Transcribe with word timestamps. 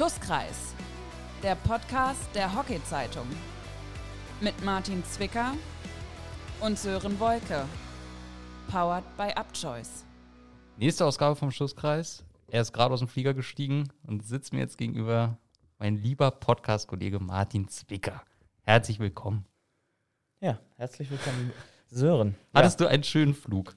Schusskreis, 0.00 0.74
der 1.42 1.56
Podcast 1.56 2.34
der 2.34 2.56
Hockey-Zeitung. 2.56 3.26
Mit 4.40 4.64
Martin 4.64 5.04
Zwicker 5.04 5.52
und 6.60 6.78
Sören 6.78 7.20
Wolke. 7.20 7.66
Powered 8.70 9.04
by 9.18 9.30
Upchoice. 9.38 10.06
Nächste 10.78 11.04
Ausgabe 11.04 11.36
vom 11.36 11.50
Schusskreis. 11.50 12.24
Er 12.48 12.62
ist 12.62 12.72
gerade 12.72 12.94
aus 12.94 13.00
dem 13.00 13.08
Flieger 13.08 13.34
gestiegen 13.34 13.92
und 14.06 14.24
sitzt 14.24 14.54
mir 14.54 14.60
jetzt 14.60 14.78
gegenüber 14.78 15.36
mein 15.78 15.96
lieber 15.96 16.30
Podcast-Kollege 16.30 17.20
Martin 17.20 17.68
Zwicker. 17.68 18.22
Herzlich 18.62 19.00
willkommen. 19.00 19.44
Ja, 20.40 20.60
herzlich 20.76 21.10
willkommen, 21.10 21.52
Sören. 21.90 22.36
Hattest 22.54 22.80
du 22.80 22.86
einen 22.86 23.04
schönen 23.04 23.34
Flug? 23.34 23.76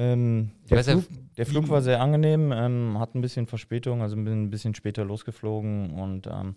Ähm, 0.00 0.52
der, 0.70 0.82
Flug, 0.82 1.04
der 1.36 1.44
Flug 1.44 1.68
war 1.68 1.82
sehr 1.82 2.00
angenehm, 2.00 2.52
ähm, 2.52 2.98
hat 2.98 3.14
ein 3.14 3.20
bisschen 3.20 3.46
Verspätung, 3.46 4.00
also 4.00 4.16
bin 4.16 4.44
ein 4.44 4.50
bisschen 4.50 4.74
später 4.74 5.04
losgeflogen 5.04 5.90
und 5.90 6.26
ähm, 6.26 6.54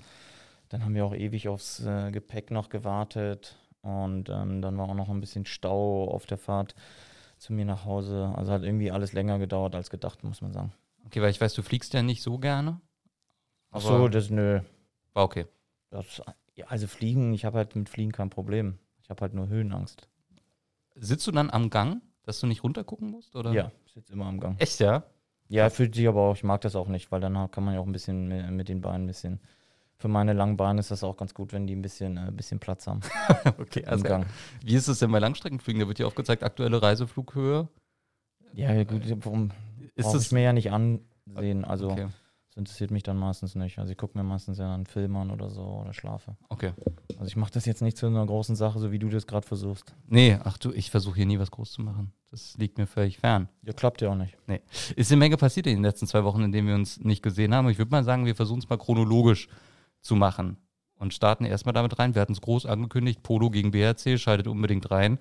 dann 0.70 0.86
haben 0.86 0.96
wir 0.96 1.04
auch 1.04 1.14
ewig 1.14 1.50
aufs 1.50 1.84
äh, 1.86 2.12
Gepäck 2.12 2.52
noch 2.52 2.70
gewartet 2.70 3.58
und 3.82 4.30
ähm, 4.30 4.62
dann 4.62 4.78
war 4.78 4.88
auch 4.88 4.96
noch 4.96 5.10
ein 5.10 5.20
bisschen 5.20 5.46
Stau 5.46 6.10
auf 6.10 6.26
der 6.26 6.38
Fahrt 6.38 6.74
zu 7.38 7.52
mir 7.52 7.66
nach 7.66 7.84
Hause. 7.84 8.32
Also 8.34 8.54
hat 8.54 8.64
irgendwie 8.64 8.92
alles 8.92 9.12
länger 9.12 9.40
gedauert 9.40 9.76
als 9.76 9.90
gedacht, 9.90 10.24
muss 10.24 10.42
man 10.42 10.54
sagen. 10.54 10.72
Okay, 11.06 11.22
weil 11.22 11.32
ich 11.32 11.42
weiß, 11.42 11.54
du 11.54 11.64
fliegst 11.64 11.94
ja 11.94 12.02
nicht 12.02 12.24
so 12.24 12.38
gerne. 12.38 12.80
Ach 13.72 13.82
so, 13.82 14.08
das 14.08 14.30
nö. 14.30 14.62
war 15.12 15.26
okay. 15.26 15.48
Das, 15.90 16.22
ja, 16.56 16.66
also 16.68 16.88
Fliegen, 16.88 17.34
ich 17.34 17.44
habe 17.44 17.58
halt 17.58 17.76
mit 17.76 17.90
Fliegen 17.90 18.14
kein 18.14 18.30
Problem. 18.30 18.80
Ich 19.02 19.10
habe 19.10 19.20
halt 19.20 19.34
nur 19.34 19.50
Höhenangst. 19.50 20.08
Sitzt 20.96 21.28
du 21.28 21.32
dann 21.32 21.50
am 21.50 21.70
Gang, 21.70 22.02
dass 22.24 22.40
du 22.40 22.48
nicht 22.48 22.64
runtergucken 22.64 23.10
musst? 23.10 23.36
Oder? 23.36 23.52
Ja, 23.52 23.72
ich 23.86 23.94
sitze 23.94 24.14
immer 24.14 24.26
am 24.26 24.40
Gang. 24.40 24.60
Echt, 24.60 24.80
ja? 24.80 25.04
Ja, 25.50 25.70
fühlt 25.70 25.94
sich 25.94 26.08
aber 26.08 26.22
auch, 26.22 26.36
ich 26.36 26.44
mag 26.44 26.62
das 26.62 26.76
auch 26.76 26.88
nicht, 26.88 27.12
weil 27.12 27.22
dann 27.22 27.52
kann 27.52 27.64
man 27.64 27.76
ja 27.76 27.80
auch 27.80 27.86
ein 27.86 27.92
bisschen 27.92 28.56
mit, 28.56 28.70
den 28.70 28.82
Beinen 28.82 29.04
ein 29.04 29.08
bisschen. 29.08 29.40
Für 29.98 30.08
meine 30.08 30.34
langen 30.34 30.58
Beine 30.58 30.80
ist 30.80 30.90
das 30.90 31.04
auch 31.04 31.16
ganz 31.16 31.34
gut, 31.34 31.54
wenn 31.54 31.68
die 31.68 31.76
ein 31.76 31.82
bisschen, 31.82 32.18
äh, 32.18 32.32
bisschen 32.32 32.60
Platz 32.60 32.88
haben 32.88 33.02
okay, 33.60 33.86
am 33.86 34.04
Gang. 34.04 34.26
Wie 34.64 34.76
ist 34.76 34.88
es 34.88 35.00
denn 35.00 35.12
bei 35.12 35.20
Langstreckenflügen? 35.20 35.80
Da 35.82 35.88
wird 35.88 36.00
ja 36.00 36.08
aufgezeigt, 36.08 36.44
aktuelle 36.44 36.82
Reiseflughöhe. 36.82 37.68
Ja, 38.54 38.84
gut, 38.84 39.04
warum 39.24 39.52
Ist 39.96 40.14
es 40.14 40.26
ich 40.26 40.32
mir 40.32 40.42
ja 40.42 40.54
nicht 40.54 40.72
ansehen? 40.72 41.66
Also, 41.66 41.92
Okay. 41.92 42.08
Das 42.54 42.60
interessiert 42.60 42.92
mich 42.92 43.02
dann 43.02 43.18
meistens 43.18 43.56
nicht. 43.56 43.80
Also, 43.80 43.92
ich 43.92 43.98
gucke 43.98 44.16
mir 44.16 44.24
meistens 44.24 44.60
ja 44.60 44.72
einen 44.72 44.86
Film 44.86 45.16
an 45.16 45.32
oder 45.32 45.50
so 45.50 45.64
oder 45.64 45.92
schlafe. 45.92 46.36
okay. 46.50 46.74
Also, 47.14 47.26
ich 47.26 47.36
mache 47.36 47.52
das 47.52 47.66
jetzt 47.66 47.82
nicht 47.82 47.98
zu 47.98 48.06
einer 48.06 48.24
großen 48.24 48.56
Sache, 48.56 48.78
so 48.78 48.92
wie 48.92 49.00
du 49.00 49.10
das 49.10 49.26
gerade 49.26 49.48
versuchst. 49.48 49.96
Nee, 50.08 50.38
ach 50.44 50.60
du, 50.60 50.72
ich 50.72 50.92
versuche 50.92 51.16
hier 51.16 51.26
nie 51.26 51.40
was 51.40 51.50
groß 51.50 51.72
zu 51.72 51.82
machen. 51.82 52.14
Das 52.30 52.56
liegt 52.58 52.78
mir 52.78 52.86
völlig 52.86 53.18
fern. 53.18 53.50
Ja, 53.64 53.74
klappt 53.74 54.02
ja 54.02 54.10
auch 54.10 54.16
nicht. 54.16 54.38
Ist 54.96 55.12
eine 55.12 55.20
Menge 55.20 55.38
passiert 55.38 55.66
in 55.66 55.78
den 55.78 55.84
letzten 55.84 56.06
zwei 56.06 56.24
Wochen, 56.24 56.44
in 56.44 56.52
denen 56.52 56.68
wir 56.68 56.76
uns 56.76 57.00
nicht 57.00 57.24
gesehen 57.24 57.56
haben. 57.56 57.70
Ich 57.70 57.80
würde 57.80 57.90
mal 57.90 58.04
sagen, 58.04 58.26
wir 58.26 58.36
versuchen 58.36 58.60
es 58.60 58.70
mal 58.70 58.78
chronologisch 58.78 59.48
zu 60.02 60.16
machen 60.16 60.58
und 60.98 61.14
starten 61.14 61.46
erstmal 61.46 61.74
damit 61.74 61.98
rein. 61.98 62.14
Wir 62.14 62.22
hatten 62.22 62.34
es 62.34 62.42
groß 62.42 62.68
angekündigt, 62.68 63.24
Polo 63.24 63.50
gegen 63.50 63.72
BRC, 63.72 64.20
schaltet 64.20 64.48
unbedingt 64.48 64.92
rein. 64.92 65.18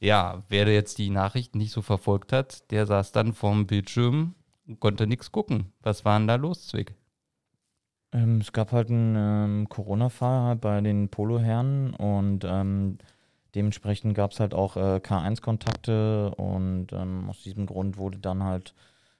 Ja, 0.00 0.42
wer 0.48 0.66
jetzt 0.66 0.98
die 0.98 1.10
Nachrichten 1.10 1.58
nicht 1.58 1.70
so 1.70 1.82
verfolgt 1.82 2.32
hat, 2.32 2.68
der 2.72 2.86
saß 2.86 3.12
dann 3.12 3.32
vorm 3.32 3.68
Bildschirm 3.68 4.34
und 4.66 4.80
konnte 4.80 5.06
nichts 5.06 5.32
gucken. 5.32 5.72
Was 5.82 6.04
war 6.04 6.18
denn 6.18 6.28
da 6.28 6.36
los, 6.36 6.68
Zwick? 6.68 6.94
Ähm, 8.12 8.38
es 8.40 8.52
gab 8.52 8.72
halt 8.72 8.90
einen 8.90 9.16
ähm, 9.16 9.68
Corona-Fall 9.68 10.42
halt 10.42 10.60
bei 10.60 10.80
den 10.80 11.08
Poloherren 11.08 11.94
und 11.94 12.44
ähm, 12.44 12.98
dementsprechend 13.54 14.14
gab 14.14 14.32
es 14.32 14.40
halt 14.40 14.54
auch 14.54 14.76
äh, 14.76 15.00
K1-Kontakte 15.02 16.34
und 16.36 16.92
ähm, 16.92 17.28
aus 17.28 17.42
diesem 17.42 17.66
Grund 17.66 17.96
wurde 17.96 18.18
dann 18.18 18.42
halt 18.42 18.74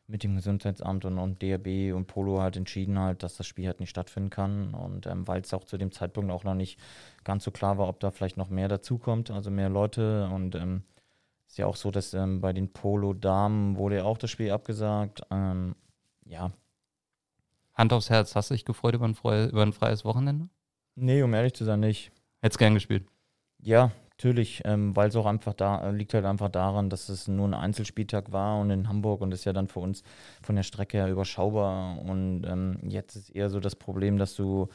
mit 0.06 0.24
dem 0.24 0.36
Gesundheitsamt 0.36 1.04
und, 1.06 1.18
und 1.18 1.40
DRB 1.40 1.94
und 1.94 2.06
Polo 2.06 2.40
halt 2.40 2.56
entschieden 2.56 2.98
halt, 2.98 3.22
dass 3.22 3.36
das 3.36 3.46
Spiel 3.46 3.66
halt 3.66 3.80
nicht 3.80 3.90
stattfinden 3.90 4.30
kann 4.30 4.74
und 4.74 5.06
ähm, 5.06 5.26
weil 5.26 5.40
es 5.40 5.54
auch 5.54 5.64
zu 5.64 5.78
dem 5.78 5.90
Zeitpunkt 5.90 6.30
auch 6.30 6.44
noch 6.44 6.54
nicht 6.54 6.78
ganz 7.24 7.44
so 7.44 7.50
klar 7.50 7.78
war, 7.78 7.88
ob 7.88 7.98
da 8.00 8.10
vielleicht 8.10 8.36
noch 8.36 8.50
mehr 8.50 8.68
dazukommt, 8.68 9.30
also 9.30 9.50
mehr 9.50 9.70
Leute 9.70 10.28
und 10.32 10.54
ähm, 10.54 10.82
ist 11.52 11.58
ja 11.58 11.66
auch 11.66 11.76
so, 11.76 11.90
dass 11.90 12.14
ähm, 12.14 12.40
bei 12.40 12.54
den 12.54 12.72
Polo-Damen 12.72 13.76
wurde 13.76 13.96
ja 13.96 14.04
auch 14.04 14.16
das 14.16 14.30
Spiel 14.30 14.50
abgesagt. 14.50 15.20
Ähm, 15.30 15.76
ja, 16.24 16.50
Hand 17.74 17.92
aufs 17.92 18.08
Herz, 18.08 18.34
hast 18.34 18.48
du 18.48 18.54
dich 18.54 18.64
gefreut 18.64 18.94
über 18.94 19.06
ein, 19.06 19.14
frei, 19.14 19.46
über 19.46 19.62
ein 19.62 19.74
freies 19.74 20.04
Wochenende? 20.04 20.48
nee, 20.94 21.22
um 21.22 21.34
ehrlich 21.34 21.52
zu 21.52 21.64
sein, 21.64 21.80
nicht. 21.80 22.10
Hättest 22.40 22.58
gern 22.58 22.72
gespielt. 22.72 23.06
Ja, 23.58 23.92
natürlich, 24.12 24.62
ähm, 24.64 24.96
weil 24.96 25.10
es 25.10 25.16
auch 25.16 25.26
einfach 25.26 25.52
da 25.52 25.88
äh, 25.88 25.92
liegt 25.92 26.14
halt 26.14 26.24
einfach 26.24 26.48
daran, 26.48 26.88
dass 26.88 27.10
es 27.10 27.28
nur 27.28 27.46
ein 27.48 27.54
Einzelspieltag 27.54 28.32
war 28.32 28.58
und 28.58 28.70
in 28.70 28.88
Hamburg 28.88 29.20
und 29.20 29.32
ist 29.32 29.44
ja 29.44 29.52
dann 29.52 29.68
für 29.68 29.80
uns 29.80 30.02
von 30.42 30.56
der 30.56 30.62
Strecke 30.62 30.96
her 30.96 31.10
überschaubar. 31.10 31.98
Und 32.00 32.44
ähm, 32.46 32.78
jetzt 32.88 33.14
ist 33.14 33.28
eher 33.28 33.50
so 33.50 33.60
das 33.60 33.76
Problem, 33.76 34.16
dass 34.16 34.34
du 34.36 34.68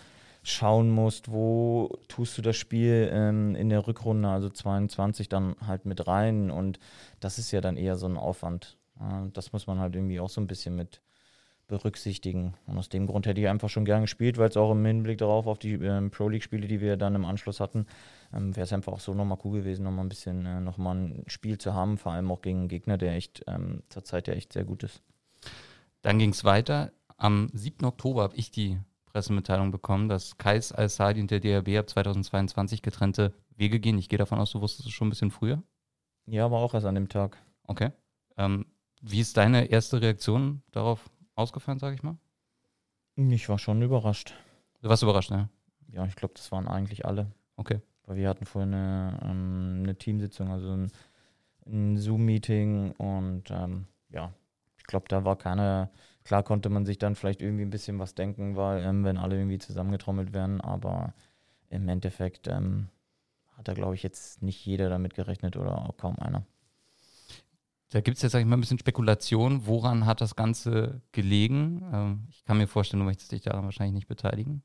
schauen 0.47 0.89
musst, 0.89 1.29
wo 1.29 1.99
tust 2.07 2.37
du 2.37 2.41
das 2.41 2.55
Spiel 2.55 3.09
ähm, 3.11 3.53
in 3.55 3.69
der 3.69 3.85
Rückrunde, 3.85 4.29
also 4.29 4.49
22, 4.49 5.27
dann 5.27 5.55
halt 5.65 5.85
mit 5.85 6.07
rein. 6.07 6.49
Und 6.51 6.79
das 7.19 7.37
ist 7.37 7.51
ja 7.51 7.59
dann 7.59 7.75
eher 7.75 7.97
so 7.97 8.07
ein 8.07 8.15
Aufwand. 8.15 8.77
Ja, 8.99 9.27
das 9.33 9.51
muss 9.51 9.67
man 9.67 9.79
halt 9.79 9.95
irgendwie 9.95 10.21
auch 10.21 10.29
so 10.29 10.39
ein 10.39 10.47
bisschen 10.47 10.75
mit 10.75 11.01
berücksichtigen. 11.67 12.53
Und 12.65 12.77
aus 12.77 12.87
dem 12.87 13.07
Grund 13.07 13.27
hätte 13.27 13.41
ich 13.41 13.49
einfach 13.49 13.67
schon 13.67 13.83
gern 13.83 14.03
gespielt, 14.03 14.37
weil 14.37 14.47
es 14.47 14.55
auch 14.55 14.71
im 14.71 14.85
Hinblick 14.85 15.17
darauf, 15.17 15.47
auf 15.47 15.59
die 15.59 15.73
ähm, 15.73 16.11
Pro 16.11 16.29
League-Spiele, 16.29 16.65
die 16.65 16.79
wir 16.79 16.95
dann 16.95 17.15
im 17.15 17.25
Anschluss 17.25 17.59
hatten, 17.59 17.85
ähm, 18.33 18.55
wäre 18.55 18.63
es 18.63 18.71
einfach 18.71 18.93
auch 18.93 19.01
so 19.01 19.13
nochmal 19.13 19.39
cool 19.43 19.59
gewesen, 19.59 19.83
nochmal 19.83 20.05
ein 20.05 20.09
bisschen, 20.09 20.45
äh, 20.45 20.61
nochmal 20.61 20.95
ein 20.95 21.23
Spiel 21.27 21.57
zu 21.57 21.73
haben, 21.73 21.97
vor 21.97 22.13
allem 22.13 22.31
auch 22.31 22.41
gegen 22.41 22.59
einen 22.59 22.67
Gegner, 22.69 22.97
der 22.97 23.15
echt 23.15 23.43
ähm, 23.47 23.83
zurzeit 23.89 24.29
ja 24.29 24.33
echt 24.33 24.53
sehr 24.53 24.63
gut 24.63 24.83
ist. 24.83 25.03
Dann 26.03 26.19
ging 26.19 26.29
es 26.29 26.45
weiter. 26.45 26.93
Am 27.17 27.49
7. 27.53 27.85
Oktober 27.85 28.23
habe 28.23 28.37
ich 28.37 28.49
die 28.49 28.79
Pressemitteilung 29.17 29.71
bekommen, 29.71 30.09
dass 30.09 30.37
Kais 30.37 30.71
Al-Sadi 30.71 31.19
und 31.19 31.31
der 31.31 31.39
DRB 31.39 31.79
ab 31.79 31.89
2022 31.89 32.83
getrennte 32.83 33.33
Wege 33.55 33.79
gehen. 33.79 33.97
Ich 33.97 34.09
gehe 34.09 34.19
davon 34.19 34.37
aus, 34.37 34.51
du 34.51 34.61
wusstest 34.61 34.87
es 34.87 34.93
schon 34.93 35.07
ein 35.07 35.09
bisschen 35.09 35.31
früher. 35.31 35.63
Ja, 36.27 36.45
aber 36.45 36.59
auch 36.59 36.75
erst 36.75 36.85
an 36.85 36.93
dem 36.93 37.09
Tag. 37.09 37.35
Okay. 37.63 37.91
Ähm, 38.37 38.67
wie 39.01 39.19
ist 39.19 39.35
deine 39.35 39.71
erste 39.71 40.03
Reaktion 40.03 40.61
darauf 40.69 41.09
ausgefallen, 41.33 41.79
sage 41.79 41.95
ich 41.95 42.03
mal? 42.03 42.19
Ich 43.15 43.49
war 43.49 43.57
schon 43.57 43.81
überrascht. 43.81 44.35
Du 44.83 44.89
warst 44.89 45.01
überrascht, 45.01 45.31
ne? 45.31 45.49
Ja, 45.91 46.05
ich 46.05 46.15
glaube, 46.15 46.35
das 46.35 46.51
waren 46.51 46.67
eigentlich 46.67 47.03
alle. 47.03 47.31
Okay. 47.55 47.81
Weil 48.05 48.17
wir 48.17 48.29
hatten 48.29 48.45
vorher 48.45 48.67
eine, 48.67 49.19
ähm, 49.23 49.79
eine 49.81 49.97
Teamsitzung, 49.97 50.51
also 50.51 50.73
ein, 50.73 50.91
ein 51.65 51.97
Zoom-Meeting 51.97 52.91
und 52.91 53.49
ähm, 53.49 53.87
ja, 54.09 54.31
ich 54.77 54.83
glaube, 54.83 55.07
da 55.09 55.25
war 55.25 55.37
keiner, 55.37 55.89
klar 56.27 56.43
konnte 56.43 56.67
man 56.67 56.85
sich 56.85 56.97
dann 56.97 57.15
vielleicht 57.15 57.41
irgendwie 57.41 57.63
ein 57.63 57.69
bisschen 57.69 57.97
was 57.99 58.13
denken, 58.13 58.57
weil 58.57 58.83
ähm, 58.83 59.05
wenn 59.05 59.17
alle 59.17 59.37
irgendwie 59.37 59.59
zusammengetrommelt 59.59 60.33
werden, 60.33 60.59
aber 60.59 61.13
im 61.69 61.87
Endeffekt 61.87 62.47
ähm, 62.47 62.89
hat 63.55 63.69
da, 63.69 63.73
glaube 63.73 63.95
ich, 63.95 64.03
jetzt 64.03 64.43
nicht 64.43 64.65
jeder 64.65 64.89
damit 64.89 65.13
gerechnet 65.15 65.55
oder 65.55 65.77
auch 65.77 65.95
kaum 65.95 66.19
einer. 66.19 66.43
Da 67.91 68.01
gibt 68.01 68.17
es 68.17 68.23
jetzt, 68.23 68.33
sag 68.33 68.39
ich 68.41 68.45
mal, 68.45 68.57
ein 68.57 68.59
bisschen 68.59 68.77
Spekulation. 68.77 69.65
Woran 69.65 70.05
hat 70.05 70.19
das 70.19 70.35
Ganze 70.35 71.01
gelegen? 71.13 71.81
Ähm, 71.93 72.27
ich 72.29 72.43
kann 72.43 72.57
mir 72.57 72.67
vorstellen, 72.67 72.99
du 72.99 73.05
möchtest 73.05 73.31
dich 73.31 73.41
daran 73.43 73.63
wahrscheinlich 73.63 73.93
nicht 73.93 74.07
beteiligen. 74.07 74.63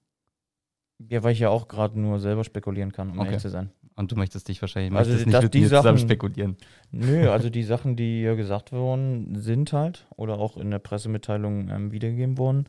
Ja, 0.98 1.22
weil 1.22 1.32
ich 1.32 1.38
ja 1.38 1.48
auch 1.48 1.68
gerade 1.68 1.98
nur 1.98 2.18
selber 2.18 2.42
spekulieren 2.42 2.90
kann, 2.90 3.10
um 3.10 3.18
Okay. 3.18 3.26
ehrlich 3.28 3.42
zu 3.42 3.50
sein. 3.50 3.70
Und 3.94 4.10
du 4.10 4.16
möchtest 4.16 4.48
dich 4.48 4.60
wahrscheinlich 4.62 4.92
Also 4.94 5.10
möchtest 5.10 5.26
nicht 5.26 5.42
mit 5.42 5.54
die 5.54 5.60
mir 5.60 5.64
zusammen 5.68 5.98
Sachen- 5.98 5.98
spekulieren. 5.98 6.56
Nö, 6.90 7.30
also 7.30 7.50
die 7.50 7.62
Sachen, 7.62 7.96
die 7.96 8.22
ja 8.22 8.34
gesagt 8.34 8.72
wurden, 8.72 9.40
sind 9.40 9.72
halt 9.72 10.06
oder 10.16 10.38
auch 10.38 10.56
in 10.56 10.70
der 10.70 10.78
Pressemitteilung 10.78 11.68
ähm, 11.68 11.92
wiedergegeben 11.92 12.38
wurden. 12.38 12.66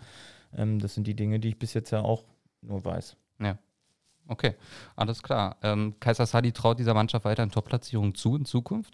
Ähm, 0.56 0.80
das 0.80 0.94
sind 0.96 1.08
die 1.08 1.16
Dinge, 1.16 1.40
die 1.40 1.50
ich 1.50 1.60
bis 1.60 1.74
jetzt 1.74 1.92
ja 1.92 2.02
auch 2.02 2.24
nur 2.62 2.84
weiß. 2.84 3.18
Okay, 4.28 4.56
alles 4.96 5.22
klar. 5.22 5.58
Ähm, 5.64 5.96
Kaiser 6.00 6.26
Sadi 6.26 6.54
traut 6.54 6.80
dieser 6.80 6.94
Mannschaft 6.94 7.26
weiter 7.26 7.44
in 7.44 7.52
Top-Platzierung 7.52 8.16
zu 8.16 8.38
in 8.38 8.46
Zukunft. 8.46 8.94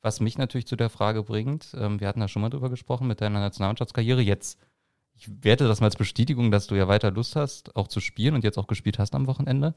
Was 0.00 0.20
mich 0.20 0.38
natürlich 0.38 0.66
zu 0.66 0.76
der 0.76 0.88
Frage 0.88 1.22
bringt, 1.22 1.74
ähm, 1.78 2.00
wir 2.00 2.08
hatten 2.08 2.20
da 2.20 2.28
schon 2.28 2.42
mal 2.42 2.48
drüber 2.48 2.70
gesprochen 2.70 3.06
mit 3.06 3.20
deiner 3.20 3.40
Nationalmannschaftskarriere. 3.40 4.22
Jetzt, 4.22 4.58
ich 5.14 5.28
werte 5.44 5.68
das 5.68 5.80
mal 5.80 5.88
als 5.88 5.96
Bestätigung, 5.96 6.50
dass 6.50 6.66
du 6.66 6.74
ja 6.74 6.88
weiter 6.88 7.10
Lust 7.10 7.36
hast, 7.36 7.76
auch 7.76 7.86
zu 7.86 8.00
spielen 8.00 8.34
und 8.34 8.44
jetzt 8.44 8.58
auch 8.58 8.66
gespielt 8.66 8.98
hast 8.98 9.14
am 9.14 9.26
Wochenende. 9.26 9.74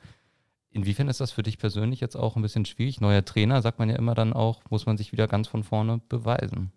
Inwiefern 0.76 1.08
ist 1.08 1.22
das 1.22 1.32
für 1.32 1.42
dich 1.42 1.58
persönlich 1.58 2.02
jetzt 2.02 2.18
auch 2.18 2.36
ein 2.36 2.42
bisschen 2.42 2.66
schwierig? 2.66 3.00
Neuer 3.00 3.24
Trainer, 3.24 3.62
sagt 3.62 3.80
man 3.80 3.90
ja 3.90 3.96
immer 3.96 4.14
dann 4.14 4.34
auch, 4.34 4.62
muss 4.70 4.86
man 4.86 4.98
sich 4.98 5.14
wieder 5.14 5.26
ganz 5.26 5.48
von 5.48 5.64
vorne 5.64 6.02
beweisen. 6.10 6.74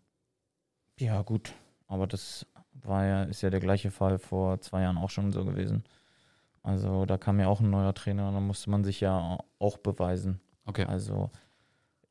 Ja, 1.00 1.22
gut. 1.22 1.52
Aber 1.88 2.06
das 2.06 2.46
war 2.74 3.04
ja, 3.04 3.24
ist 3.24 3.42
ja 3.42 3.50
der 3.50 3.58
gleiche 3.58 3.90
Fall 3.90 4.20
vor 4.20 4.60
zwei 4.60 4.82
Jahren 4.82 4.98
auch 4.98 5.10
schon 5.10 5.32
so 5.32 5.44
gewesen. 5.44 5.82
Also 6.62 7.06
da 7.06 7.18
kam 7.18 7.40
ja 7.40 7.48
auch 7.48 7.58
ein 7.58 7.70
neuer 7.70 7.92
Trainer 7.92 8.28
und 8.28 8.34
da 8.34 8.40
musste 8.40 8.70
man 8.70 8.84
sich 8.84 9.00
ja 9.00 9.36
auch 9.58 9.78
beweisen. 9.78 10.40
Okay. 10.64 10.84
Also 10.84 11.32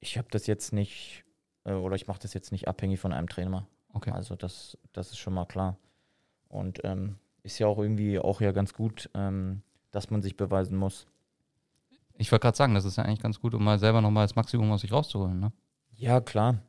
ich 0.01 0.17
habe 0.17 0.27
das 0.29 0.45
jetzt 0.45 0.73
nicht, 0.73 1.23
äh, 1.63 1.71
oder 1.71 1.95
ich 1.95 2.05
mache 2.05 2.19
das 2.19 2.33
jetzt 2.33 2.51
nicht 2.51 2.67
abhängig 2.67 2.99
von 2.99 3.13
einem 3.13 3.29
Trainer. 3.29 3.65
Okay. 3.93 4.11
Also 4.11 4.35
das, 4.35 4.77
das 4.91 5.11
ist 5.11 5.19
schon 5.19 5.33
mal 5.33 5.45
klar. 5.45 5.77
Und 6.49 6.81
ähm, 6.83 7.15
ist 7.43 7.59
ja 7.59 7.67
auch 7.67 7.77
irgendwie 7.77 8.19
auch 8.19 8.41
ja 8.41 8.51
ganz 8.51 8.73
gut, 8.73 9.09
ähm, 9.13 9.61
dass 9.91 10.09
man 10.09 10.21
sich 10.21 10.35
beweisen 10.35 10.77
muss. 10.77 11.07
Ich 12.17 12.31
wollte 12.31 12.43
gerade 12.43 12.57
sagen, 12.57 12.73
das 12.73 12.85
ist 12.85 12.97
ja 12.97 13.03
eigentlich 13.03 13.21
ganz 13.21 13.39
gut, 13.39 13.53
um 13.53 13.63
mal 13.63 13.79
selber 13.79 14.01
nochmal 14.01 14.25
das 14.25 14.35
Maximum 14.35 14.71
aus 14.71 14.81
sich 14.81 14.91
rauszuholen. 14.91 15.39
Ne? 15.39 15.51
Ja, 15.95 16.19
klar. 16.21 16.59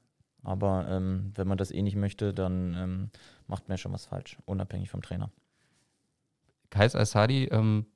Aber 0.43 0.87
ähm, 0.89 1.33
wenn 1.35 1.49
man 1.49 1.59
das 1.59 1.71
eh 1.71 1.83
nicht 1.83 1.97
möchte, 1.97 2.33
dann 2.33 2.75
ähm, 2.75 3.11
macht 3.47 3.69
man 3.69 3.75
ja 3.75 3.79
schon 3.79 3.93
was 3.93 4.07
falsch, 4.07 4.39
unabhängig 4.45 4.91
vom 4.91 5.03
Trainer. 5.03 5.31
Kais 6.71 6.95
Al-Sadi, 6.95 7.45
ähm, 7.47 7.87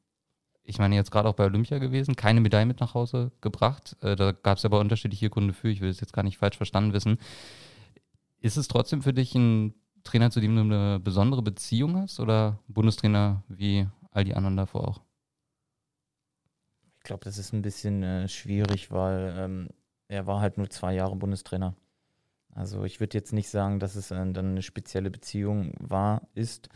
ich 0.64 0.78
meine 0.78 0.94
jetzt 0.94 1.10
gerade 1.10 1.28
auch 1.28 1.34
bei 1.34 1.44
Olympia 1.44 1.78
gewesen, 1.78 2.16
keine 2.16 2.40
Medaille 2.40 2.66
mit 2.66 2.80
nach 2.80 2.94
Hause 2.94 3.32
gebracht. 3.40 3.96
Äh, 4.00 4.16
da 4.16 4.32
gab 4.32 4.58
es 4.58 4.64
aber 4.64 4.80
unterschiedliche 4.80 5.30
Gründe 5.30 5.52
für, 5.54 5.68
ich 5.68 5.80
will 5.80 5.90
es 5.90 6.00
jetzt 6.00 6.12
gar 6.12 6.22
nicht 6.22 6.38
falsch 6.38 6.56
verstanden 6.56 6.92
wissen. 6.92 7.18
Ist 8.38 8.56
es 8.56 8.68
trotzdem 8.68 9.02
für 9.02 9.12
dich 9.12 9.34
ein 9.34 9.74
Trainer, 10.04 10.30
zu 10.30 10.40
dem 10.40 10.56
du 10.56 10.62
eine 10.62 11.00
besondere 11.00 11.42
Beziehung 11.42 11.96
hast 11.96 12.18
oder 12.18 12.58
Bundestrainer 12.68 13.44
wie 13.48 13.86
all 14.10 14.24
die 14.24 14.34
anderen 14.34 14.56
davor 14.56 14.88
auch? 14.88 15.00
Ich 17.02 17.04
glaube, 17.04 17.24
das 17.24 17.36
ist 17.36 17.52
ein 17.52 17.62
bisschen 17.62 18.04
äh, 18.04 18.28
schwierig, 18.28 18.92
weil 18.92 19.34
ähm, 19.36 19.70
er 20.06 20.28
war 20.28 20.40
halt 20.40 20.56
nur 20.56 20.70
zwei 20.70 20.94
Jahre 20.94 21.16
Bundestrainer. 21.16 21.74
Also 22.54 22.84
ich 22.84 23.00
würde 23.00 23.18
jetzt 23.18 23.32
nicht 23.32 23.48
sagen, 23.48 23.80
dass 23.80 23.96
es 23.96 24.12
äh, 24.12 24.14
dann 24.14 24.36
eine 24.36 24.62
spezielle 24.62 25.10
Beziehung 25.10 25.72
war, 25.80 26.22
ist, 26.34 26.68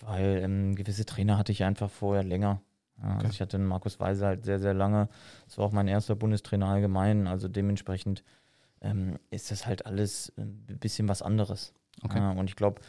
weil 0.00 0.40
ähm, 0.42 0.74
gewisse 0.74 1.04
Trainer 1.04 1.38
hatte 1.38 1.52
ich 1.52 1.62
einfach 1.62 1.88
vorher 1.88 2.24
länger. 2.24 2.60
Ja, 3.00 3.10
okay. 3.10 3.18
Also 3.18 3.28
ich 3.28 3.40
hatte 3.40 3.58
Markus 3.58 4.00
Weise 4.00 4.26
halt 4.26 4.44
sehr, 4.44 4.58
sehr 4.58 4.74
lange. 4.74 5.08
Das 5.46 5.56
war 5.56 5.66
auch 5.66 5.72
mein 5.72 5.86
erster 5.86 6.16
Bundestrainer 6.16 6.66
allgemein. 6.66 7.28
Also 7.28 7.46
dementsprechend 7.46 8.24
ähm, 8.80 9.20
ist 9.30 9.52
das 9.52 9.66
halt 9.66 9.86
alles 9.86 10.32
ein 10.36 10.66
bisschen 10.80 11.06
was 11.06 11.22
anderes. 11.22 11.74
Okay. 12.02 12.18
Ja, 12.18 12.32
und 12.32 12.50
ich 12.50 12.56
glaube, 12.56 12.82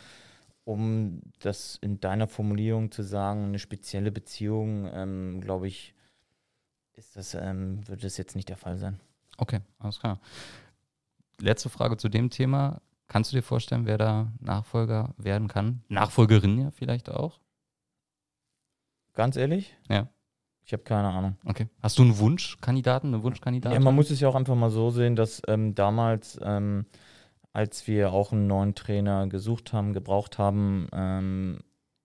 um 0.64 1.22
das 1.42 1.78
in 1.80 2.00
deiner 2.00 2.28
Formulierung 2.28 2.90
zu 2.90 3.04
sagen, 3.04 3.44
eine 3.44 3.60
spezielle 3.60 4.12
Beziehung, 4.12 4.90
ähm, 4.92 5.42
glaube 5.42 5.68
ich, 5.68 5.94
ist 7.02 7.18
das, 7.18 7.34
ähm, 7.34 7.88
würde 7.88 8.04
das 8.04 8.18
jetzt 8.18 8.36
nicht 8.36 8.50
der 8.50 8.58
Fall 8.58 8.78
sein. 8.78 9.00
Okay, 9.38 9.60
alles 9.80 10.00
klar. 10.00 10.20
Letzte 11.40 11.70
Frage 11.70 11.98
zu 11.98 12.10
dem 12.10 12.30
Thema. 12.30 12.82
Kannst 13.08 13.32
du 13.32 13.36
dir 13.36 13.42
vorstellen, 13.42 13.88
wer 13.88 13.98
da 13.98 14.32
Nachfolger 14.40 15.14
werden 15.18 15.48
kann? 15.48 15.84
Nachfolgerin 15.90 16.60
ja 16.60 16.72
vielleicht 16.72 17.10
auch? 17.10 17.40
Ganz 19.14 19.36
ehrlich? 19.36 19.76
Ja. 19.90 20.08
Ich 20.64 20.74
habe 20.74 20.84
keine 20.84 21.10
Ahnung. 21.10 21.38
Okay. 21.44 21.68
Hast 21.82 21.98
du 21.98 22.04
einen 22.04 22.20
Wunschkandidaten, 22.20 23.14
eine 23.14 23.24
Wunschkandidatin? 23.24 23.74
Ja, 23.74 23.84
man 23.84 23.96
muss 23.96 24.12
es 24.12 24.20
ja 24.20 24.30
auch 24.30 24.36
einfach 24.36 24.56
mal 24.56 24.70
so 24.70 24.92
sehen, 24.92 25.16
dass 25.16 25.42
ähm, 25.48 25.74
damals, 25.74 26.40
ähm, 26.44 26.86
als 27.52 27.88
wir 27.88 28.14
auch 28.14 28.32
einen 28.32 28.46
neuen 28.46 28.76
Trainer 28.76 29.28
gesucht 29.28 29.74
haben, 29.74 29.92
gebraucht 29.94 30.38
haben, 30.38 30.88
ähm, 30.94 31.62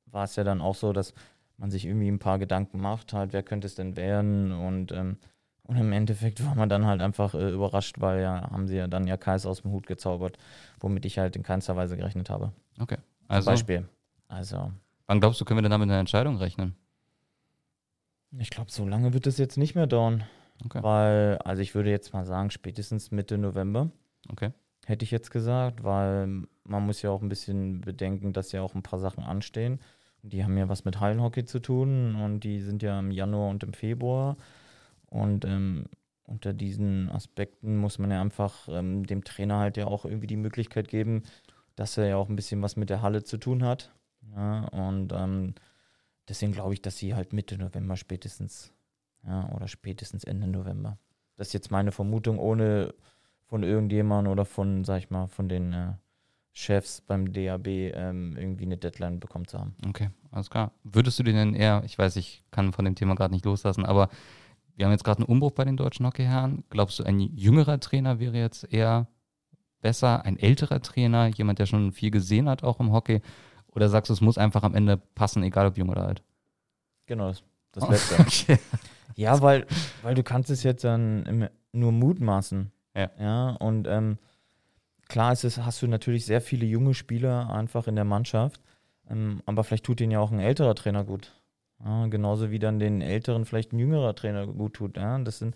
war 0.06 0.24
es 0.24 0.36
ja 0.36 0.42
dann 0.42 0.62
auch 0.62 0.74
so, 0.74 0.94
dass 0.94 1.12
man 1.58 1.70
sich 1.70 1.86
irgendwie 1.86 2.08
ein 2.08 2.18
paar 2.18 2.38
Gedanken 2.38 2.80
macht, 2.80 3.12
halt, 3.12 3.32
wer 3.32 3.42
könnte 3.42 3.66
es 3.66 3.74
denn 3.74 3.96
werden 3.96 4.52
und, 4.52 4.92
ähm, 4.92 5.16
und 5.62 5.76
im 5.76 5.92
Endeffekt 5.92 6.44
war 6.44 6.54
man 6.54 6.68
dann 6.68 6.86
halt 6.86 7.00
einfach 7.00 7.34
äh, 7.34 7.50
überrascht, 7.50 7.96
weil 7.98 8.20
ja, 8.20 8.50
haben 8.50 8.68
sie 8.68 8.76
ja 8.76 8.86
dann 8.86 9.06
ja 9.06 9.16
Kais 9.16 9.46
aus 9.46 9.62
dem 9.62 9.72
Hut 9.72 9.86
gezaubert, 9.86 10.38
womit 10.80 11.04
ich 11.06 11.18
halt 11.18 11.34
in 11.36 11.42
keinster 11.42 11.76
Weise 11.76 11.96
gerechnet 11.96 12.30
habe. 12.30 12.52
Okay. 12.78 12.98
Also, 13.28 13.46
Zum 13.46 13.52
Beispiel. 13.52 13.88
Also. 14.28 14.72
Wann 15.06 15.20
glaubst 15.20 15.40
du, 15.40 15.44
können 15.44 15.58
wir 15.58 15.62
denn 15.62 15.70
damit 15.70 15.88
eine 15.88 15.98
Entscheidung 15.98 16.36
rechnen? 16.36 16.76
Ich 18.38 18.50
glaube, 18.50 18.70
so 18.70 18.86
lange 18.86 19.12
wird 19.12 19.26
es 19.26 19.38
jetzt 19.38 19.56
nicht 19.56 19.74
mehr 19.74 19.86
dauern. 19.86 20.24
Okay. 20.64 20.82
Weil, 20.82 21.38
also 21.38 21.62
ich 21.62 21.74
würde 21.74 21.90
jetzt 21.90 22.12
mal 22.12 22.24
sagen, 22.24 22.50
spätestens 22.50 23.10
Mitte 23.10 23.38
November. 23.38 23.90
Okay. 24.30 24.52
Hätte 24.84 25.04
ich 25.04 25.10
jetzt 25.10 25.30
gesagt, 25.30 25.84
weil 25.84 26.44
man 26.64 26.86
muss 26.86 27.02
ja 27.02 27.10
auch 27.10 27.22
ein 27.22 27.28
bisschen 27.28 27.80
bedenken, 27.80 28.32
dass 28.32 28.52
ja 28.52 28.62
auch 28.62 28.74
ein 28.74 28.82
paar 28.82 28.98
Sachen 28.98 29.24
anstehen. 29.24 29.80
Die 30.26 30.44
haben 30.44 30.56
ja 30.58 30.68
was 30.68 30.84
mit 30.84 31.00
Hallenhockey 31.00 31.44
zu 31.44 31.60
tun 31.60 32.16
und 32.16 32.40
die 32.40 32.60
sind 32.60 32.82
ja 32.82 32.98
im 32.98 33.10
Januar 33.10 33.48
und 33.50 33.62
im 33.62 33.72
Februar. 33.72 34.36
Und 35.06 35.44
ähm, 35.44 35.86
unter 36.24 36.52
diesen 36.52 37.08
Aspekten 37.10 37.76
muss 37.76 37.98
man 37.98 38.10
ja 38.10 38.20
einfach 38.20 38.68
ähm, 38.68 39.06
dem 39.06 39.22
Trainer 39.24 39.58
halt 39.58 39.76
ja 39.76 39.86
auch 39.86 40.04
irgendwie 40.04 40.26
die 40.26 40.36
Möglichkeit 40.36 40.88
geben, 40.88 41.22
dass 41.76 41.96
er 41.96 42.06
ja 42.06 42.16
auch 42.16 42.28
ein 42.28 42.36
bisschen 42.36 42.62
was 42.62 42.76
mit 42.76 42.90
der 42.90 43.02
Halle 43.02 43.22
zu 43.22 43.36
tun 43.36 43.62
hat. 43.62 43.92
Ja, 44.34 44.64
und 44.68 45.12
ähm, 45.12 45.54
deswegen 46.28 46.52
glaube 46.52 46.74
ich, 46.74 46.82
dass 46.82 46.96
sie 46.96 47.14
halt 47.14 47.32
Mitte 47.32 47.56
November 47.56 47.96
spätestens, 47.96 48.72
ja, 49.24 49.48
oder 49.54 49.68
spätestens 49.68 50.24
Ende 50.24 50.48
November. 50.48 50.98
Das 51.36 51.48
ist 51.48 51.52
jetzt 51.52 51.70
meine 51.70 51.92
Vermutung, 51.92 52.38
ohne 52.38 52.94
von 53.44 53.62
irgendjemandem 53.62 54.32
oder 54.32 54.44
von, 54.44 54.84
sag 54.84 54.98
ich 54.98 55.10
mal, 55.10 55.28
von 55.28 55.48
den 55.48 55.72
äh, 55.72 55.92
Chefs 56.58 57.02
beim 57.02 57.34
DAB 57.34 57.66
ähm, 57.66 58.34
irgendwie 58.34 58.64
eine 58.64 58.78
Deadline 58.78 59.20
bekommen 59.20 59.46
zu 59.46 59.58
haben. 59.58 59.74
Okay, 59.86 60.08
alles 60.30 60.48
klar. 60.48 60.72
Würdest 60.84 61.18
du 61.18 61.22
den 61.22 61.36
denn 61.36 61.54
eher, 61.54 61.82
ich 61.84 61.98
weiß, 61.98 62.16
ich 62.16 62.44
kann 62.50 62.72
von 62.72 62.86
dem 62.86 62.94
Thema 62.94 63.14
gerade 63.14 63.34
nicht 63.34 63.44
loslassen, 63.44 63.84
aber 63.84 64.08
wir 64.74 64.86
haben 64.86 64.92
jetzt 64.92 65.04
gerade 65.04 65.18
einen 65.18 65.26
Umbruch 65.26 65.52
bei 65.52 65.66
den 65.66 65.76
deutschen 65.76 66.06
Hockeyherren. 66.06 66.64
Glaubst 66.70 66.98
du, 66.98 67.04
ein 67.04 67.20
jüngerer 67.20 67.78
Trainer 67.78 68.20
wäre 68.20 68.38
jetzt 68.38 68.72
eher 68.72 69.06
besser, 69.82 70.24
ein 70.24 70.38
älterer 70.38 70.80
Trainer, 70.80 71.26
jemand, 71.26 71.58
der 71.58 71.66
schon 71.66 71.92
viel 71.92 72.10
gesehen 72.10 72.48
hat, 72.48 72.64
auch 72.64 72.80
im 72.80 72.90
Hockey? 72.90 73.20
Oder 73.68 73.90
sagst 73.90 74.08
du, 74.08 74.14
es 74.14 74.22
muss 74.22 74.38
einfach 74.38 74.62
am 74.62 74.74
Ende 74.74 74.96
passen, 74.96 75.42
egal 75.42 75.66
ob 75.66 75.76
jung 75.76 75.90
oder 75.90 76.06
alt? 76.06 76.22
Genau, 77.04 77.28
das, 77.28 77.42
das 77.72 77.86
Letzte. 77.88 78.18
okay. 78.18 78.58
Ja, 79.14 79.40
weil, 79.40 79.66
weil 80.02 80.14
du 80.14 80.22
kannst 80.22 80.50
es 80.50 80.62
jetzt 80.62 80.84
dann 80.84 81.48
nur 81.72 81.92
mutmaßen. 81.92 82.70
Ja. 82.94 83.10
Ja, 83.18 83.50
und 83.50 83.86
ähm, 83.88 84.18
klar 85.08 85.32
ist 85.32 85.44
es, 85.44 85.58
hast 85.58 85.82
du 85.82 85.86
natürlich 85.86 86.26
sehr 86.26 86.40
viele 86.40 86.66
junge 86.66 86.94
Spieler 86.94 87.50
einfach 87.50 87.86
in 87.86 87.96
der 87.96 88.04
Mannschaft, 88.04 88.60
ähm, 89.08 89.42
aber 89.46 89.64
vielleicht 89.64 89.84
tut 89.84 90.00
ihnen 90.00 90.12
ja 90.12 90.20
auch 90.20 90.32
ein 90.32 90.40
älterer 90.40 90.74
Trainer 90.74 91.04
gut. 91.04 91.32
Ja, 91.84 92.06
genauso 92.06 92.50
wie 92.50 92.58
dann 92.58 92.78
den 92.78 93.02
älteren 93.02 93.44
vielleicht 93.44 93.72
ein 93.72 93.78
jüngerer 93.78 94.14
Trainer 94.14 94.46
gut 94.46 94.74
tut. 94.74 94.96
Ja, 94.96 95.18
das 95.18 95.38
sind, 95.38 95.54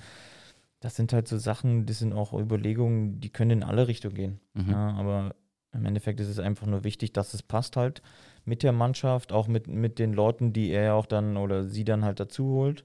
das 0.81 0.97
sind 0.97 1.13
halt 1.13 1.29
so 1.29 1.39
Sachen, 1.39 1.87
das 1.87 1.99
sind 1.99 2.13
auch 2.13 2.33
Überlegungen, 2.33 3.21
die 3.21 3.31
können 3.31 3.51
in 3.51 3.63
alle 3.63 3.89
Richtungen 3.89 4.15
gehen. 4.15 4.41
Mhm. 4.55 4.71
Ja, 4.71 4.91
aber 4.93 5.35
im 5.73 5.87
Endeffekt 5.87 6.21
ist 6.21 6.29
es 6.29 6.39
einfach 6.39 6.67
nur 6.67 6.85
wichtig, 6.85 7.13
dass 7.13 7.33
es 7.33 7.43
passt 7.43 7.77
halt 7.77 8.03
mit 8.45 8.63
der 8.63 8.73
Mannschaft, 8.73 9.33
auch 9.33 9.47
mit, 9.47 9.69
mit 9.69 9.99
den 9.99 10.13
Leuten, 10.13 10.53
die 10.53 10.71
er 10.71 10.95
auch 10.95 11.07
dann 11.07 11.37
oder 11.37 11.65
sie 11.65 11.85
dann 11.85 12.05
halt 12.05 12.21
dazu 12.21 12.45
holt, 12.47 12.85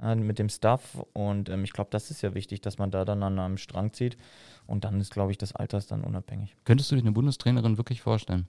äh, 0.00 0.14
mit 0.14 0.38
dem 0.38 0.48
Staff. 0.48 1.04
Und 1.12 1.48
ähm, 1.48 1.64
ich 1.64 1.72
glaube, 1.72 1.90
das 1.90 2.10
ist 2.10 2.22
ja 2.22 2.34
wichtig, 2.34 2.60
dass 2.60 2.78
man 2.78 2.90
da 2.90 3.04
dann 3.04 3.22
an 3.22 3.38
einem 3.38 3.58
Strang 3.58 3.92
zieht. 3.92 4.16
Und 4.66 4.84
dann 4.84 5.00
ist, 5.00 5.12
glaube 5.12 5.32
ich, 5.32 5.38
das 5.38 5.54
Alter 5.54 5.80
dann 5.80 6.04
unabhängig. 6.04 6.56
Könntest 6.64 6.90
du 6.90 6.96
dir 6.96 7.02
eine 7.02 7.12
Bundestrainerin 7.12 7.76
wirklich 7.78 8.00
vorstellen? 8.00 8.48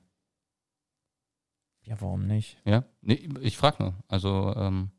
Ja, 1.83 2.00
warum 2.00 2.25
nicht? 2.27 2.57
Ja, 2.65 2.86
nee, 3.01 3.30
ich 3.42 3.57
frage 3.57 3.83
nur. 3.83 3.94
Also, 4.07 4.54
ähm, 4.56 4.92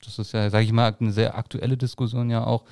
das 0.00 0.18
ist 0.18 0.32
ja, 0.32 0.50
sage 0.50 0.64
ich 0.64 0.72
mal, 0.72 0.94
eine 0.98 1.12
sehr 1.12 1.36
aktuelle 1.36 1.76
Diskussion 1.76 2.30
ja 2.30 2.44
auch. 2.44 2.64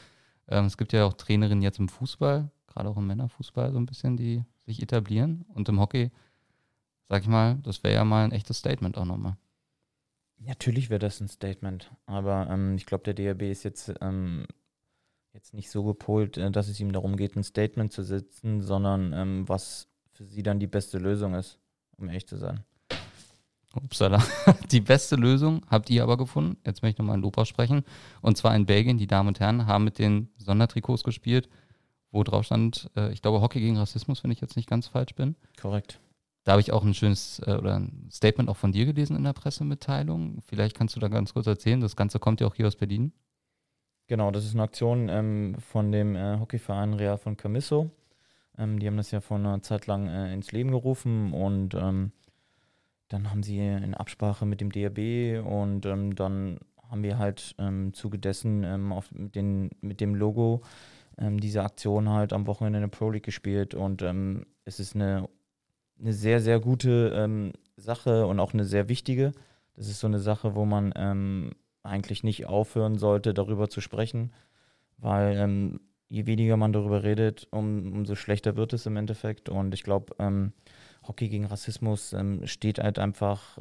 Ähm, 0.48 0.64
es 0.64 0.76
gibt 0.76 0.92
ja 0.92 1.04
auch 1.04 1.14
Trainerinnen 1.14 1.62
jetzt 1.62 1.78
im 1.78 1.88
Fußball, 1.88 2.50
gerade 2.66 2.88
auch 2.88 2.96
im 2.96 3.06
Männerfußball 3.06 3.72
so 3.72 3.78
ein 3.78 3.86
bisschen, 3.86 4.16
die 4.16 4.44
sich 4.66 4.82
etablieren. 4.82 5.44
Und 5.54 5.68
im 5.68 5.78
Hockey, 5.78 6.10
sag 7.08 7.22
ich 7.22 7.28
mal, 7.28 7.58
das 7.62 7.82
wäre 7.84 7.94
ja 7.94 8.04
mal 8.04 8.24
ein 8.24 8.32
echtes 8.32 8.58
Statement 8.58 8.98
auch 8.98 9.04
nochmal. 9.04 9.36
Natürlich 10.38 10.88
wäre 10.90 10.98
das 10.98 11.20
ein 11.20 11.28
Statement, 11.28 11.92
aber 12.06 12.48
ähm, 12.50 12.74
ich 12.74 12.86
glaube, 12.86 13.04
der 13.04 13.14
DRB 13.14 13.42
ist 13.42 13.62
jetzt, 13.62 13.92
ähm, 14.00 14.46
jetzt 15.32 15.54
nicht 15.54 15.70
so 15.70 15.84
gepolt, 15.84 16.36
äh, 16.36 16.50
dass 16.50 16.68
es 16.68 16.80
ihm 16.80 16.92
darum 16.92 17.16
geht, 17.16 17.36
ein 17.36 17.44
Statement 17.44 17.92
zu 17.92 18.02
setzen, 18.02 18.62
sondern 18.62 19.12
ähm, 19.12 19.48
was 19.48 19.88
für 20.12 20.24
sie 20.24 20.42
dann 20.42 20.60
die 20.60 20.66
beste 20.66 20.98
Lösung 20.98 21.34
ist, 21.34 21.58
um 21.96 22.08
ehrlich 22.08 22.26
zu 22.26 22.36
sein. 22.36 22.64
Upsala. 23.74 24.22
Die 24.70 24.80
beste 24.80 25.16
Lösung 25.16 25.64
habt 25.68 25.90
ihr 25.90 26.02
aber 26.02 26.16
gefunden. 26.16 26.56
Jetzt 26.66 26.82
möchte 26.82 26.94
ich 26.94 26.98
nochmal 26.98 27.16
ein 27.16 27.22
Lob 27.22 27.38
aussprechen. 27.38 27.84
Und 28.20 28.36
zwar 28.36 28.54
in 28.56 28.66
Belgien, 28.66 28.98
die 28.98 29.06
Damen 29.06 29.28
und 29.28 29.40
Herren 29.40 29.66
haben 29.66 29.84
mit 29.84 29.98
den 29.98 30.28
Sondertrikots 30.38 31.04
gespielt, 31.04 31.48
wo 32.10 32.24
drauf 32.24 32.44
stand, 32.44 32.90
äh, 32.96 33.12
ich 33.12 33.22
glaube, 33.22 33.40
Hockey 33.40 33.60
gegen 33.60 33.78
Rassismus, 33.78 34.24
wenn 34.24 34.32
ich 34.32 34.40
jetzt 34.40 34.56
nicht 34.56 34.68
ganz 34.68 34.88
falsch 34.88 35.14
bin. 35.14 35.36
Korrekt. 35.60 36.00
Da 36.44 36.52
habe 36.52 36.60
ich 36.60 36.72
auch 36.72 36.84
ein 36.84 36.94
schönes 36.94 37.40
äh, 37.46 37.52
oder 37.52 37.76
ein 37.76 38.08
Statement 38.10 38.48
auch 38.48 38.56
von 38.56 38.72
dir 38.72 38.86
gelesen 38.86 39.14
in 39.16 39.24
der 39.24 39.34
Pressemitteilung. 39.34 40.42
Vielleicht 40.46 40.76
kannst 40.76 40.96
du 40.96 41.00
da 41.00 41.08
ganz 41.08 41.32
kurz 41.32 41.46
erzählen. 41.46 41.80
Das 41.80 41.94
Ganze 41.94 42.18
kommt 42.18 42.40
ja 42.40 42.48
auch 42.48 42.54
hier 42.54 42.66
aus 42.66 42.76
Berlin. 42.76 43.12
Genau, 44.10 44.32
das 44.32 44.44
ist 44.44 44.54
eine 44.54 44.64
Aktion 44.64 45.08
ähm, 45.08 45.54
von 45.60 45.92
dem 45.92 46.16
äh, 46.16 46.40
Hockeyverein 46.40 46.94
Real 46.94 47.16
von 47.16 47.36
Camisso. 47.36 47.92
Ähm, 48.58 48.80
die 48.80 48.88
haben 48.88 48.96
das 48.96 49.12
ja 49.12 49.20
vor 49.20 49.36
einer 49.36 49.62
Zeit 49.62 49.86
lang 49.86 50.08
äh, 50.08 50.34
ins 50.34 50.50
Leben 50.50 50.72
gerufen 50.72 51.32
und 51.32 51.76
ähm, 51.76 52.10
dann 53.06 53.30
haben 53.30 53.44
sie 53.44 53.60
in 53.60 53.94
Absprache 53.94 54.46
mit 54.46 54.60
dem 54.60 54.72
DRB 54.72 55.46
und 55.46 55.86
ähm, 55.86 56.16
dann 56.16 56.58
haben 56.90 57.04
wir 57.04 57.18
halt 57.18 57.54
im 57.58 57.66
ähm, 57.66 57.94
Zuge 57.94 58.18
dessen 58.18 58.64
ähm, 58.64 58.92
auf, 58.92 59.12
mit, 59.12 59.36
den, 59.36 59.70
mit 59.80 60.00
dem 60.00 60.16
Logo 60.16 60.62
diese 61.22 61.62
Aktion 61.62 62.08
halt 62.08 62.32
am 62.32 62.46
Wochenende 62.46 62.78
in 62.78 62.82
der 62.82 62.88
Pro 62.88 63.10
League 63.10 63.24
gespielt 63.24 63.74
und 63.74 64.02
es 64.64 64.80
ist 64.80 64.94
eine, 64.94 65.28
eine 66.00 66.14
sehr, 66.14 66.40
sehr 66.40 66.60
gute 66.60 67.52
Sache 67.76 68.26
und 68.26 68.40
auch 68.40 68.54
eine 68.54 68.64
sehr 68.64 68.88
wichtige. 68.88 69.32
Das 69.76 69.88
ist 69.88 70.00
so 70.00 70.06
eine 70.06 70.18
Sache, 70.18 70.54
wo 70.54 70.64
man 70.64 71.52
eigentlich 71.82 72.22
nicht 72.22 72.46
aufhören 72.46 72.98
sollte, 72.98 73.34
darüber 73.34 73.68
zu 73.68 73.80
sprechen, 73.80 74.32
weil 74.98 75.36
ähm, 75.36 75.80
je 76.08 76.26
weniger 76.26 76.56
man 76.56 76.72
darüber 76.72 77.02
redet, 77.02 77.48
um, 77.50 77.92
umso 77.92 78.14
schlechter 78.14 78.56
wird 78.56 78.72
es 78.72 78.86
im 78.86 78.96
Endeffekt. 78.96 79.48
Und 79.48 79.74
ich 79.74 79.82
glaube, 79.82 80.14
ähm, 80.18 80.52
Hockey 81.06 81.28
gegen 81.28 81.46
Rassismus 81.46 82.14
steht 82.44 82.78
halt 82.78 82.98
einfach 82.98 83.56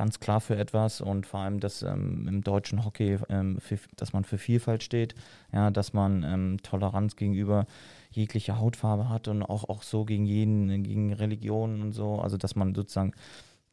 ganz 0.00 0.18
klar 0.18 0.40
für 0.40 0.56
etwas. 0.56 1.02
Und 1.02 1.26
vor 1.26 1.40
allem, 1.40 1.60
dass 1.60 1.82
ähm, 1.82 2.26
im 2.28 2.42
deutschen 2.42 2.84
Hockey, 2.86 3.18
ähm, 3.28 3.58
für, 3.60 3.78
dass 3.96 4.14
man 4.14 4.24
für 4.24 4.38
Vielfalt 4.38 4.82
steht, 4.82 5.14
ja, 5.52 5.70
dass 5.70 5.92
man 5.92 6.22
ähm, 6.22 6.56
Toleranz 6.62 7.16
gegenüber 7.16 7.66
jeglicher 8.10 8.58
Hautfarbe 8.58 9.10
hat 9.10 9.28
und 9.28 9.42
auch, 9.42 9.68
auch 9.68 9.82
so 9.82 10.04
gegen 10.04 10.24
jeden, 10.24 10.82
gegen 10.84 11.12
Religionen 11.12 11.82
und 11.82 11.92
so, 11.92 12.18
also 12.18 12.36
dass 12.36 12.56
man 12.56 12.74
sozusagen 12.74 13.12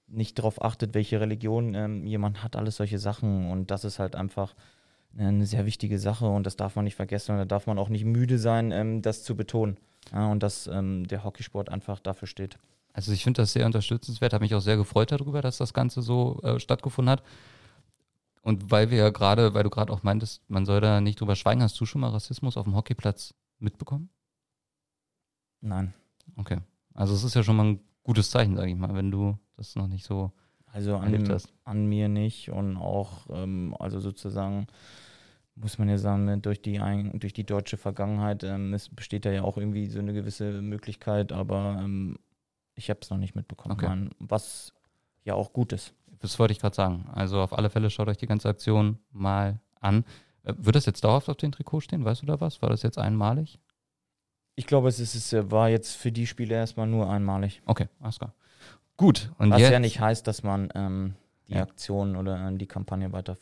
nicht 0.08 0.40
darauf 0.40 0.62
achtet, 0.62 0.94
welche 0.94 1.20
Religion 1.20 1.74
ähm, 1.76 2.06
jemand 2.06 2.44
hat, 2.44 2.56
alles 2.56 2.78
solche 2.78 3.00
Sachen. 3.00 3.52
Und 3.52 3.72
das 3.72 3.84
ist 3.84 4.00
halt 4.00 4.16
einfach 4.16 4.56
eine 5.18 5.46
sehr 5.46 5.66
wichtige 5.66 6.00
Sache 6.00 6.28
und 6.28 6.44
das 6.44 6.58
darf 6.58 6.76
man 6.76 6.86
nicht 6.86 6.96
vergessen 6.96 7.32
und 7.32 7.38
da 7.40 7.46
darf 7.46 7.66
man 7.66 7.80
auch 7.80 7.90
nicht 7.90 8.06
müde 8.06 8.38
sein, 8.38 8.72
ähm, 8.72 9.02
das 9.02 9.24
zu 9.24 9.36
betonen. 9.36 9.78
Ja, 10.12 10.32
und 10.32 10.44
dass 10.44 10.68
ähm, 10.68 11.08
der 11.08 11.24
Hockeysport 11.24 11.70
einfach 11.70 12.00
dafür 12.00 12.28
steht. 12.28 12.58
Also 12.94 13.12
ich 13.12 13.24
finde 13.24 13.42
das 13.42 13.54
sehr 13.54 13.66
unterstützenswert, 13.66 14.34
habe 14.34 14.44
mich 14.44 14.56
auch 14.56 14.62
sehr 14.62 14.78
gefreut 14.78 15.12
darüber, 15.12 15.42
dass 15.42 15.58
das 15.58 15.74
Ganze 15.74 16.02
so 16.02 16.40
äh, 16.44 16.60
stattgefunden 16.60 17.12
hat. 17.12 17.24
Und 18.42 18.72
weil 18.72 18.90
wir 18.92 18.98
ja 19.00 19.10
gerade, 19.10 19.54
weil 19.54 19.64
du 19.64 19.70
gerade 19.70 19.92
auch 19.92 20.04
meintest, 20.04 20.42
man 20.48 20.66
soll 20.66 20.82
da 20.82 21.02
nicht 21.02 21.20
drüber 21.20 21.36
schweigen, 21.36 21.62
hast 21.62 21.80
du 21.80 21.86
schon 21.86 22.02
mal 22.02 22.10
Rassismus 22.10 22.56
auf 22.56 22.64
dem 22.64 22.76
Hockeyplatz 22.76 23.34
mitbekommen? 23.60 24.10
Nein. 25.62 25.94
Okay. 26.38 26.60
Also 26.94 27.14
es 27.14 27.24
ist 27.24 27.36
ja 27.36 27.44
schon 27.44 27.56
mal 27.56 27.66
ein 27.66 27.80
gutes 28.08 28.32
Zeichen, 28.32 28.56
sage 28.56 28.72
ich 28.72 28.78
mal, 28.78 28.96
wenn 28.96 29.12
du 29.12 29.38
das 29.58 29.76
noch 29.76 29.88
nicht 29.88 30.06
so 30.06 30.32
also 30.72 30.96
an, 30.96 31.38
an 31.66 31.86
mir 31.88 32.08
nicht 32.08 32.50
und 32.50 32.78
auch, 32.78 33.28
ähm, 33.30 33.76
also 33.80 34.00
sozusagen, 34.00 34.68
muss 35.56 35.78
man 35.78 35.90
ja 35.90 35.98
sagen, 35.98 36.26
ne, 36.26 36.38
durch 36.38 36.62
die, 36.62 36.80
ein, 36.80 37.20
durch 37.20 37.34
die 37.34 37.46
deutsche 37.46 37.78
Vergangenheit 37.78 38.44
ähm, 38.44 38.74
es 38.74 38.88
besteht 38.90 39.26
da 39.26 39.32
ja 39.32 39.44
auch 39.44 39.58
irgendwie 39.58 39.88
so 39.88 40.00
eine 40.00 40.14
gewisse 40.14 40.62
Möglichkeit, 40.62 41.34
aber 41.34 41.80
ähm, 41.82 42.18
ich 42.76 42.90
habe 42.90 43.00
es 43.02 43.10
noch 43.10 43.18
nicht 43.18 43.36
mitbekommen, 43.36 43.74
okay. 43.74 44.10
Was 44.20 44.74
ja 45.24 45.34
auch 45.34 45.52
gut 45.52 45.74
ist. 45.74 45.94
Das 46.20 46.40
wollte 46.40 46.54
ich 46.54 46.60
gerade 46.60 46.76
sagen. 46.76 47.10
Also 47.12 47.42
auf 47.42 47.58
alle 47.58 47.70
Fälle 47.70 47.90
schaut 47.90 48.08
euch 48.08 48.18
die 48.18 48.28
ganze 48.28 48.48
Aktion 48.48 49.00
mal 49.12 49.60
an. 49.82 50.06
Äh, 50.44 50.54
wird 50.58 50.78
das 50.78 50.86
jetzt 50.86 51.04
dauerhaft 51.04 51.28
auf 51.28 51.38
dem 51.38 51.52
Trikot 51.52 51.82
stehen? 51.82 52.06
Weißt 52.06 52.22
du 52.22 52.26
da 52.26 52.40
was? 52.40 52.62
War 52.62 52.70
das 52.70 52.84
jetzt 52.84 52.98
einmalig? 52.98 53.60
Ich 54.58 54.66
glaube, 54.66 54.90
es, 54.90 55.00
ist, 55.00 55.16
es 55.16 55.52
war 55.52 55.70
jetzt 55.70 55.96
für 55.96 56.12
die 56.12 56.26
Spiele 56.26 56.56
erstmal 56.56 56.88
nur 56.88 57.10
einmalig. 57.10 57.62
Okay, 57.68 57.88
alles 58.02 58.18
klar. 58.18 58.34
Gut. 58.98 59.32
Und 59.38 59.52
Was 59.52 59.62
jetzt, 59.62 59.72
ja 59.72 59.80
nicht 59.80 60.00
heißt, 60.00 60.26
dass 60.26 60.42
man 60.42 60.70
ähm, 60.74 61.14
die 61.48 61.54
ja. 61.54 61.62
Aktion 61.62 62.16
oder 62.16 62.50
äh, 62.50 62.58
die 62.58 62.66
Kampagne 62.66 63.12
weiter 63.12 63.38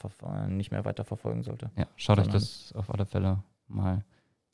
nicht 0.49 0.71
mehr 0.71 0.83
weiter 0.83 1.05
verfolgen 1.05 1.41
sollte. 1.41 1.71
Ja, 1.77 1.87
schaut 1.95 2.19
euch 2.19 2.27
das 2.27 2.73
auf 2.75 2.93
alle 2.93 3.05
Fälle 3.05 3.41
mal 3.69 4.03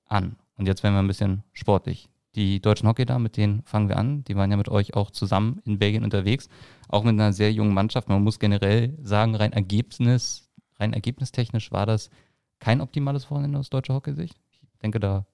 an. 0.05 0.35
Und 0.55 0.67
jetzt 0.67 0.83
werden 0.83 0.93
wir 0.93 0.99
ein 0.99 1.07
bisschen 1.07 1.43
sportlich. 1.51 2.09
Die 2.35 2.61
deutschen 2.61 2.87
Hockey 2.87 3.05
da, 3.07 3.17
mit 3.17 3.37
denen 3.37 3.63
fangen 3.63 3.89
wir 3.89 3.97
an. 3.97 4.23
Die 4.25 4.35
waren 4.35 4.51
ja 4.51 4.57
mit 4.57 4.69
euch 4.69 4.93
auch 4.93 5.09
zusammen 5.09 5.61
in 5.65 5.79
Belgien 5.79 6.03
unterwegs, 6.03 6.47
auch 6.89 7.03
mit 7.03 7.13
einer 7.13 7.33
sehr 7.33 7.51
jungen 7.51 7.73
Mannschaft. 7.73 8.07
Man 8.07 8.23
muss 8.23 8.37
generell 8.37 8.95
sagen, 9.01 9.33
rein 9.33 9.51
Ergebnis, 9.51 10.47
rein 10.79 10.93
ergebnistechnisch 10.93 11.71
war 11.71 11.87
das 11.87 12.11
kein 12.59 12.79
optimales 12.81 13.31
Wochenende 13.31 13.57
aus 13.57 13.71
deutscher 13.71 13.95
Hockey-Sicht. 13.95 14.39
Ich 14.51 14.79
denke, 14.83 14.99
da. 14.99 15.25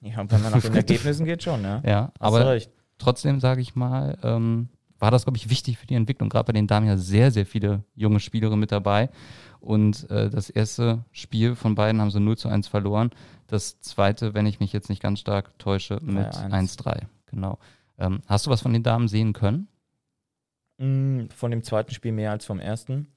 Ja, 0.00 0.30
wenn 0.30 0.42
man 0.42 0.52
nach 0.52 0.62
den 0.62 0.74
Ergebnissen 0.74 1.24
geht, 1.24 1.42
schon, 1.42 1.62
ja. 1.62 1.82
Ja, 1.84 2.12
aber 2.18 2.58
trotzdem 2.98 3.40
sage 3.40 3.60
ich 3.60 3.74
mal, 3.74 4.18
ähm, 4.22 4.68
war 4.98 5.10
das, 5.10 5.24
glaube 5.24 5.36
ich, 5.36 5.50
wichtig 5.50 5.78
für 5.78 5.86
die 5.86 5.94
Entwicklung. 5.94 6.28
Gerade 6.28 6.46
bei 6.46 6.52
den 6.52 6.66
Damen 6.66 6.86
ja 6.86 6.96
sehr, 6.96 7.30
sehr 7.30 7.46
viele 7.46 7.84
junge 7.94 8.20
Spielerinnen 8.20 8.58
mit 8.58 8.72
dabei. 8.72 9.10
Und 9.60 10.08
äh, 10.10 10.30
das 10.30 10.50
erste 10.50 11.04
Spiel 11.12 11.54
von 11.56 11.74
beiden 11.74 12.00
haben 12.00 12.10
sie 12.10 12.20
0 12.20 12.36
zu 12.36 12.48
1 12.48 12.68
verloren. 12.68 13.10
Das 13.46 13.80
zweite, 13.80 14.34
wenn 14.34 14.46
ich 14.46 14.60
mich 14.60 14.72
jetzt 14.72 14.88
nicht 14.88 15.02
ganz 15.02 15.20
stark 15.20 15.58
täusche, 15.58 15.98
mit 16.02 16.26
1-3. 16.26 17.02
Genau. 17.26 17.58
Ähm, 17.98 18.20
hast 18.26 18.46
du 18.46 18.50
was 18.50 18.60
von 18.62 18.72
den 18.72 18.82
Damen 18.82 19.08
sehen 19.08 19.32
können? 19.32 19.68
Mm, 20.78 21.28
von 21.34 21.50
dem 21.50 21.62
zweiten 21.62 21.92
Spiel 21.92 22.12
mehr 22.12 22.30
als 22.30 22.44
vom 22.44 22.60
ersten. 22.60 23.08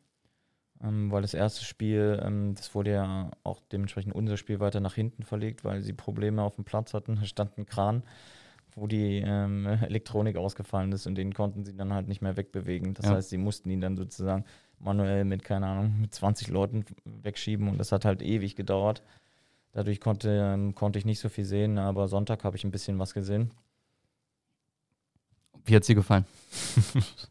Ähm, 0.83 1.11
weil 1.11 1.21
das 1.21 1.33
erste 1.33 1.63
Spiel, 1.63 2.21
ähm, 2.23 2.55
das 2.55 2.73
wurde 2.73 2.91
ja 2.91 3.31
auch 3.43 3.61
dementsprechend 3.71 4.15
unser 4.15 4.37
Spiel 4.37 4.59
weiter 4.59 4.79
nach 4.79 4.95
hinten 4.95 5.23
verlegt, 5.23 5.63
weil 5.63 5.81
sie 5.81 5.93
Probleme 5.93 6.41
auf 6.41 6.55
dem 6.55 6.63
Platz 6.63 6.93
hatten. 6.93 7.15
Da 7.15 7.25
stand 7.25 7.57
ein 7.57 7.65
Kran 7.65 8.03
wo 8.75 8.87
die 8.87 9.21
ähm, 9.25 9.65
Elektronik 9.81 10.37
ausgefallen 10.37 10.91
ist 10.91 11.07
und 11.07 11.15
den 11.15 11.33
konnten 11.33 11.63
sie 11.63 11.75
dann 11.75 11.93
halt 11.93 12.07
nicht 12.07 12.21
mehr 12.21 12.37
wegbewegen. 12.37 12.93
Das 12.93 13.05
ja. 13.05 13.15
heißt, 13.15 13.29
sie 13.29 13.37
mussten 13.37 13.69
ihn 13.69 13.81
dann 13.81 13.97
sozusagen 13.97 14.45
manuell 14.79 15.25
mit, 15.25 15.43
keine 15.43 15.67
Ahnung, 15.67 16.01
mit 16.01 16.13
20 16.13 16.47
Leuten 16.49 16.85
wegschieben 17.05 17.67
und 17.67 17.77
das 17.77 17.91
hat 17.91 18.05
halt 18.05 18.21
ewig 18.21 18.55
gedauert. 18.55 19.03
Dadurch 19.73 20.01
konnte, 20.01 20.29
ähm, 20.29 20.75
konnte 20.75 20.99
ich 20.99 21.05
nicht 21.05 21.19
so 21.19 21.29
viel 21.29 21.45
sehen, 21.45 21.77
aber 21.77 22.07
Sonntag 22.07 22.43
habe 22.43 22.57
ich 22.57 22.63
ein 22.63 22.71
bisschen 22.71 22.99
was 22.99 23.13
gesehen. 23.13 23.51
Wie 25.63 25.75
hat 25.75 25.83
sie 25.83 25.95
gefallen? 25.95 26.25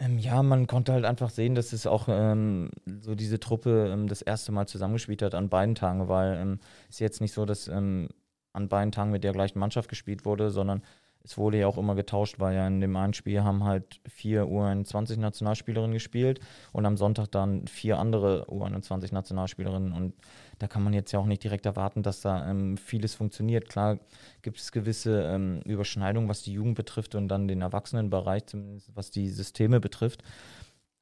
ähm, 0.00 0.18
ja, 0.18 0.42
man 0.42 0.66
konnte 0.66 0.92
halt 0.92 1.04
einfach 1.04 1.30
sehen, 1.30 1.54
dass 1.54 1.72
es 1.72 1.86
auch 1.86 2.08
ähm, 2.08 2.70
so 3.00 3.14
diese 3.14 3.38
Truppe 3.38 3.90
ähm, 3.92 4.08
das 4.08 4.22
erste 4.22 4.52
Mal 4.52 4.66
zusammengespielt 4.66 5.22
hat 5.22 5.34
an 5.34 5.48
beiden 5.48 5.74
Tagen, 5.74 6.08
weil 6.08 6.36
ähm, 6.36 6.60
es 6.88 6.96
ist 6.96 7.00
jetzt 7.00 7.20
nicht 7.20 7.32
so, 7.32 7.44
dass 7.44 7.68
ähm, 7.68 8.08
an 8.52 8.68
beiden 8.68 8.92
Tagen 8.92 9.10
mit 9.10 9.24
der 9.24 9.32
gleichen 9.32 9.58
Mannschaft 9.58 9.88
gespielt 9.88 10.24
wurde, 10.24 10.50
sondern 10.50 10.82
es 11.24 11.38
wurde 11.38 11.58
ja 11.58 11.66
auch 11.66 11.78
immer 11.78 11.94
getauscht, 11.94 12.38
weil 12.38 12.54
ja 12.54 12.66
in 12.66 12.82
dem 12.82 12.94
einen 12.96 13.14
Spiel 13.14 13.42
haben 13.42 13.64
halt 13.64 13.98
vier 14.06 14.44
U21-Nationalspielerinnen 14.44 15.94
gespielt 15.94 16.38
und 16.72 16.84
am 16.84 16.98
Sonntag 16.98 17.28
dann 17.32 17.66
vier 17.66 17.98
andere 17.98 18.46
U21-Nationalspielerinnen. 18.50 19.92
Und 19.92 20.12
da 20.58 20.68
kann 20.68 20.82
man 20.84 20.92
jetzt 20.92 21.12
ja 21.12 21.18
auch 21.18 21.24
nicht 21.24 21.42
direkt 21.42 21.64
erwarten, 21.64 22.02
dass 22.02 22.20
da 22.20 22.48
ähm, 22.48 22.76
vieles 22.76 23.14
funktioniert. 23.14 23.70
Klar 23.70 23.98
gibt 24.42 24.58
es 24.58 24.70
gewisse 24.70 25.22
ähm, 25.22 25.62
Überschneidungen, 25.64 26.28
was 26.28 26.42
die 26.42 26.52
Jugend 26.52 26.74
betrifft 26.74 27.14
und 27.14 27.28
dann 27.28 27.48
den 27.48 27.62
Erwachsenenbereich, 27.62 28.44
zumindest 28.44 28.94
was 28.94 29.10
die 29.10 29.30
Systeme 29.30 29.80
betrifft. 29.80 30.22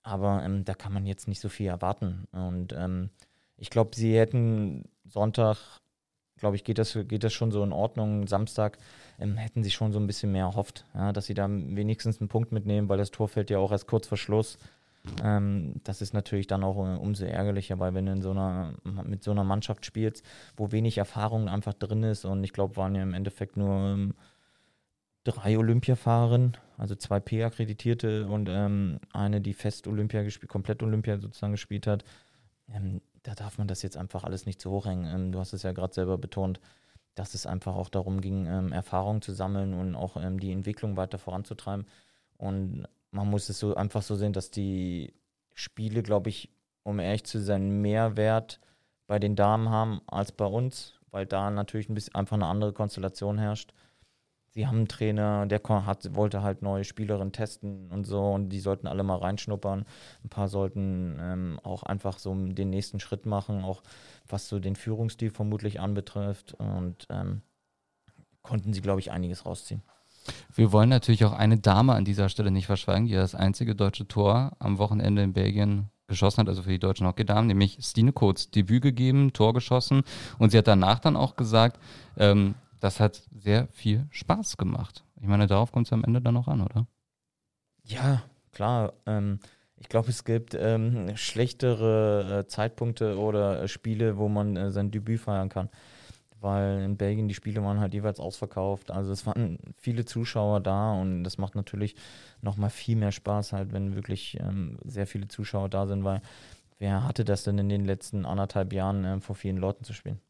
Aber 0.05 0.41
ähm, 0.45 0.65
da 0.65 0.75
kann 0.75 0.93
man 0.93 1.05
jetzt 1.05 1.27
nicht 1.27 1.41
so 1.41 1.49
viel 1.49 1.67
erwarten. 1.67 2.29
Und 2.31 2.73
ähm, 2.75 3.11
ich 3.57 3.71
glaube, 3.71 3.97
sie 3.97 4.17
hätten 4.17 4.85
Sonntag 5.05 5.82
glaube 6.39 6.57
ich, 6.57 6.65
geht 6.65 6.79
das, 6.79 6.99
geht 7.09 7.25
das 7.25 7.33
schon 7.33 7.53
so 7.53 7.63
in 7.63 7.73
Ordnung. 7.73 8.27
Samstag 8.27 8.79
ähm, 9.19 9.37
hätten 9.37 9.63
sie 9.63 9.71
schon 9.71 9.93
so 9.93 9.99
ein 9.99 10.07
bisschen 10.07 10.33
mehr 10.33 10.47
erhofft, 10.47 10.85
ja, 10.95 11.13
dass 11.13 11.27
sie 11.27 11.35
da 11.35 11.49
wenigstens 11.49 12.21
einen 12.21 12.29
Punkt 12.29 12.53
mitnehmen, 12.53 12.89
weil 12.89 12.99
das 12.99 13.11
Tor 13.11 13.29
fällt 13.29 13.51
ja 13.51 13.59
auch 13.59 13.73
erst 13.73 13.87
kurz 13.87 14.07
vor 14.07 14.19
Schluss. 14.19 14.59
Ähm, 15.23 15.75
das 15.85 16.01
ist 16.01 16.15
natürlich 16.15 16.47
dann 16.47 16.63
auch 16.63 16.77
umso 16.77 17.25
ärgerlicher, 17.25 17.79
weil 17.79 17.95
wenn 17.95 18.07
du 18.07 18.23
so 18.23 18.31
einer, 18.31 18.75
mit 19.05 19.23
so 19.23 19.33
einer 19.33 19.45
Mannschaft 19.45 19.85
spielst, 19.85 20.25
wo 20.57 20.71
wenig 20.73 20.99
Erfahrung 20.99 21.49
einfach 21.49 21.75
drin 21.75 22.03
ist 22.03 22.25
und 22.25 22.45
ich 22.45 22.53
glaube, 22.53 22.77
waren 22.77 22.95
ja 22.95 23.03
im 23.03 23.15
Endeffekt 23.15 23.57
nur 23.57 23.75
ähm, 23.75 24.15
drei 25.25 25.59
Olympiafahrerinnen, 25.59 26.57
also 26.79 26.95
zwei 26.95 27.21
P-Akkreditierte 27.21 28.27
und 28.27 28.49
ähm, 28.51 28.99
eine, 29.13 29.41
die 29.41 29.55
fest 29.55 29.87
Olympia 29.87 30.23
gespielt, 30.23 30.51
komplett 30.51 30.83
Olympia 30.83 31.19
sozusagen 31.19 31.53
gespielt 31.53 31.87
hat. 31.87 32.05
Da 33.23 33.35
darf 33.35 33.59
man 33.59 33.69
das 33.69 33.83
jetzt 33.83 33.97
einfach 33.97 34.25
alles 34.25 34.47
nicht 34.47 34.61
zu 34.61 34.71
hoch 34.71 34.87
hängen. 34.87 35.07
Ähm, 35.07 35.33
du 35.33 35.39
hast 35.39 35.53
es 35.53 35.63
ja 35.63 35.73
gerade 35.73 35.95
selber 35.95 36.19
betont, 36.19 36.61
dass 37.15 37.35
es 37.35 37.47
einfach 37.47 37.77
auch 37.77 37.89
darum 37.89 38.21
ging, 38.21 38.47
ähm, 38.47 38.73
Erfahrung 38.73 39.23
zu 39.23 39.33
sammeln 39.33 39.75
und 39.75 39.95
auch 39.95 40.17
ähm, 40.17 40.41
die 40.41 40.53
Entwicklung 40.53 40.97
weiter 40.97 41.19
voranzutreiben. 41.19 41.87
Und 42.39 42.87
man 43.11 43.29
muss 43.29 43.49
es 43.49 43.59
so 43.59 43.75
einfach 43.75 44.03
so 44.03 44.17
sehen, 44.17 44.33
dass 44.33 44.51
die 44.51 45.15
Spiele, 45.55 46.03
glaube 46.03 46.31
ich, 46.31 46.51
um 46.83 46.99
ehrlich 46.99 47.25
zu 47.25 47.41
sein, 47.41 47.83
mehr 47.83 48.17
Wert 48.17 48.59
bei 49.07 49.19
den 49.19 49.37
Damen 49.37 49.69
haben 49.69 50.01
als 50.07 50.33
bei 50.33 50.47
uns, 50.47 50.95
weil 51.11 51.27
da 51.27 51.51
natürlich 51.51 51.89
ein 51.89 51.95
bisschen 51.95 52.15
einfach 52.15 52.37
eine 52.37 52.47
andere 52.47 52.73
Konstellation 52.73 53.39
herrscht 53.39 53.73
sie 54.53 54.67
haben 54.67 54.79
einen 54.79 54.89
Trainer, 54.89 55.47
der 55.47 55.61
hat, 55.87 56.15
wollte 56.15 56.43
halt 56.43 56.63
neue 56.63 56.85
Spielerinnen 56.85 57.33
testen 57.33 57.91
und 57.91 58.07
so 58.07 58.31
und 58.31 58.51
die 58.51 58.61
sollten 58.61 58.87
alle 58.87 59.03
mal 59.03 59.17
reinschnuppern. 59.17 59.85
Ein 60.25 60.29
paar 60.29 60.49
sollten 60.49 61.19
ähm, 61.21 61.61
auch 61.63 61.83
einfach 61.83 62.19
so 62.19 62.35
den 62.35 62.71
nächsten 62.71 63.01
Schritt 63.01 63.27
machen, 63.27 63.65
auch 63.65 63.83
was 64.29 64.49
so 64.49 64.59
den 64.59 64.77
Führungsstil 64.77 65.31
vermutlich 65.31 65.81
anbetrifft 65.81 66.55
und 66.55 67.07
ähm, 67.11 67.43
konnten 68.43 68.73
sie, 68.73 68.83
glaube 68.83 69.01
ich, 69.01 69.11
einiges 69.11 69.47
rausziehen. 69.47 69.83
Wir 70.55 70.71
wollen 70.71 70.91
natürlich 70.91 71.25
auch 71.25 71.33
eine 71.33 71.59
Dame 71.59 71.95
an 71.95 72.05
dieser 72.05 72.29
Stelle 72.29 72.51
nicht 72.51 72.67
verschweigen, 72.67 73.07
die 73.07 73.15
das 73.15 73.35
einzige 73.35 73.75
deutsche 73.75 74.07
Tor 74.07 74.53
am 74.59 74.79
Wochenende 74.79 75.23
in 75.23 75.33
Belgien 75.33 75.89
geschossen 76.07 76.41
hat, 76.41 76.49
also 76.49 76.63
für 76.63 76.71
die 76.71 76.79
deutschen 76.79 77.07
Hockeydamen, 77.07 77.47
nämlich 77.47 77.79
Stine 77.81 78.13
Kurz 78.13 78.51
Debüt 78.51 78.83
gegeben, 78.83 79.33
Tor 79.33 79.55
geschossen 79.55 80.03
und 80.39 80.51
sie 80.51 80.59
hat 80.59 80.69
danach 80.69 80.99
dann 80.99 81.17
auch 81.17 81.37
gesagt, 81.37 81.81
ähm, 82.19 82.55
das 82.83 82.99
hat 82.99 83.23
sehr 83.33 83.69
viel 83.69 84.07
Spaß 84.11 84.57
gemacht. 84.57 85.05
Ich 85.21 85.29
meine, 85.29 85.47
darauf 85.47 85.71
kommt 85.71 85.87
es 85.87 85.93
am 85.93 86.03
Ende 86.03 86.21
dann 86.21 86.35
noch 86.35 86.49
an, 86.49 86.63
oder? 86.63 86.89
Ja, 87.85 88.25
klar. 88.51 88.93
Ähm, 89.07 89.39
ich 89.77 89.89
glaube, 89.89 90.11
es 90.11 90.25
gibt 90.25 90.57
ähm, 90.59 91.17
schlechtere 91.17 92.41
äh, 92.41 92.47
Zeitpunkte 92.49 93.17
oder 93.19 93.63
äh, 93.63 93.69
Spiele, 93.69 94.17
wo 94.17 94.29
man 94.29 94.57
äh, 94.57 94.73
sein 94.73 94.91
Debüt 94.91 95.21
feiern 95.21 95.49
kann. 95.49 95.69
Weil 96.41 96.81
in 96.81 96.97
Belgien 96.97 97.29
die 97.29 97.35
Spiele 97.35 97.63
waren 97.63 97.79
halt 97.79 97.95
jeweils 97.95 98.19
ausverkauft. 98.19 98.91
Also 98.91 99.13
es 99.13 99.27
waren 99.27 99.59
viele 99.77 100.05
Zuschauer 100.05 100.61
da 100.61 100.93
und 100.93 101.23
das 101.23 101.39
macht 101.39 101.55
natürlich 101.55 101.95
nochmal 102.41 102.71
viel 102.71 102.97
mehr 102.97 103.13
Spaß, 103.13 103.53
halt, 103.53 103.73
wenn 103.73 103.95
wirklich 103.95 104.41
ähm, 104.41 104.77
sehr 104.85 105.07
viele 105.07 105.29
Zuschauer 105.29 105.69
da 105.69 105.87
sind, 105.87 106.03
weil 106.03 106.21
wer 106.81 107.05
hatte 107.05 107.25
das 107.25 107.45
denn 107.45 107.59
in 107.59 107.69
den 107.69 107.85
letzten 107.85 108.27
anderthalb 108.27 108.73
Jahren 108.73 109.05
äh, 109.05 109.21
vor 109.21 109.37
vielen 109.37 109.57
Leuten 109.57 109.85
zu 109.85 109.93
spielen? 109.93 110.21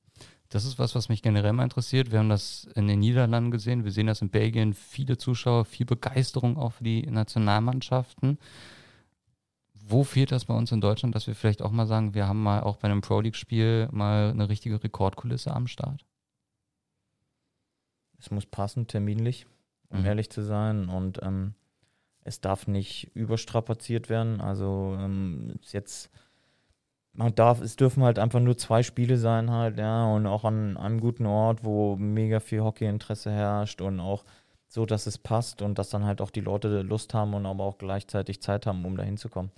Das 0.52 0.66
ist 0.66 0.78
was, 0.78 0.94
was 0.94 1.08
mich 1.08 1.22
generell 1.22 1.54
mal 1.54 1.62
interessiert. 1.64 2.12
Wir 2.12 2.18
haben 2.18 2.28
das 2.28 2.64
in 2.74 2.86
den 2.86 2.98
Niederlanden 2.98 3.50
gesehen, 3.50 3.84
wir 3.84 3.90
sehen 3.90 4.06
das 4.06 4.20
in 4.20 4.28
Belgien, 4.28 4.74
viele 4.74 5.16
Zuschauer, 5.16 5.64
viel 5.64 5.86
Begeisterung 5.86 6.58
auch 6.58 6.74
für 6.74 6.84
die 6.84 7.06
Nationalmannschaften. 7.06 8.38
Wo 9.72 10.04
fehlt 10.04 10.30
das 10.30 10.44
bei 10.44 10.54
uns 10.54 10.70
in 10.70 10.82
Deutschland, 10.82 11.14
dass 11.14 11.26
wir 11.26 11.34
vielleicht 11.34 11.62
auch 11.62 11.70
mal 11.70 11.86
sagen, 11.86 12.12
wir 12.12 12.28
haben 12.28 12.42
mal 12.42 12.60
auch 12.60 12.76
bei 12.76 12.84
einem 12.84 13.00
Pro 13.00 13.20
League-Spiel 13.20 13.88
mal 13.92 14.28
eine 14.28 14.50
richtige 14.50 14.84
Rekordkulisse 14.84 15.54
am 15.54 15.68
Start? 15.68 16.04
Es 18.18 18.30
muss 18.30 18.44
passen, 18.44 18.86
terminlich, 18.86 19.46
um 19.88 20.00
mhm. 20.00 20.04
ehrlich 20.04 20.28
zu 20.28 20.42
sein. 20.42 20.90
Und 20.90 21.20
ähm, 21.22 21.54
es 22.24 22.42
darf 22.42 22.66
nicht 22.66 23.10
überstrapaziert 23.16 24.10
werden. 24.10 24.42
Also 24.42 24.98
ähm, 25.00 25.54
jetzt, 25.72 26.10
man 27.14 27.34
darf, 27.34 27.60
es 27.60 27.76
dürfen 27.76 28.02
halt 28.02 28.18
einfach 28.18 28.40
nur 28.40 28.56
zwei 28.56 28.82
Spiele 28.82 29.18
sein 29.18 29.50
halt, 29.50 29.78
ja, 29.78 30.06
und 30.06 30.26
auch 30.26 30.44
an 30.44 30.76
einem 30.76 31.00
guten 31.00 31.26
Ort, 31.26 31.64
wo 31.64 31.96
mega 31.96 32.40
viel 32.40 32.62
Hockeyinteresse 32.62 33.30
herrscht 33.30 33.80
und 33.82 34.00
auch 34.00 34.24
so, 34.66 34.86
dass 34.86 35.06
es 35.06 35.18
passt 35.18 35.60
und 35.60 35.78
dass 35.78 35.90
dann 35.90 36.04
halt 36.04 36.22
auch 36.22 36.30
die 36.30 36.40
Leute 36.40 36.80
Lust 36.80 37.12
haben 37.12 37.34
und 37.34 37.44
aber 37.44 37.64
auch 37.64 37.76
gleichzeitig 37.76 38.40
Zeit 38.40 38.66
haben, 38.66 38.86
um 38.86 38.96
da 38.96 39.02
hinzukommen. 39.02 39.52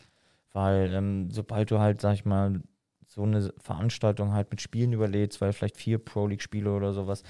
Weil 0.53 0.93
ähm, 0.93 1.31
sobald 1.31 1.71
du 1.71 1.79
halt, 1.79 2.01
sag 2.01 2.15
ich 2.15 2.25
mal, 2.25 2.61
so 3.07 3.23
eine 3.23 3.53
Veranstaltung 3.59 4.33
halt 4.33 4.51
mit 4.51 4.61
Spielen 4.61 4.93
überlädst, 4.93 5.41
weil 5.41 5.53
vielleicht 5.53 5.77
vier 5.77 5.99
Pro 5.99 6.27
League-Spiele 6.27 6.73
oder 6.73 6.93
sowas, 6.93 7.23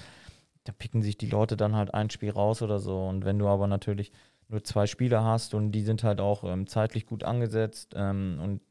da 0.63 0.71
picken 0.71 1.03
sich 1.03 1.17
die 1.17 1.29
Leute 1.29 1.57
dann 1.57 1.75
halt 1.75 1.93
ein 1.93 2.09
Spiel 2.09 2.31
raus 2.31 2.63
oder 2.63 2.79
so. 2.79 3.05
Und 3.05 3.23
wenn 3.23 3.37
du 3.37 3.47
aber 3.47 3.67
natürlich 3.67 4.11
nur 4.47 4.63
zwei 4.63 4.87
Spiele 4.87 5.23
hast 5.23 5.53
und 5.53 5.71
die 5.71 5.83
sind 5.83 6.03
halt 6.03 6.19
auch 6.19 6.43
ähm, 6.43 6.65
zeitlich 6.65 7.05
gut 7.05 7.23
angesetzt 7.23 7.93
ähm, 7.95 8.39
und 8.41 8.61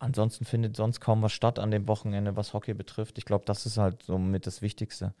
ansonsten 0.00 0.44
findet 0.44 0.76
sonst 0.76 1.00
kaum 1.00 1.22
was 1.22 1.32
statt 1.32 1.58
an 1.58 1.70
dem 1.70 1.86
Wochenende, 1.86 2.34
was 2.34 2.52
Hockey 2.52 2.74
betrifft. 2.74 3.18
Ich 3.18 3.24
glaube, 3.24 3.44
das 3.44 3.66
ist 3.66 3.78
halt 3.78 4.02
somit 4.02 4.46
das 4.46 4.62
Wichtigste. 4.62 5.14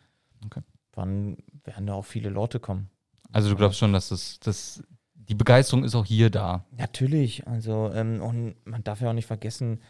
Okay. 0.44 0.62
Wann 0.94 1.36
werden 1.64 1.86
da 1.86 1.94
auch 1.94 2.04
viele 2.04 2.30
Leute 2.30 2.58
kommen? 2.58 2.90
Also 3.30 3.50
du 3.50 3.56
glaubst 3.56 3.78
schon, 3.78 3.92
dass 3.92 4.08
das, 4.08 4.40
das 4.40 4.82
die 5.14 5.34
Begeisterung 5.34 5.84
ist 5.84 5.94
auch 5.94 6.06
hier 6.06 6.30
da. 6.30 6.64
Natürlich, 6.76 7.46
also 7.46 7.92
ähm, 7.94 8.20
und 8.20 8.56
man 8.64 8.82
darf 8.82 9.00
ja 9.00 9.10
auch 9.10 9.14
nicht 9.14 9.26
vergessen, 9.26 9.80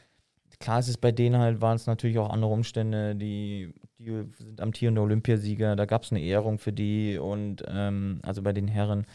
klar 0.58 0.80
ist 0.80 0.88
es 0.88 0.98
bei 0.98 1.12
denen 1.12 1.40
halt, 1.40 1.62
waren 1.62 1.76
es 1.76 1.86
natürlich 1.86 2.18
auch 2.18 2.28
andere 2.28 2.50
Umstände, 2.50 3.16
die, 3.16 3.72
die 3.98 4.26
sind 4.36 4.60
amtierende 4.60 5.00
Olympiasieger, 5.00 5.76
da 5.76 5.86
gab 5.86 6.02
es 6.02 6.10
eine 6.10 6.20
Ehrung 6.20 6.58
für 6.58 6.72
die 6.72 7.16
und 7.16 7.64
ähm, 7.68 8.20
also 8.22 8.42
bei 8.42 8.52
den 8.52 8.68
Herren. 8.68 9.06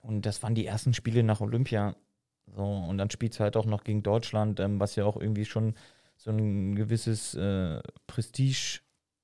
Und 0.00 0.24
das 0.24 0.42
waren 0.42 0.54
die 0.54 0.64
ersten 0.64 0.94
Spiele 0.94 1.22
nach 1.22 1.40
Olympia. 1.40 1.94
So, 2.54 2.64
und 2.64 2.98
dann 2.98 3.10
spielt 3.10 3.32
es 3.32 3.40
halt 3.40 3.56
auch 3.56 3.66
noch 3.66 3.84
gegen 3.84 4.02
Deutschland, 4.02 4.60
ähm, 4.60 4.80
was 4.80 4.96
ja 4.96 5.04
auch 5.04 5.16
irgendwie 5.16 5.44
schon 5.44 5.74
so 6.16 6.30
ein 6.30 6.74
gewisses 6.74 7.34
äh, 7.34 7.80
Prestige 8.06 8.80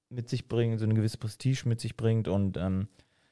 mit 0.08 0.28
sich 0.28 0.48
bringt, 0.48 0.78
so 0.78 0.84
eine 0.84 0.94
gewisse 0.94 1.18
Prestige 1.18 1.68
mit 1.68 1.80
sich 1.80 1.96
bringt. 1.96 2.28
Und 2.28 2.56
ähm, 2.56 2.88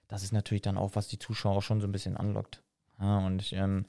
das 0.08 0.22
ist 0.22 0.32
natürlich 0.32 0.62
dann 0.62 0.76
auch, 0.76 0.90
was 0.94 1.08
die 1.08 1.18
Zuschauer 1.18 1.62
schon 1.62 1.80
so 1.80 1.86
ein 1.86 1.92
bisschen 1.92 2.16
anlockt. 2.16 2.62
Ja, 3.00 3.18
und 3.18 3.42
ich, 3.42 3.52
ähm, 3.52 3.86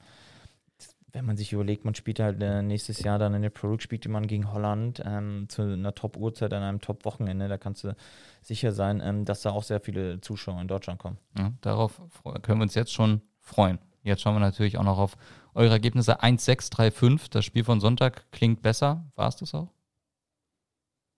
wenn 1.14 1.24
man 1.24 1.36
sich 1.36 1.52
überlegt, 1.52 1.84
man 1.84 1.94
spielt 1.94 2.18
halt 2.18 2.42
äh, 2.42 2.60
nächstes 2.60 3.00
Jahr 3.00 3.18
dann 3.18 3.34
in 3.34 3.42
der 3.42 3.50
Pro 3.50 3.70
League, 3.70 3.82
spielt 3.82 4.06
man 4.08 4.26
gegen 4.26 4.52
Holland 4.52 5.00
ähm, 5.04 5.46
zu 5.48 5.62
einer 5.62 5.94
Top-Uhrzeit 5.94 6.52
an 6.52 6.62
einem 6.62 6.80
Top-Wochenende. 6.80 7.48
Da 7.48 7.56
kannst 7.56 7.84
du 7.84 7.94
sicher 8.42 8.72
sein, 8.72 9.00
ähm, 9.02 9.24
dass 9.24 9.42
da 9.42 9.50
auch 9.50 9.62
sehr 9.62 9.80
viele 9.80 10.20
Zuschauer 10.20 10.60
in 10.60 10.68
Deutschland 10.68 10.98
kommen. 10.98 11.18
Ja, 11.38 11.52
darauf 11.60 12.00
können 12.42 12.58
wir 12.58 12.64
uns 12.64 12.74
jetzt 12.74 12.92
schon 12.92 13.22
freuen. 13.40 13.78
Jetzt 14.04 14.20
schauen 14.20 14.34
wir 14.34 14.40
natürlich 14.40 14.76
auch 14.78 14.84
noch 14.84 14.98
auf 14.98 15.16
eure 15.54 15.72
Ergebnisse 15.72 16.22
1-6-3-5. 16.22 17.30
Das 17.30 17.44
Spiel 17.44 17.64
von 17.64 17.80
Sonntag 17.80 18.30
klingt 18.32 18.60
besser. 18.62 19.10
War 19.16 19.28
es 19.28 19.36
das 19.36 19.54
auch? 19.54 19.72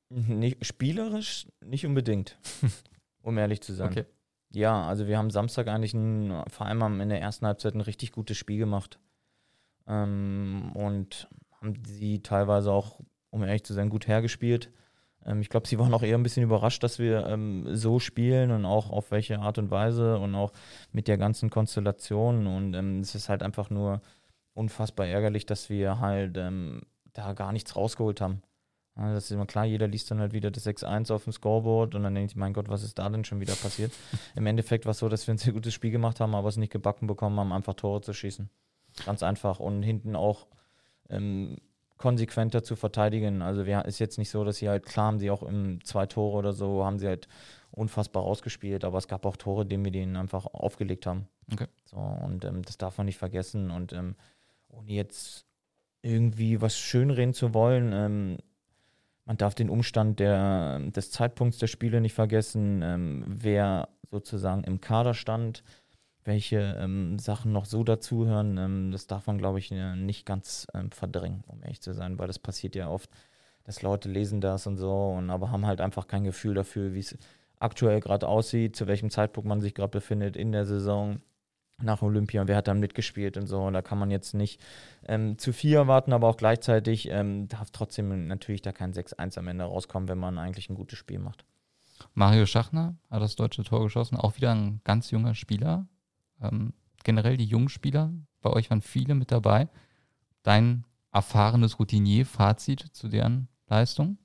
Nicht, 0.08 0.64
spielerisch 0.64 1.48
nicht 1.64 1.84
unbedingt, 1.84 2.38
um 3.22 3.36
ehrlich 3.38 3.60
zu 3.60 3.74
sein. 3.74 3.90
Okay. 3.90 4.04
Ja, 4.52 4.86
also 4.86 5.08
wir 5.08 5.18
haben 5.18 5.30
Samstag 5.30 5.66
eigentlich 5.66 5.94
ein, 5.94 6.44
vor 6.48 6.66
allem 6.66 7.00
in 7.00 7.08
der 7.08 7.20
ersten 7.20 7.44
Halbzeit 7.44 7.74
ein 7.74 7.80
richtig 7.80 8.12
gutes 8.12 8.36
Spiel 8.36 8.58
gemacht 8.58 9.00
ähm, 9.88 10.70
und 10.74 11.28
haben 11.60 11.82
sie 11.84 12.22
teilweise 12.22 12.70
auch, 12.70 13.00
um 13.30 13.42
ehrlich 13.42 13.64
zu 13.64 13.74
sein, 13.74 13.90
gut 13.90 14.06
hergespielt. 14.06 14.70
Ähm, 15.26 15.40
ich 15.40 15.48
glaube, 15.48 15.68
sie 15.68 15.78
waren 15.78 15.92
auch 15.92 16.02
eher 16.02 16.16
ein 16.16 16.22
bisschen 16.22 16.44
überrascht, 16.44 16.82
dass 16.82 16.98
wir 16.98 17.26
ähm, 17.26 17.66
so 17.74 17.98
spielen 17.98 18.50
und 18.50 18.64
auch 18.64 18.90
auf 18.90 19.10
welche 19.10 19.40
Art 19.40 19.58
und 19.58 19.70
Weise 19.70 20.18
und 20.18 20.34
auch 20.34 20.52
mit 20.92 21.08
der 21.08 21.18
ganzen 21.18 21.50
Konstellation. 21.50 22.46
Und 22.46 22.74
ähm, 22.74 23.00
es 23.00 23.14
ist 23.14 23.28
halt 23.28 23.42
einfach 23.42 23.70
nur 23.70 24.00
unfassbar 24.54 25.06
ärgerlich, 25.06 25.44
dass 25.46 25.68
wir 25.68 26.00
halt 26.00 26.36
ähm, 26.38 26.82
da 27.12 27.32
gar 27.32 27.52
nichts 27.52 27.76
rausgeholt 27.76 28.20
haben. 28.20 28.42
Ja, 28.96 29.12
das 29.12 29.24
ist 29.24 29.30
immer 29.32 29.44
klar, 29.44 29.66
jeder 29.66 29.88
liest 29.88 30.10
dann 30.10 30.20
halt 30.20 30.32
wieder 30.32 30.50
das 30.50 30.66
6-1 30.66 31.12
auf 31.12 31.24
dem 31.24 31.32
Scoreboard 31.32 31.94
und 31.94 32.02
dann 32.02 32.14
denkt 32.14 32.34
mein 32.34 32.54
Gott, 32.54 32.70
was 32.70 32.82
ist 32.82 32.98
da 32.98 33.08
denn 33.10 33.24
schon 33.24 33.40
wieder 33.40 33.54
passiert? 33.54 33.92
Im 34.34 34.46
Endeffekt 34.46 34.86
war 34.86 34.92
es 34.92 34.98
so, 34.98 35.08
dass 35.10 35.26
wir 35.26 35.34
ein 35.34 35.38
sehr 35.38 35.52
gutes 35.52 35.74
Spiel 35.74 35.90
gemacht 35.90 36.18
haben, 36.20 36.34
aber 36.34 36.48
es 36.48 36.56
nicht 36.56 36.72
gebacken 36.72 37.06
bekommen 37.06 37.38
haben, 37.38 37.52
einfach 37.52 37.74
Tore 37.74 38.00
zu 38.00 38.14
schießen. 38.14 38.48
Ganz 39.04 39.22
einfach. 39.22 39.60
Und 39.60 39.82
hinten 39.82 40.16
auch 40.16 40.46
ähm, 41.10 41.58
konsequenter 41.98 42.62
zu 42.62 42.76
verteidigen. 42.76 43.42
Also 43.42 43.62
es 43.62 43.86
ist 43.86 43.98
jetzt 43.98 44.18
nicht 44.18 44.30
so, 44.30 44.44
dass 44.44 44.58
sie 44.58 44.68
halt, 44.68 44.84
klar 44.84 45.06
haben 45.06 45.18
sie 45.18 45.30
auch 45.30 45.42
im 45.42 45.82
zwei 45.84 46.06
Tore 46.06 46.36
oder 46.36 46.52
so, 46.52 46.84
haben 46.84 46.98
sie 46.98 47.06
halt 47.06 47.28
unfassbar 47.70 48.22
rausgespielt, 48.22 48.84
aber 48.84 48.98
es 48.98 49.08
gab 49.08 49.24
auch 49.26 49.36
Tore, 49.36 49.66
die 49.66 49.82
wir 49.82 49.90
denen 49.90 50.16
einfach 50.16 50.46
aufgelegt 50.46 51.06
haben. 51.06 51.28
Okay. 51.52 51.66
So, 51.84 51.96
und 51.96 52.44
ähm, 52.44 52.62
das 52.62 52.78
darf 52.78 52.98
man 52.98 53.06
nicht 53.06 53.18
vergessen. 53.18 53.70
Und 53.70 53.92
ähm, 53.92 54.16
ohne 54.68 54.92
jetzt 54.92 55.46
irgendwie 56.02 56.60
was 56.60 56.76
schönreden 56.76 57.34
zu 57.34 57.54
wollen, 57.54 57.92
ähm, 57.92 58.38
man 59.24 59.36
darf 59.36 59.54
den 59.54 59.70
Umstand 59.70 60.20
der, 60.20 60.78
des 60.78 61.10
Zeitpunkts 61.10 61.58
der 61.58 61.66
Spiele 61.66 62.00
nicht 62.00 62.14
vergessen, 62.14 62.82
ähm, 62.82 63.24
wer 63.26 63.88
sozusagen 64.08 64.62
im 64.64 64.80
Kader 64.80 65.14
stand 65.14 65.64
welche 66.26 66.76
ähm, 66.78 67.18
Sachen 67.18 67.52
noch 67.52 67.64
so 67.64 67.84
dazuhören, 67.84 68.58
ähm, 68.58 68.90
das 68.92 69.06
darf 69.06 69.26
man, 69.26 69.38
glaube 69.38 69.58
ich, 69.58 69.70
nicht 69.70 70.26
ganz 70.26 70.66
ähm, 70.74 70.90
verdrängen, 70.90 71.44
um 71.46 71.62
ehrlich 71.62 71.80
zu 71.80 71.94
sein, 71.94 72.18
weil 72.18 72.26
das 72.26 72.38
passiert 72.38 72.74
ja 72.74 72.88
oft, 72.88 73.10
dass 73.64 73.82
Leute 73.82 74.08
lesen 74.08 74.40
das 74.40 74.66
und 74.66 74.76
so, 74.76 75.10
und 75.10 75.30
aber 75.30 75.50
haben 75.50 75.66
halt 75.66 75.80
einfach 75.80 76.06
kein 76.06 76.24
Gefühl 76.24 76.54
dafür, 76.54 76.94
wie 76.94 77.00
es 77.00 77.16
aktuell 77.58 78.00
gerade 78.00 78.28
aussieht, 78.28 78.76
zu 78.76 78.86
welchem 78.86 79.10
Zeitpunkt 79.10 79.48
man 79.48 79.60
sich 79.60 79.74
gerade 79.74 79.90
befindet 79.90 80.36
in 80.36 80.52
der 80.52 80.66
Saison 80.66 81.20
nach 81.82 82.02
Olympia, 82.02 82.46
wer 82.48 82.56
hat 82.56 82.68
dann 82.68 82.80
mitgespielt 82.80 83.36
und 83.36 83.46
so. 83.46 83.62
Und 83.62 83.74
da 83.74 83.82
kann 83.82 83.98
man 83.98 84.10
jetzt 84.10 84.34
nicht 84.34 84.60
ähm, 85.06 85.38
zu 85.38 85.52
viel 85.52 85.74
erwarten, 85.74 86.12
aber 86.12 86.28
auch 86.28 86.36
gleichzeitig 86.36 87.08
ähm, 87.10 87.48
darf 87.48 87.70
trotzdem 87.70 88.28
natürlich 88.28 88.62
da 88.62 88.72
kein 88.72 88.92
6-1 88.92 89.38
am 89.38 89.48
Ende 89.48 89.64
rauskommen, 89.64 90.08
wenn 90.08 90.18
man 90.18 90.38
eigentlich 90.38 90.70
ein 90.70 90.74
gutes 90.74 90.98
Spiel 90.98 91.18
macht. 91.18 91.44
Mario 92.14 92.46
Schachner 92.46 92.96
hat 93.10 93.22
das 93.22 93.36
deutsche 93.36 93.64
Tor 93.64 93.82
geschossen, 93.82 94.16
auch 94.16 94.36
wieder 94.36 94.54
ein 94.54 94.80
ganz 94.84 95.10
junger 95.10 95.34
Spieler. 95.34 95.86
Ähm, 96.40 96.72
generell 97.04 97.36
die 97.36 97.44
jungen 97.44 97.68
Spieler, 97.68 98.12
bei 98.42 98.50
euch 98.50 98.70
waren 98.70 98.82
viele 98.82 99.14
mit 99.14 99.30
dabei. 99.32 99.68
Dein 100.42 100.84
erfahrenes 101.12 101.78
Routinier-Fazit 101.78 102.80
zu 102.92 103.08
deren 103.08 103.48
Leistung? 103.68 104.18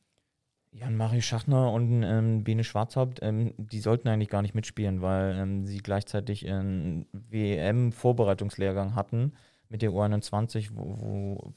Jan 0.73 0.95
Mario 0.95 1.21
Schachner 1.21 1.71
und 1.73 2.01
ähm, 2.03 2.43
Bene 2.43 2.63
Schwarzhaupt, 2.63 3.19
ähm, 3.21 3.53
die 3.57 3.81
sollten 3.81 4.07
eigentlich 4.07 4.29
gar 4.29 4.41
nicht 4.41 4.55
mitspielen, 4.55 5.01
weil 5.01 5.35
ähm, 5.37 5.65
sie 5.65 5.79
gleichzeitig 5.79 6.47
einen 6.47 7.07
WM-Vorbereitungslehrgang 7.11 8.95
hatten 8.95 9.33
mit 9.67 9.81
der 9.81 9.91
U21, 9.91 10.69
wo, 10.73 10.97
wo, 10.99 11.53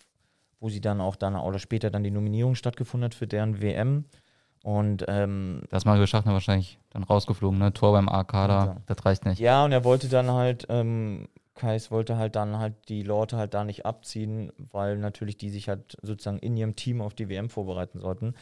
wo, 0.59 0.69
sie 0.69 0.81
dann 0.81 1.01
auch 1.01 1.15
dann 1.15 1.37
oder 1.37 1.61
später 1.61 1.91
dann 1.91 2.03
die 2.03 2.11
Nominierung 2.11 2.57
stattgefunden 2.57 3.05
hat 3.05 3.15
für 3.15 3.29
deren 3.29 3.63
WM. 3.63 4.07
Und 4.65 5.05
ähm, 5.09 5.61
da 5.69 5.77
ist 5.77 5.85
Mario 5.85 6.07
Schachner 6.07 6.33
wahrscheinlich 6.33 6.79
dann 6.89 7.03
rausgeflogen, 7.03 7.59
ne? 7.59 7.75
Tor 7.75 7.93
beim 7.93 8.09
A-Kader, 8.09 8.55
ja. 8.55 8.77
das 8.87 9.05
reicht 9.05 9.27
nicht. 9.27 9.39
Ja, 9.39 9.63
und 9.63 9.73
er 9.73 9.85
wollte 9.85 10.09
dann 10.09 10.31
halt, 10.31 10.65
ähm, 10.71 11.29
Kais 11.55 11.91
wollte 11.91 12.17
halt 12.17 12.35
dann 12.35 12.59
halt 12.59 12.73
die 12.89 13.03
Leute 13.03 13.37
halt 13.37 13.53
da 13.53 13.63
nicht 13.63 13.85
abziehen, 13.85 14.53
weil 14.73 14.97
natürlich 14.97 15.37
die 15.37 15.51
sich 15.51 15.69
halt 15.69 15.99
sozusagen 16.01 16.39
in 16.39 16.57
ihrem 16.57 16.77
Team 16.77 17.03
auf 17.03 17.13
die 17.13 17.29
WM 17.29 17.51
vorbereiten 17.51 18.01
sollten. 18.01 18.35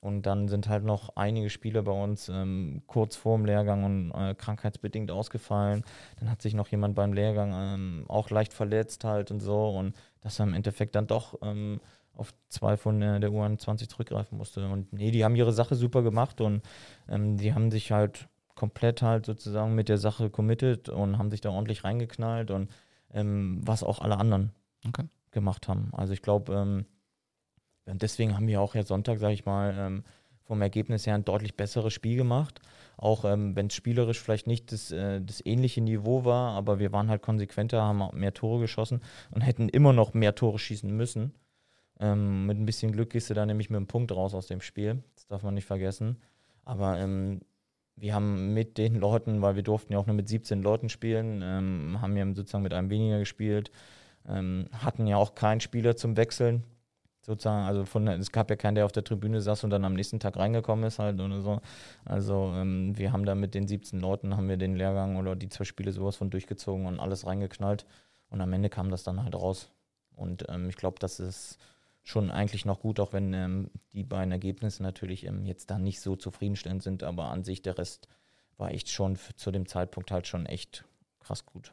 Und 0.00 0.24
dann 0.24 0.48
sind 0.48 0.66
halt 0.70 0.82
noch 0.82 1.14
einige 1.14 1.50
Spieler 1.50 1.82
bei 1.82 1.92
uns 1.92 2.30
ähm, 2.30 2.80
kurz 2.86 3.14
vor 3.14 3.36
dem 3.36 3.44
Lehrgang 3.44 3.84
und 3.84 4.12
äh, 4.12 4.34
krankheitsbedingt 4.34 5.10
ausgefallen. 5.10 5.84
Dann 6.18 6.30
hat 6.30 6.40
sich 6.40 6.54
noch 6.54 6.68
jemand 6.68 6.94
beim 6.94 7.12
Lehrgang 7.12 7.52
ähm, 7.54 8.04
auch 8.08 8.30
leicht 8.30 8.54
verletzt 8.54 9.04
halt 9.04 9.30
und 9.30 9.40
so. 9.40 9.68
Und 9.68 9.94
das 10.22 10.38
war 10.38 10.46
im 10.46 10.54
Endeffekt 10.54 10.94
dann 10.94 11.06
doch 11.06 11.34
ähm, 11.42 11.80
auf 12.16 12.34
zwei 12.48 12.76
von 12.76 13.00
der, 13.00 13.18
der 13.18 13.30
U21 13.30 13.88
zurückgreifen 13.88 14.38
musste. 14.38 14.68
Und 14.68 14.92
nee, 14.92 15.10
die 15.10 15.24
haben 15.24 15.36
ihre 15.36 15.52
Sache 15.52 15.74
super 15.74 16.02
gemacht 16.02 16.40
und 16.40 16.62
ähm, 17.08 17.36
die 17.36 17.54
haben 17.54 17.70
sich 17.70 17.92
halt 17.92 18.28
komplett 18.54 19.02
halt 19.02 19.26
sozusagen 19.26 19.74
mit 19.74 19.88
der 19.88 19.98
Sache 19.98 20.30
committed 20.30 20.88
und 20.88 21.18
haben 21.18 21.30
sich 21.30 21.40
da 21.40 21.50
ordentlich 21.50 21.84
reingeknallt 21.84 22.50
und 22.50 22.70
ähm, 23.12 23.60
was 23.62 23.82
auch 23.82 24.00
alle 24.00 24.16
anderen 24.16 24.52
okay. 24.86 25.04
gemacht 25.30 25.68
haben. 25.68 25.90
Also 25.92 26.12
ich 26.12 26.22
glaube, 26.22 26.54
ähm, 26.54 26.86
deswegen 27.86 28.34
haben 28.34 28.48
wir 28.48 28.60
auch 28.60 28.74
jetzt 28.74 28.88
Sonntag, 28.88 29.18
sage 29.18 29.34
ich 29.34 29.44
mal, 29.44 29.74
ähm, 29.76 30.04
vom 30.46 30.62
Ergebnis 30.62 31.06
her 31.06 31.14
ein 31.14 31.24
deutlich 31.24 31.56
besseres 31.56 31.92
Spiel 31.92 32.16
gemacht. 32.16 32.60
Auch 32.96 33.24
ähm, 33.24 33.54
wenn 33.56 33.66
es 33.66 33.74
spielerisch 33.74 34.20
vielleicht 34.20 34.46
nicht 34.46 34.72
das, 34.72 34.90
äh, 34.90 35.20
das 35.20 35.44
ähnliche 35.44 35.80
Niveau 35.80 36.24
war, 36.24 36.52
aber 36.52 36.78
wir 36.78 36.92
waren 36.92 37.10
halt 37.10 37.20
konsequenter, 37.20 37.82
haben 37.82 38.08
mehr 38.14 38.32
Tore 38.32 38.60
geschossen 38.60 39.02
und 39.30 39.42
hätten 39.42 39.68
immer 39.68 39.92
noch 39.92 40.14
mehr 40.14 40.34
Tore 40.34 40.58
schießen 40.58 40.90
müssen. 40.90 41.34
Ähm, 41.98 42.46
mit 42.46 42.58
ein 42.58 42.66
bisschen 42.66 42.92
Glück 42.92 43.10
gehst 43.10 43.30
du 43.30 43.34
da 43.34 43.46
nämlich 43.46 43.70
mit 43.70 43.76
einem 43.76 43.86
Punkt 43.86 44.12
raus 44.12 44.34
aus 44.34 44.46
dem 44.46 44.60
Spiel. 44.60 45.02
Das 45.14 45.26
darf 45.26 45.42
man 45.42 45.54
nicht 45.54 45.64
vergessen. 45.64 46.18
Aber 46.64 46.98
ähm, 46.98 47.40
wir 47.96 48.14
haben 48.14 48.52
mit 48.52 48.76
den 48.78 48.96
Leuten, 48.96 49.40
weil 49.40 49.56
wir 49.56 49.62
durften 49.62 49.92
ja 49.92 49.98
auch 49.98 50.06
nur 50.06 50.16
mit 50.16 50.28
17 50.28 50.62
Leuten 50.62 50.88
spielen, 50.88 51.40
ähm, 51.42 51.98
haben 52.00 52.16
ja 52.16 52.26
sozusagen 52.34 52.62
mit 52.62 52.74
einem 52.74 52.90
weniger 52.90 53.18
gespielt, 53.18 53.70
ähm, 54.28 54.66
hatten 54.72 55.06
ja 55.06 55.16
auch 55.16 55.34
keinen 55.34 55.60
Spieler 55.60 55.96
zum 55.96 56.16
Wechseln. 56.16 56.64
Sozusagen, 57.22 57.66
also 57.66 57.84
von, 57.84 58.06
es 58.06 58.30
gab 58.30 58.50
ja 58.50 58.56
keinen, 58.56 58.76
der 58.76 58.84
auf 58.84 58.92
der 58.92 59.02
Tribüne 59.02 59.40
saß 59.40 59.64
und 59.64 59.70
dann 59.70 59.84
am 59.84 59.94
nächsten 59.94 60.20
Tag 60.20 60.36
reingekommen 60.36 60.84
ist 60.84 61.00
halt 61.00 61.20
oder 61.20 61.40
so. 61.40 61.60
Also 62.04 62.52
ähm, 62.54 62.96
wir 62.96 63.12
haben 63.12 63.24
da 63.24 63.34
mit 63.34 63.54
den 63.54 63.66
17 63.66 63.98
Leuten, 63.98 64.36
haben 64.36 64.48
wir 64.48 64.56
den 64.56 64.76
Lehrgang 64.76 65.16
oder 65.16 65.34
die 65.34 65.48
zwei 65.48 65.64
Spiele 65.64 65.90
sowas 65.90 66.14
von 66.14 66.30
durchgezogen 66.30 66.86
und 66.86 67.00
alles 67.00 67.26
reingeknallt. 67.26 67.84
Und 68.28 68.40
am 68.40 68.52
Ende 68.52 68.68
kam 68.68 68.90
das 68.90 69.02
dann 69.02 69.24
halt 69.24 69.34
raus. 69.34 69.72
Und 70.14 70.44
ähm, 70.48 70.68
ich 70.68 70.76
glaube, 70.76 70.98
das 71.00 71.18
ist 71.18 71.58
schon 72.06 72.30
eigentlich 72.30 72.64
noch 72.64 72.78
gut, 72.78 73.00
auch 73.00 73.12
wenn 73.12 73.34
ähm, 73.34 73.70
die 73.92 74.04
beiden 74.04 74.30
Ergebnisse 74.30 74.80
natürlich 74.80 75.26
ähm, 75.26 75.44
jetzt 75.44 75.70
da 75.70 75.78
nicht 75.78 76.00
so 76.00 76.14
zufriedenstellend 76.14 76.82
sind, 76.82 77.02
aber 77.02 77.30
an 77.30 77.42
sich 77.42 77.62
der 77.62 77.76
Rest 77.78 78.06
war 78.56 78.70
echt 78.70 78.88
schon 78.88 79.18
zu 79.34 79.50
dem 79.50 79.66
Zeitpunkt 79.66 80.12
halt 80.12 80.28
schon 80.28 80.46
echt 80.46 80.84
krass 81.18 81.44
gut. 81.44 81.72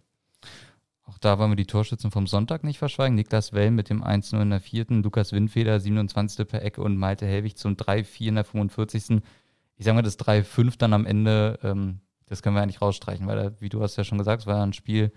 Auch 1.06 1.20
da 1.20 1.38
wollen 1.38 1.52
wir 1.52 1.56
die 1.56 1.68
Torschützen 1.68 2.10
vom 2.10 2.26
Sonntag 2.26 2.64
nicht 2.64 2.80
verschweigen. 2.80 3.14
Niklas 3.14 3.54
Well 3.54 3.70
mit 3.70 3.92
dem 3.92 4.04
1-0 4.04 4.42
in 4.42 4.50
der 4.50 4.60
vierten, 4.60 5.04
Lukas 5.04 5.34
Windfeder 5.34 5.80
27. 5.80 6.48
per 6.48 6.64
Ecke 6.64 6.82
und 6.82 6.98
Malte 6.98 7.28
Helwig 7.28 7.56
zum 7.58 7.76
3-4 7.76 8.28
in 8.30 8.36
der 8.36 8.44
45. 8.44 9.22
Ich 9.76 9.86
sage 9.86 9.96
mal, 9.96 10.02
das 10.02 10.18
3-5 10.18 10.80
dann 10.80 10.94
am 10.94 11.06
Ende, 11.06 11.60
ähm, 11.62 12.00
das 12.26 12.42
können 12.42 12.56
wir 12.56 12.64
eigentlich 12.64 12.82
rausstreichen, 12.82 13.28
weil, 13.28 13.56
wie 13.60 13.70
du 13.70 13.84
hast 13.84 13.98
ja 13.98 14.04
schon 14.04 14.18
gesagt, 14.18 14.42
es 14.42 14.48
war 14.48 14.66
ein 14.66 14.74
Spiel 14.74 15.12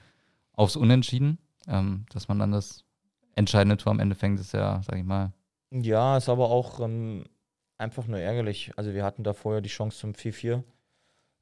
aufs 0.52 0.76
Unentschieden. 0.76 1.38
Ähm, 1.68 2.04
dass 2.10 2.28
man 2.28 2.38
dann 2.38 2.52
das 2.52 2.85
entscheidende 3.36 3.76
Tor 3.76 3.92
am 3.92 4.00
Ende 4.00 4.16
fängt, 4.16 4.40
ist 4.40 4.52
ja, 4.52 4.82
sag 4.82 4.98
ich 4.98 5.04
mal. 5.04 5.32
Ja, 5.70 6.16
ist 6.16 6.28
aber 6.28 6.50
auch 6.50 6.80
ähm, 6.80 7.24
einfach 7.78 8.06
nur 8.06 8.18
ärgerlich. 8.18 8.72
Also 8.76 8.94
wir 8.94 9.04
hatten 9.04 9.22
da 9.22 9.32
vorher 9.32 9.60
die 9.60 9.68
Chance 9.68 9.98
zum 9.98 10.12
4-4 10.12 10.62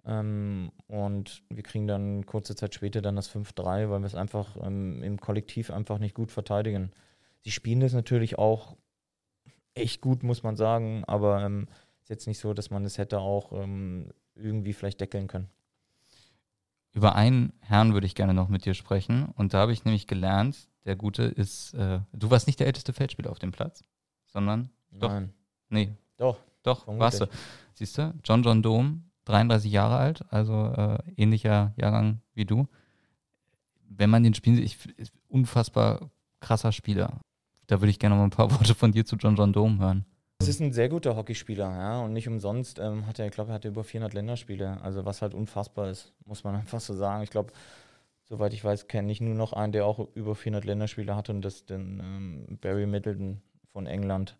ähm, 0.04 0.70
und 0.88 1.42
wir 1.48 1.62
kriegen 1.62 1.86
dann 1.86 2.26
kurze 2.26 2.54
Zeit 2.56 2.74
später 2.74 3.00
dann 3.00 3.16
das 3.16 3.34
5-3, 3.34 3.90
weil 3.90 4.00
wir 4.00 4.06
es 4.06 4.14
einfach 4.14 4.56
ähm, 4.62 5.02
im 5.02 5.20
Kollektiv 5.20 5.70
einfach 5.70 5.98
nicht 5.98 6.14
gut 6.14 6.30
verteidigen. 6.30 6.90
Sie 7.42 7.50
spielen 7.50 7.80
das 7.80 7.92
natürlich 7.92 8.38
auch 8.38 8.76
echt 9.74 10.00
gut, 10.00 10.22
muss 10.22 10.42
man 10.42 10.56
sagen, 10.56 11.04
aber 11.06 11.42
ähm, 11.42 11.68
ist 12.02 12.10
jetzt 12.10 12.26
nicht 12.26 12.38
so, 12.38 12.54
dass 12.54 12.70
man 12.70 12.84
es 12.84 12.98
hätte 12.98 13.20
auch 13.20 13.52
ähm, 13.52 14.12
irgendwie 14.34 14.72
vielleicht 14.72 15.00
deckeln 15.00 15.26
können. 15.26 15.48
Über 16.92 17.16
einen 17.16 17.52
Herrn 17.60 17.92
würde 17.92 18.06
ich 18.06 18.14
gerne 18.14 18.34
noch 18.34 18.48
mit 18.48 18.64
dir 18.64 18.74
sprechen. 18.74 19.26
Und 19.34 19.52
da 19.52 19.58
habe 19.58 19.72
ich 19.72 19.84
nämlich 19.84 20.06
gelernt, 20.06 20.68
der 20.84 20.96
Gute 20.96 21.22
ist, 21.22 21.74
äh, 21.74 22.00
du 22.12 22.30
warst 22.30 22.46
nicht 22.46 22.60
der 22.60 22.66
älteste 22.66 22.92
Feldspieler 22.92 23.30
auf 23.30 23.38
dem 23.38 23.52
Platz, 23.52 23.84
sondern. 24.26 24.70
Nein. 24.90 25.00
Doch, 25.00 25.22
nee. 25.70 25.92
Doch. 26.16 26.38
Doch, 26.62 26.86
warst 26.86 27.20
du. 27.20 27.28
Siehst 27.74 27.98
du, 27.98 28.14
John 28.24 28.42
John 28.42 28.62
Dome 28.62 29.02
33 29.26 29.70
Jahre 29.70 29.96
alt, 29.96 30.24
also 30.30 30.72
äh, 30.76 30.98
ähnlicher 31.16 31.72
Jahrgang 31.76 32.20
wie 32.34 32.44
du. 32.44 32.66
Wenn 33.88 34.10
man 34.10 34.22
den 34.22 34.34
spielen 34.34 34.56
sieht, 34.56 34.64
ich, 34.96 35.12
unfassbar 35.28 36.10
krasser 36.40 36.72
Spieler. 36.72 37.20
Da 37.66 37.80
würde 37.80 37.90
ich 37.90 37.98
gerne 37.98 38.14
noch 38.14 38.20
mal 38.20 38.26
ein 38.26 38.30
paar 38.30 38.50
Worte 38.58 38.74
von 38.74 38.92
dir 38.92 39.04
zu 39.04 39.16
John 39.16 39.36
John 39.36 39.52
Dome 39.52 39.78
hören. 39.78 40.04
Es 40.38 40.48
ist 40.48 40.60
ein 40.60 40.72
sehr 40.72 40.88
guter 40.88 41.16
Hockeyspieler, 41.16 41.70
ja, 41.70 42.00
und 42.00 42.12
nicht 42.12 42.28
umsonst 42.28 42.78
ähm, 42.78 43.06
hat 43.06 43.18
er, 43.18 43.26
ich 43.26 43.32
glaube, 43.32 43.52
er 43.52 43.54
hatte 43.54 43.68
über 43.68 43.84
400 43.84 44.12
Länderspiele, 44.12 44.80
also 44.82 45.04
was 45.04 45.22
halt 45.22 45.32
unfassbar 45.32 45.88
ist, 45.88 46.12
muss 46.26 46.44
man 46.44 46.54
einfach 46.56 46.80
so 46.80 46.94
sagen. 46.94 47.22
Ich 47.22 47.30
glaube, 47.30 47.52
soweit 48.34 48.52
ich 48.52 48.64
weiß, 48.64 48.88
kenne 48.88 49.12
ich 49.12 49.20
nur 49.20 49.36
noch 49.36 49.52
einen, 49.52 49.72
der 49.72 49.86
auch 49.86 50.08
über 50.14 50.34
400 50.34 50.64
Länderspiele 50.64 51.14
hatte 51.14 51.30
und 51.30 51.42
das 51.42 51.54
ist 51.56 51.70
den 51.70 52.00
ähm, 52.00 52.58
Barry 52.60 52.84
Middleton 52.84 53.40
von 53.72 53.86
England. 53.86 54.36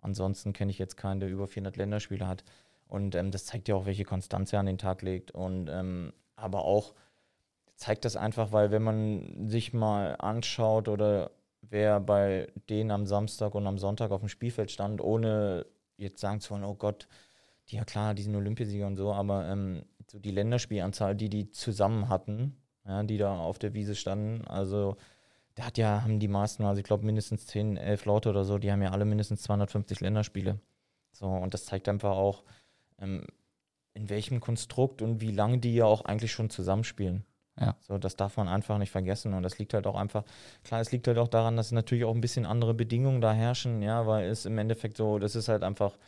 Ansonsten 0.00 0.52
kenne 0.52 0.70
ich 0.70 0.78
jetzt 0.78 0.96
keinen, 0.96 1.18
der 1.18 1.28
über 1.28 1.48
400 1.48 1.76
Länderspiele 1.76 2.28
hat. 2.28 2.44
Und 2.86 3.16
ähm, 3.16 3.32
das 3.32 3.46
zeigt 3.46 3.66
ja 3.66 3.74
auch, 3.74 3.84
welche 3.84 4.04
Konstanz 4.04 4.52
er 4.52 4.60
an 4.60 4.66
den 4.66 4.78
Tag 4.78 5.02
legt. 5.02 5.32
Und 5.32 5.68
ähm, 5.68 6.12
aber 6.36 6.64
auch 6.64 6.94
zeigt 7.74 8.04
das 8.04 8.16
einfach, 8.16 8.52
weil 8.52 8.70
wenn 8.70 8.82
man 8.82 9.48
sich 9.48 9.72
mal 9.72 10.14
anschaut 10.20 10.86
oder 10.86 11.32
wer 11.62 11.98
bei 11.98 12.52
denen 12.70 12.92
am 12.92 13.06
Samstag 13.06 13.56
und 13.56 13.66
am 13.66 13.78
Sonntag 13.78 14.12
auf 14.12 14.20
dem 14.20 14.28
Spielfeld 14.28 14.70
stand, 14.70 15.00
ohne 15.00 15.66
jetzt 15.96 16.20
sagen 16.20 16.40
zu 16.40 16.50
wollen, 16.50 16.64
oh 16.64 16.74
Gott, 16.74 17.08
die 17.68 17.76
ja 17.76 17.84
klar, 17.84 18.14
die 18.14 18.22
sind 18.22 18.36
Olympiasieger 18.36 18.86
und 18.86 18.96
so, 18.96 19.12
aber 19.12 19.48
ähm, 19.48 19.84
so 20.06 20.20
die 20.20 20.30
Länderspielanzahl, 20.30 21.16
die 21.16 21.28
die 21.28 21.50
zusammen 21.50 22.08
hatten, 22.08 22.61
ja, 22.86 23.02
die 23.02 23.18
da 23.18 23.38
auf 23.38 23.58
der 23.58 23.74
Wiese 23.74 23.94
standen, 23.94 24.46
also 24.46 24.96
da 25.54 25.66
hat 25.66 25.78
ja, 25.78 26.02
haben 26.02 26.18
die 26.18 26.28
meisten, 26.28 26.64
also 26.64 26.78
ich 26.78 26.84
glaube 26.84 27.04
mindestens 27.04 27.46
10, 27.46 27.76
11 27.76 28.06
Leute 28.06 28.30
oder 28.30 28.44
so, 28.44 28.58
die 28.58 28.72
haben 28.72 28.82
ja 28.82 28.90
alle 28.90 29.04
mindestens 29.04 29.42
250 29.42 30.00
Länderspiele. 30.00 30.58
So, 31.12 31.26
und 31.26 31.52
das 31.52 31.66
zeigt 31.66 31.88
einfach 31.88 32.16
auch, 32.16 32.42
ähm, 32.98 33.26
in 33.94 34.08
welchem 34.08 34.40
Konstrukt 34.40 35.02
und 35.02 35.20
wie 35.20 35.30
lange 35.30 35.58
die 35.58 35.74
ja 35.74 35.84
auch 35.84 36.04
eigentlich 36.06 36.32
schon 36.32 36.48
zusammenspielen. 36.48 37.24
Ja. 37.60 37.76
So, 37.80 37.98
das 37.98 38.16
darf 38.16 38.38
man 38.38 38.48
einfach 38.48 38.78
nicht 38.78 38.90
vergessen. 38.90 39.34
Und 39.34 39.42
das 39.42 39.58
liegt 39.58 39.74
halt 39.74 39.86
auch 39.86 39.96
einfach, 39.96 40.24
klar, 40.64 40.80
es 40.80 40.90
liegt 40.90 41.06
halt 41.06 41.18
auch 41.18 41.28
daran, 41.28 41.56
dass 41.56 41.70
natürlich 41.70 42.04
auch 42.04 42.14
ein 42.14 42.22
bisschen 42.22 42.46
andere 42.46 42.72
Bedingungen 42.72 43.20
da 43.20 43.32
herrschen, 43.32 43.82
ja, 43.82 44.06
weil 44.06 44.30
es 44.30 44.46
im 44.46 44.56
Endeffekt 44.56 44.96
so, 44.96 45.18
das 45.18 45.36
ist 45.36 45.48
halt 45.48 45.62
einfach, 45.62 45.98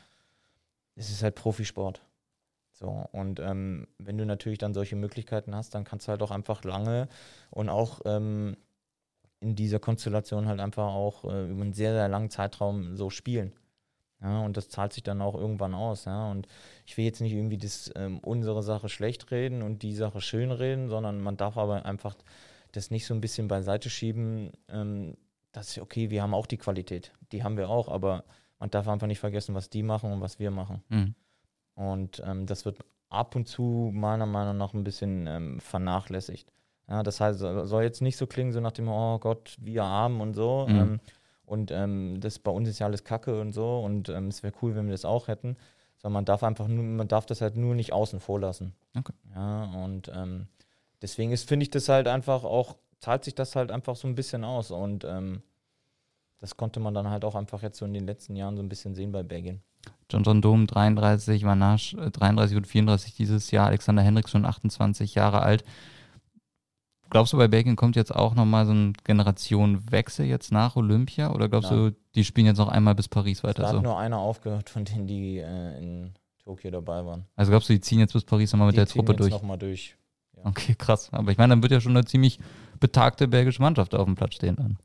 es 0.97 1.11
ist 1.11 1.23
halt 1.23 1.35
Profisport. 1.35 2.01
So, 2.75 3.07
und 3.13 3.39
ähm, 3.39 3.87
wenn 3.99 4.19
du 4.19 4.27
natürlich 4.27 4.59
dann 4.59 4.75
solche 4.75 4.97
Möglichkeiten 4.97 5.55
hast, 5.55 5.75
dann 5.75 5.85
kannst 5.85 6.07
du 6.07 6.11
halt 6.11 6.23
auch 6.23 6.33
einfach 6.33 6.65
lange 6.65 7.09
und 7.51 7.69
auch 7.69 8.01
ähm, 8.05 8.57
in 9.39 9.55
dieser 9.55 9.79
Konstellation 9.79 10.49
halt 10.49 10.59
einfach 10.59 10.93
auch 10.93 11.25
äh, 11.25 11.49
über 11.49 11.63
einen 11.63 11.73
sehr, 11.73 11.93
sehr 11.93 12.09
langen 12.09 12.31
Zeitraum 12.31 12.97
so 12.97 13.11
spielen. 13.11 13.53
Ja, 14.21 14.41
und 14.41 14.57
das 14.57 14.71
zahlt 14.71 14.93
sich 14.93 15.03
dann 15.03 15.21
auch 15.21 15.35
irgendwann 15.35 15.75
aus. 15.75 16.07
Ja. 16.07 16.31
Und 16.31 16.49
ich 16.87 16.97
will 16.97 17.05
jetzt 17.05 17.21
nicht 17.21 17.33
irgendwie 17.33 17.59
das, 17.59 17.93
ähm, 17.95 18.19
unsere 18.21 18.63
Sache 18.63 18.89
schlecht 18.89 19.31
reden 19.31 19.63
und 19.63 19.83
die 19.83 19.95
Sache 19.95 20.21
schön 20.21 20.51
reden, 20.51 20.89
sondern 20.89 21.21
man 21.21 21.37
darf 21.37 21.57
aber 21.57 21.85
einfach 21.85 22.17
das 22.73 22.91
nicht 22.91 23.07
so 23.07 23.15
ein 23.15 23.21
bisschen 23.21 23.47
beiseite 23.47 23.91
schieben, 23.91 24.51
ähm, 24.69 25.17
dass, 25.53 25.79
okay, 25.79 26.11
wir 26.11 26.23
haben 26.23 26.35
auch 26.35 26.47
die 26.47 26.57
Qualität. 26.57 27.13
Die 27.31 27.45
haben 27.45 27.57
wir 27.57 27.69
auch, 27.69 27.89
aber 27.89 28.25
man 28.59 28.71
darf 28.71 28.89
einfach 28.89 29.07
nicht 29.07 29.21
vergessen, 29.21 29.55
was 29.55 29.71
die 29.71 29.83
machen 29.83 30.11
und 30.11 30.21
was 30.21 30.39
wir 30.39 30.51
machen. 30.51 30.83
Mhm. 30.89 31.15
Und 31.75 32.23
ähm, 32.25 32.47
das 32.47 32.65
wird 32.65 32.79
ab 33.09 33.37
und 33.37 33.47
zu 33.47 33.91
meiner 33.93 34.27
Meinung 34.27 34.57
nach 34.57 34.75
ein 34.75 34.85
bisschen 34.85 35.27
ähm, 35.27 35.61
vernachlässigt. 35.61 36.53
Ja, 36.89 37.03
das 37.03 37.21
heißt, 37.21 37.39
soll 37.39 37.83
jetzt 37.83 38.03
nicht 38.03 38.17
so 38.17 38.27
klingen, 38.27 38.53
so 38.53 38.61
nach 38.61 38.73
dem, 38.73 38.89
oh 38.89 39.19
Gott, 39.19 39.57
wir 39.59 39.85
armen 39.85 40.21
und 40.21 40.35
so. 40.35 40.67
Mhm. 40.69 40.79
Ähm, 40.79 41.01
und 41.47 41.71
ähm, 41.71 42.21
das 42.21 42.39
bei 42.39 42.51
uns 42.51 42.69
ist 42.69 42.79
ja 42.79 42.87
alles 42.87 43.05
Kacke 43.05 43.41
und 43.41 43.53
so 43.53 43.81
und 43.81 44.09
ähm, 44.09 44.29
es 44.29 44.43
wäre 44.43 44.55
cool, 44.63 44.75
wenn 44.75 44.87
wir 44.87 44.93
das 44.93 45.05
auch 45.05 45.29
hätten. 45.29 45.57
Sondern 45.97 46.15
man 46.15 46.25
darf 46.25 46.43
einfach 46.43 46.69
nur, 46.69 46.85
man 46.85 47.09
darf 47.09 47.27
das 47.27 47.41
halt 47.41 47.57
nur 47.57 47.75
nicht 47.75 47.93
außen 47.93 48.21
vor 48.21 48.41
lassen. 48.41 48.75
Okay. 48.97 49.13
Ja, 49.35 49.65
und 49.85 50.11
ähm, 50.15 50.49
deswegen 51.01 51.33
ist, 51.33 51.49
finde 51.49 51.65
ich 51.65 51.71
das 51.71 51.89
halt 51.89 52.09
einfach 52.09 52.45
auch, 52.45 52.77
zahlt 52.99 53.25
sich 53.25 53.35
das 53.35 53.57
halt 53.57 53.71
einfach 53.71 53.97
so 53.97 54.09
ein 54.09 54.15
bisschen 54.15 54.45
aus. 54.45 54.71
Und 54.71 55.05
ähm, 55.05 55.43
das 56.41 56.57
konnte 56.57 56.81
man 56.81 56.93
dann 56.93 57.09
halt 57.09 57.25
auch 57.25 57.35
einfach 57.35 57.63
jetzt 57.63 57.79
so 57.79 57.87
in 57.87 57.95
den 57.95 58.07
letzten 58.07 58.37
Jahren 58.37 58.57
so 58.57 58.63
ein 58.63 58.69
bisschen 58.69 58.95
sehen 58.95 59.13
bei 59.13 59.23
Belgien. 59.23 59.63
John 60.11 60.23
John 60.23 60.43
Dom 60.43 60.67
33, 60.67 61.45
Vanasch 61.45 61.97
33 61.97 62.57
und 62.57 62.67
34 62.67 63.15
dieses 63.15 63.51
Jahr, 63.51 63.67
Alexander 63.69 64.03
Hendricks 64.03 64.31
schon 64.31 64.45
28 64.45 65.15
Jahre 65.15 65.43
alt. 65.43 65.65
Glaubst 67.11 67.33
du, 67.33 67.37
bei 67.37 67.49
Belgien 67.49 67.77
kommt 67.77 67.97
jetzt 67.97 68.15
auch 68.15 68.35
nochmal 68.35 68.67
so 68.67 68.73
ein 68.73 68.95
Generationenwechsel 69.05 70.27
jetzt 70.27 70.51
nach 70.51 70.75
Olympia? 70.77 71.33
Oder 71.33 71.49
glaubst 71.49 71.71
Nein. 71.71 71.91
du, 71.91 71.97
die 72.15 72.25
spielen 72.25 72.47
jetzt 72.47 72.59
noch 72.59 72.69
einmal 72.69 72.95
bis 72.95 73.09
Paris 73.09 73.43
Da 73.43 73.49
weiter 73.49 73.63
hat 73.65 73.73
so? 73.73 73.81
nur 73.81 73.99
einer 73.99 74.19
aufgehört, 74.19 74.69
von 74.69 74.85
denen 74.85 75.07
die 75.07 75.39
äh, 75.39 75.79
in 75.79 76.15
Tokio 76.43 76.71
dabei 76.71 77.05
waren. 77.05 77.27
Also 77.37 77.51
glaubst 77.51 77.69
du, 77.69 77.73
die 77.73 77.81
ziehen 77.81 78.01
jetzt 78.01 78.13
bis 78.13 78.25
Paris 78.25 78.53
nochmal 78.53 78.67
mit 78.67 78.75
die 78.75 78.79
der 78.79 78.87
Truppe 78.87 79.13
jetzt 79.13 79.21
durch? 79.21 79.33
nochmal 79.33 79.59
durch. 79.59 79.97
Ja. 80.37 80.47
Okay, 80.47 80.75
krass. 80.77 81.09
Aber 81.13 81.31
ich 81.31 81.39
meine, 81.39 81.53
dann 81.53 81.63
wird 81.63 81.73
ja 81.73 81.81
schon 81.81 81.97
eine 81.97 82.05
ziemlich 82.05 82.39
betagte 82.81 83.29
belgische 83.29 83.63
Mannschaft 83.63 83.95
auf 83.95 84.05
dem 84.07 84.15
Platz 84.17 84.35
stehen 84.35 84.57
dann. 84.57 84.79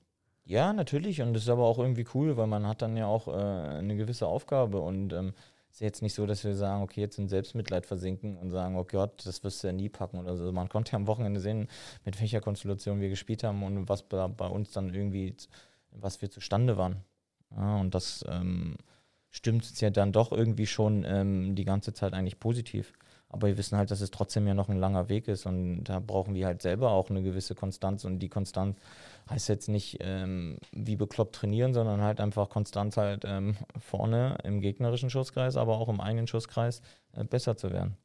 Ja, 0.49 0.73
natürlich. 0.73 1.21
Und 1.21 1.35
das 1.35 1.43
ist 1.43 1.49
aber 1.49 1.63
auch 1.63 1.77
irgendwie 1.77 2.07
cool, 2.15 2.35
weil 2.35 2.47
man 2.47 2.65
hat 2.65 2.81
dann 2.81 2.97
ja 2.97 3.05
auch 3.05 3.27
äh, 3.27 3.31
eine 3.31 3.95
gewisse 3.95 4.25
Aufgabe. 4.25 4.81
Und 4.81 5.13
ähm, 5.13 5.33
ist 5.71 5.79
jetzt 5.79 6.01
nicht 6.01 6.15
so, 6.15 6.25
dass 6.25 6.43
wir 6.43 6.55
sagen, 6.55 6.81
okay, 6.81 7.01
jetzt 7.01 7.19
in 7.19 7.27
Selbstmitleid 7.27 7.85
versinken 7.85 8.35
und 8.35 8.49
sagen, 8.49 8.75
oh 8.75 8.83
Gott, 8.83 9.27
das 9.27 9.43
wirst 9.43 9.63
du 9.63 9.67
ja 9.67 9.73
nie 9.73 9.89
packen 9.89 10.17
oder 10.17 10.35
so. 10.35 10.51
Man 10.51 10.67
konnte 10.67 10.93
ja 10.93 10.95
am 10.95 11.05
Wochenende 11.05 11.39
sehen, 11.39 11.67
mit 12.03 12.19
welcher 12.19 12.41
Konstellation 12.41 12.99
wir 12.99 13.09
gespielt 13.09 13.43
haben 13.43 13.61
und 13.61 13.89
was 13.89 14.01
bei, 14.01 14.27
bei 14.27 14.47
uns 14.47 14.71
dann 14.71 14.91
irgendwie, 14.91 15.35
was 15.91 16.19
wir 16.23 16.31
zustande 16.31 16.77
waren. 16.77 17.03
Ja, 17.55 17.77
und 17.77 17.93
das 17.93 18.25
ähm, 18.27 18.77
stimmt 19.29 19.61
uns 19.61 19.79
ja 19.81 19.91
dann 19.91 20.11
doch 20.11 20.31
irgendwie 20.31 20.65
schon 20.65 21.05
ähm, 21.07 21.53
die 21.53 21.65
ganze 21.65 21.93
Zeit 21.93 22.13
eigentlich 22.13 22.39
positiv. 22.39 22.93
Aber 23.29 23.47
wir 23.47 23.57
wissen 23.57 23.77
halt, 23.77 23.91
dass 23.91 24.01
es 24.01 24.09
trotzdem 24.09 24.47
ja 24.47 24.55
noch 24.55 24.69
ein 24.69 24.79
langer 24.79 25.07
Weg 25.07 25.27
ist 25.27 25.45
und 25.45 25.83
da 25.83 25.99
brauchen 25.99 26.33
wir 26.33 26.47
halt 26.47 26.63
selber 26.63 26.91
auch 26.91 27.09
eine 27.09 27.21
gewisse 27.21 27.53
Konstanz 27.53 28.03
und 28.03 28.19
die 28.19 28.29
Konstanz 28.29 28.75
heißt 29.29 29.49
jetzt 29.49 29.69
nicht 29.69 29.97
ähm, 30.01 30.57
wie 30.71 30.95
bekloppt 30.95 31.35
trainieren, 31.35 31.73
sondern 31.73 32.01
halt 32.01 32.19
einfach 32.19 32.49
konstant 32.49 32.97
halt 32.97 33.23
ähm, 33.25 33.55
vorne 33.79 34.37
im 34.43 34.61
gegnerischen 34.61 35.11
Schusskreis, 35.11 35.57
aber 35.57 35.77
auch 35.77 35.89
im 35.89 36.01
eigenen 36.01 36.25
Schusskreis 36.25 36.81
äh, 37.13 37.23
besser 37.23 37.55
zu 37.55 37.71
werden. 37.71 37.95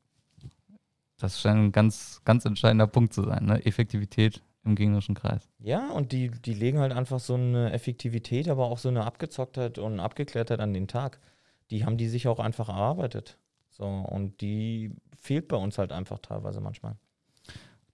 Das 1.18 1.40
scheint 1.40 1.58
ein 1.58 1.72
ganz, 1.72 2.20
ganz 2.24 2.44
entscheidender 2.44 2.86
Punkt 2.86 3.14
zu 3.14 3.22
sein, 3.22 3.46
ne? 3.46 3.64
Effektivität 3.64 4.42
im 4.64 4.74
gegnerischen 4.74 5.14
Kreis. 5.14 5.48
Ja, 5.58 5.90
und 5.90 6.12
die, 6.12 6.30
die 6.30 6.54
legen 6.54 6.80
halt 6.80 6.92
einfach 6.92 7.20
so 7.20 7.34
eine 7.34 7.72
Effektivität, 7.72 8.48
aber 8.48 8.66
auch 8.66 8.78
so 8.78 8.88
eine 8.88 9.04
Abgezocktheit 9.04 9.78
und 9.78 10.00
Abgeklärtheit 10.00 10.60
an 10.60 10.74
den 10.74 10.88
Tag. 10.88 11.20
Die 11.70 11.84
haben 11.84 11.96
die 11.96 12.08
sich 12.08 12.28
auch 12.28 12.40
einfach 12.40 12.68
erarbeitet. 12.68 13.38
So, 13.70 13.84
und 13.86 14.40
die 14.40 14.92
fehlt 15.24 15.48
bei 15.48 15.56
uns 15.56 15.78
halt 15.78 15.90
einfach 15.90 16.18
teilweise 16.18 16.60
manchmal. 16.60 16.96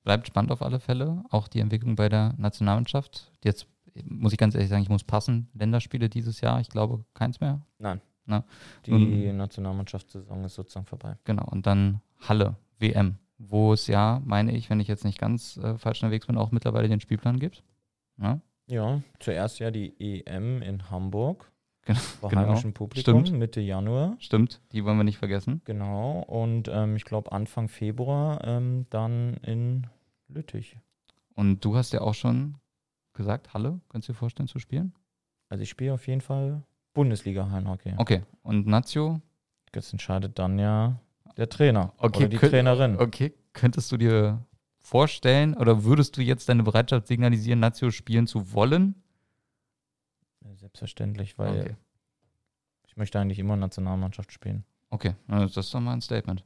Bleibt 0.03 0.27
spannend 0.27 0.51
auf 0.51 0.63
alle 0.63 0.81
Fälle. 0.81 1.23
Auch 1.31 1.47
die 1.49 1.61
Entwicklung 1.61 1.95
bei 1.95 2.09
der 2.09 2.35
Nationalmannschaft. 2.39 3.31
Jetzt 3.45 3.67
muss 4.05 4.33
ich 4.33 4.39
ganz 4.39 4.55
ehrlich 4.55 4.69
sagen, 4.71 4.83
ich 4.83 4.89
muss 4.89 5.05
passen. 5.05 5.49
Länderspiele 5.55 6.09
dieses 6.09 6.41
Jahr, 6.41 6.61
ich 6.61 6.69
glaube 6.69 7.05
keins 7.15 7.41
mehr. 7.41 7.61
Nein. 7.79 8.01
Na, 8.27 8.45
die 8.87 8.91
nun- 8.93 9.37
Nationalmannschaftssaison 9.37 10.45
ist 10.45 10.55
sozusagen 10.55 10.87
vorbei. 10.87 11.17
Genau. 11.25 11.45
Und 11.47 11.67
dann 11.67 12.01
Halle, 12.21 12.57
WM, 12.79 13.17
wo 13.39 13.73
es 13.73 13.87
ja, 13.87 14.21
meine 14.25 14.53
ich, 14.53 14.71
wenn 14.71 14.81
ich 14.81 14.89
jetzt 14.89 15.05
nicht 15.05 15.19
ganz 15.19 15.57
äh, 15.57 15.77
falsch 15.79 16.03
unterwegs 16.03 16.27
bin, 16.27 16.37
auch 16.37 16.51
mittlerweile 16.53 16.89
den 16.89 17.01
Spielplan 17.01 17.39
gibt. 17.41 17.63
Ne? 18.17 18.41
Ja, 18.67 19.01
zuerst 19.19 19.59
ja 19.59 19.71
die 19.71 19.95
EM 19.99 20.63
in 20.63 20.91
Hamburg. 20.91 21.50
Genau, 21.87 21.99
Bei 22.21 22.29
genau. 22.29 22.43
heimischem 22.43 22.73
Publikum, 22.75 23.25
Stimmt. 23.25 23.39
Mitte 23.39 23.61
Januar. 23.61 24.15
Stimmt, 24.19 24.61
die 24.73 24.85
wollen 24.85 24.99
wir 24.99 25.05
nicht 25.05 25.19
vergessen. 25.19 25.63
Genau. 25.65 26.21
Und 26.21 26.69
ähm, 26.69 26.95
ich 26.97 27.05
glaube 27.05 27.33
Anfang 27.33 27.69
Februar 27.69 28.45
ähm, 28.47 28.87
dann 28.91 29.35
in 29.43 29.87
Lüttich. 30.29 30.77
Und 31.35 31.65
du 31.65 31.77
hast 31.77 31.93
ja 31.93 32.03
auch 32.03 32.15
schon 32.15 32.57
gesagt, 33.15 33.55
Halle, 33.55 33.81
könntest 33.89 34.09
du 34.09 34.13
dir 34.13 34.19
vorstellen 34.19 34.47
zu 34.49 34.59
spielen? 34.59 34.93
Also 35.49 35.63
ich 35.63 35.71
spiele 35.71 35.95
auf 35.95 36.07
jeden 36.07 36.21
Fall 36.21 36.63
Bundesliga-Hallenhockey. 36.93 37.95
Okay. 37.97 38.23
Und 38.43 38.67
Nazio? 38.67 39.21
Das 39.73 39.91
entscheidet 39.93 40.39
dann 40.39 40.59
ja 40.59 41.01
der 41.37 41.49
Trainer 41.49 41.93
Okay, 41.97 42.19
oder 42.19 42.29
die 42.29 42.37
könnt- 42.37 42.53
Trainerin. 42.53 42.99
Okay, 43.01 43.33
könntest 43.53 43.91
du 43.91 43.97
dir 43.97 44.45
vorstellen 44.79 45.55
oder 45.57 45.85
würdest 45.85 46.17
du 46.17 46.23
jetzt 46.23 46.49
deine 46.49 46.63
Bereitschaft 46.63 47.07
signalisieren, 47.07 47.61
Nazio 47.61 47.91
spielen 47.91 48.27
zu 48.27 48.53
wollen? 48.53 48.95
Selbstverständlich, 50.55 51.39
weil 51.39 51.61
Okay. 51.61 51.77
ich 52.87 52.97
möchte 52.97 53.19
eigentlich 53.21 53.39
immer 53.39 53.57
Nationalmannschaft 53.57 54.33
spielen. 54.33 54.65
Okay, 54.91 55.15
na, 55.27 55.41
das 55.41 55.57
ist 55.57 55.75
doch 55.75 55.81
mal 55.81 55.93
ein 55.93 56.01
Statement. 56.01 56.45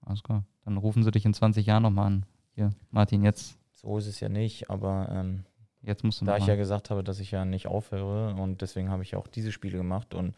Alles 0.00 0.22
klar. 0.22 0.44
Dann 0.64 0.76
rufen 0.76 1.02
sie 1.04 1.10
dich 1.10 1.24
in 1.24 1.34
20 1.34 1.66
Jahren 1.66 1.82
nochmal 1.82 2.06
an. 2.06 2.26
Hier, 2.54 2.70
Martin, 2.90 3.22
jetzt, 3.22 3.58
So 3.72 3.98
ist 3.98 4.06
es 4.06 4.20
ja 4.20 4.28
nicht, 4.28 4.70
aber 4.70 5.08
ähm, 5.10 5.44
jetzt 5.82 6.02
musst 6.02 6.20
du 6.20 6.24
da 6.24 6.36
ich 6.38 6.46
ja 6.46 6.56
gesagt 6.56 6.90
habe, 6.90 7.04
dass 7.04 7.20
ich 7.20 7.30
ja 7.30 7.44
nicht 7.44 7.66
aufhöre 7.66 8.34
und 8.34 8.62
deswegen 8.62 8.90
habe 8.90 9.02
ich 9.02 9.12
ja 9.12 9.18
auch 9.18 9.28
diese 9.28 9.52
Spiele 9.52 9.76
gemacht 9.76 10.14
und 10.14 10.34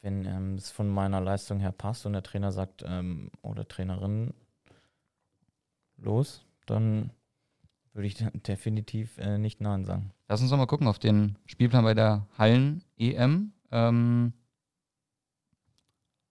wenn 0.00 0.24
ähm, 0.24 0.54
es 0.54 0.70
von 0.70 0.88
meiner 0.88 1.20
Leistung 1.20 1.60
her 1.60 1.72
passt 1.72 2.06
und 2.06 2.14
der 2.14 2.22
Trainer 2.22 2.52
sagt 2.52 2.82
ähm, 2.86 3.30
oder 3.42 3.68
Trainerin 3.68 4.32
los, 5.98 6.42
dann 6.66 7.10
würde 7.92 8.06
ich 8.06 8.14
de- 8.14 8.30
definitiv 8.46 9.18
äh, 9.18 9.38
nicht 9.38 9.60
Nein 9.60 9.84
sagen. 9.84 10.12
Lass 10.28 10.40
uns 10.40 10.50
doch 10.50 10.56
mal 10.56 10.66
gucken 10.66 10.86
auf 10.86 10.98
den 10.98 11.36
Spielplan 11.46 11.84
bei 11.84 11.94
der 11.94 12.26
Hallen-EM. 12.38 13.52
Ähm, 13.72 14.32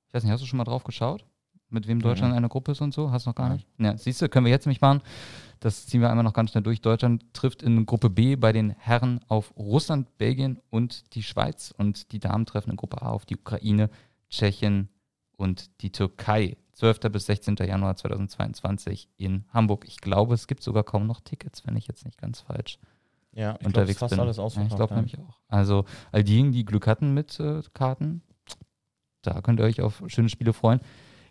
ich 0.08 0.13
weiß 0.13 0.24
nicht, 0.24 0.32
hast 0.32 0.41
du 0.41 0.45
schon 0.48 0.58
mal 0.58 0.63
drauf 0.63 0.84
geschaut? 0.84 1.26
Mit 1.72 1.88
wem 1.88 2.02
Deutschland 2.02 2.32
in 2.32 2.38
einer 2.38 2.50
Gruppe 2.50 2.72
ist 2.72 2.82
und 2.82 2.95
so? 2.95 3.12
Hast 3.12 3.26
du 3.26 3.30
noch 3.30 3.36
gar 3.36 3.50
nicht? 3.54 3.67
Ja, 3.78 3.95
siehst 3.95 4.22
du, 4.22 4.28
können 4.30 4.45
wir 4.45 4.52
jetzt 4.52 4.65
nämlich 4.65 4.82
machen. 4.82 5.02
Das 5.60 5.86
ziehen 5.86 6.02
wir 6.02 6.10
einmal 6.10 6.24
noch 6.24 6.34
ganz 6.34 6.50
schnell 6.52 6.63
durch. 6.63 6.82
Deutschland 6.82 7.32
trifft 7.34 7.62
in 7.62 7.86
Gruppe 7.86 8.10
B 8.10 8.36
bei 8.36 8.52
den 8.52 8.72
Herren 8.72 9.19
auf 9.28 9.56
Russland, 9.56 10.17
Belgien 10.17 10.60
und 10.72 11.13
die 11.13 11.22
Schweiz. 11.22 11.72
Und 11.78 12.12
die 12.12 12.17
Damen 12.19 12.48
treffen 12.48 12.72
in 12.72 12.76
Gruppe 12.76 13.04
A 13.04 13.10
auf 13.10 13.26
die 13.28 13.36
Ukraine, 13.36 13.91
Tschechien 14.32 14.89
und 15.38 15.69
die 15.82 15.91
Türkei. 15.91 16.58
12. 16.80 17.00
bis 17.12 17.26
16. 17.26 17.58
Januar 17.58 17.98
2022 17.98 19.10
in 19.18 19.44
Hamburg. 19.50 19.84
Ich 19.86 20.00
glaube, 20.00 20.34
es 20.34 20.48
gibt 20.48 20.63
sogar 20.63 20.84
kaum 20.84 21.08
noch 21.08 21.20
Tickets, 21.20 21.68
wenn 21.68 21.76
ich 21.76 21.88
jetzt 21.88 22.06
nicht 22.06 22.18
ganz 22.18 22.39
falsch 22.39 22.80
Ja, 23.34 23.58
ich 23.60 23.65
unterwegs 23.65 24.00
fast 24.00 24.12
bin. 24.12 24.20
alles 24.22 24.38
ja, 24.38 24.44
ich 24.44 24.46
ausverkauft. 24.46 24.76
glaube 24.78 24.94
ja. 24.94 24.96
nämlich 24.96 25.20
auch. 25.20 25.42
Also 25.50 25.84
all 26.13 26.24
diejenigen, 26.24 26.54
die 26.54 26.63
Glück 26.63 26.88
hatten 26.88 27.13
mit 27.13 27.38
äh, 27.42 27.62
Karten, 27.74 28.22
da 29.24 29.42
könnt 29.42 29.60
ihr 29.60 29.65
euch 29.65 29.82
auf 29.82 30.02
schöne 30.08 30.30
Spiele 30.30 30.54
freuen. 30.54 30.80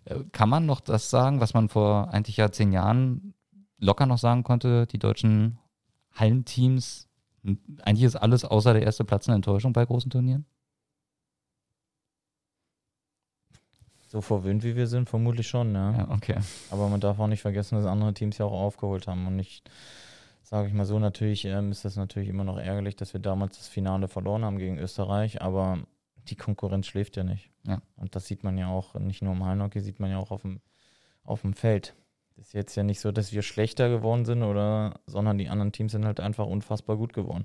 Äh, 0.04 0.16
kann 0.32 0.50
man 0.50 0.66
noch 0.66 0.80
das 0.80 1.08
sagen, 1.08 1.40
was 1.40 1.54
man 1.54 1.70
vor 1.70 2.12
eigentlich 2.12 2.36
ja 2.36 2.52
zehn 2.52 2.70
Jahren 2.70 3.32
locker 3.78 4.04
noch 4.04 4.18
sagen 4.18 4.42
konnte, 4.42 4.86
die 4.86 4.98
deutschen 4.98 5.58
Hallenteams, 6.14 7.08
eigentlich 7.82 8.02
ist 8.04 8.16
alles 8.16 8.44
außer 8.44 8.74
der 8.74 8.82
erste 8.82 9.04
Platz 9.04 9.28
eine 9.28 9.36
Enttäuschung 9.36 9.72
bei 9.72 9.86
großen 9.86 10.10
Turnieren? 10.10 10.44
So 14.08 14.22
verwöhnt 14.22 14.64
wie 14.64 14.74
wir 14.74 14.86
sind, 14.86 15.08
vermutlich 15.08 15.46
schon, 15.46 15.74
ja. 15.74 15.92
Ja, 15.92 16.10
okay. 16.10 16.36
Aber 16.70 16.88
man 16.88 17.00
darf 17.00 17.20
auch 17.20 17.26
nicht 17.26 17.42
vergessen, 17.42 17.76
dass 17.76 17.86
andere 17.86 18.14
Teams 18.14 18.38
ja 18.38 18.46
auch 18.46 18.52
aufgeholt 18.52 19.06
haben. 19.06 19.26
Und 19.26 19.38
ich 19.38 19.62
sage 20.42 20.66
ich 20.66 20.72
mal 20.72 20.86
so, 20.86 20.98
natürlich 20.98 21.44
ähm, 21.44 21.70
ist 21.70 21.84
das 21.84 21.96
natürlich 21.96 22.30
immer 22.30 22.44
noch 22.44 22.56
ärgerlich, 22.56 22.96
dass 22.96 23.12
wir 23.12 23.20
damals 23.20 23.58
das 23.58 23.68
Finale 23.68 24.08
verloren 24.08 24.46
haben 24.46 24.56
gegen 24.56 24.78
Österreich, 24.78 25.42
aber 25.42 25.78
die 26.16 26.36
Konkurrenz 26.36 26.86
schläft 26.86 27.16
ja 27.16 27.22
nicht. 27.22 27.50
Ja. 27.66 27.82
Und 27.96 28.16
das 28.16 28.26
sieht 28.26 28.44
man 28.44 28.56
ja 28.56 28.68
auch, 28.68 28.94
nicht 28.94 29.20
nur 29.20 29.34
im 29.34 29.44
Hallenhockey, 29.44 29.80
sieht 29.80 30.00
man 30.00 30.10
ja 30.10 30.16
auch 30.16 30.30
auf 30.30 30.40
dem, 30.40 30.62
auf 31.22 31.42
dem 31.42 31.52
Feld. 31.52 31.94
Das 32.36 32.46
ist 32.46 32.52
jetzt 32.54 32.76
ja 32.76 32.82
nicht 32.82 33.00
so, 33.00 33.12
dass 33.12 33.32
wir 33.32 33.42
schlechter 33.42 33.90
geworden 33.90 34.24
sind, 34.24 34.42
oder, 34.42 35.00
sondern 35.06 35.36
die 35.36 35.50
anderen 35.50 35.72
Teams 35.72 35.92
sind 35.92 36.06
halt 36.06 36.18
einfach 36.18 36.46
unfassbar 36.46 36.96
gut 36.96 37.12
geworden. 37.12 37.44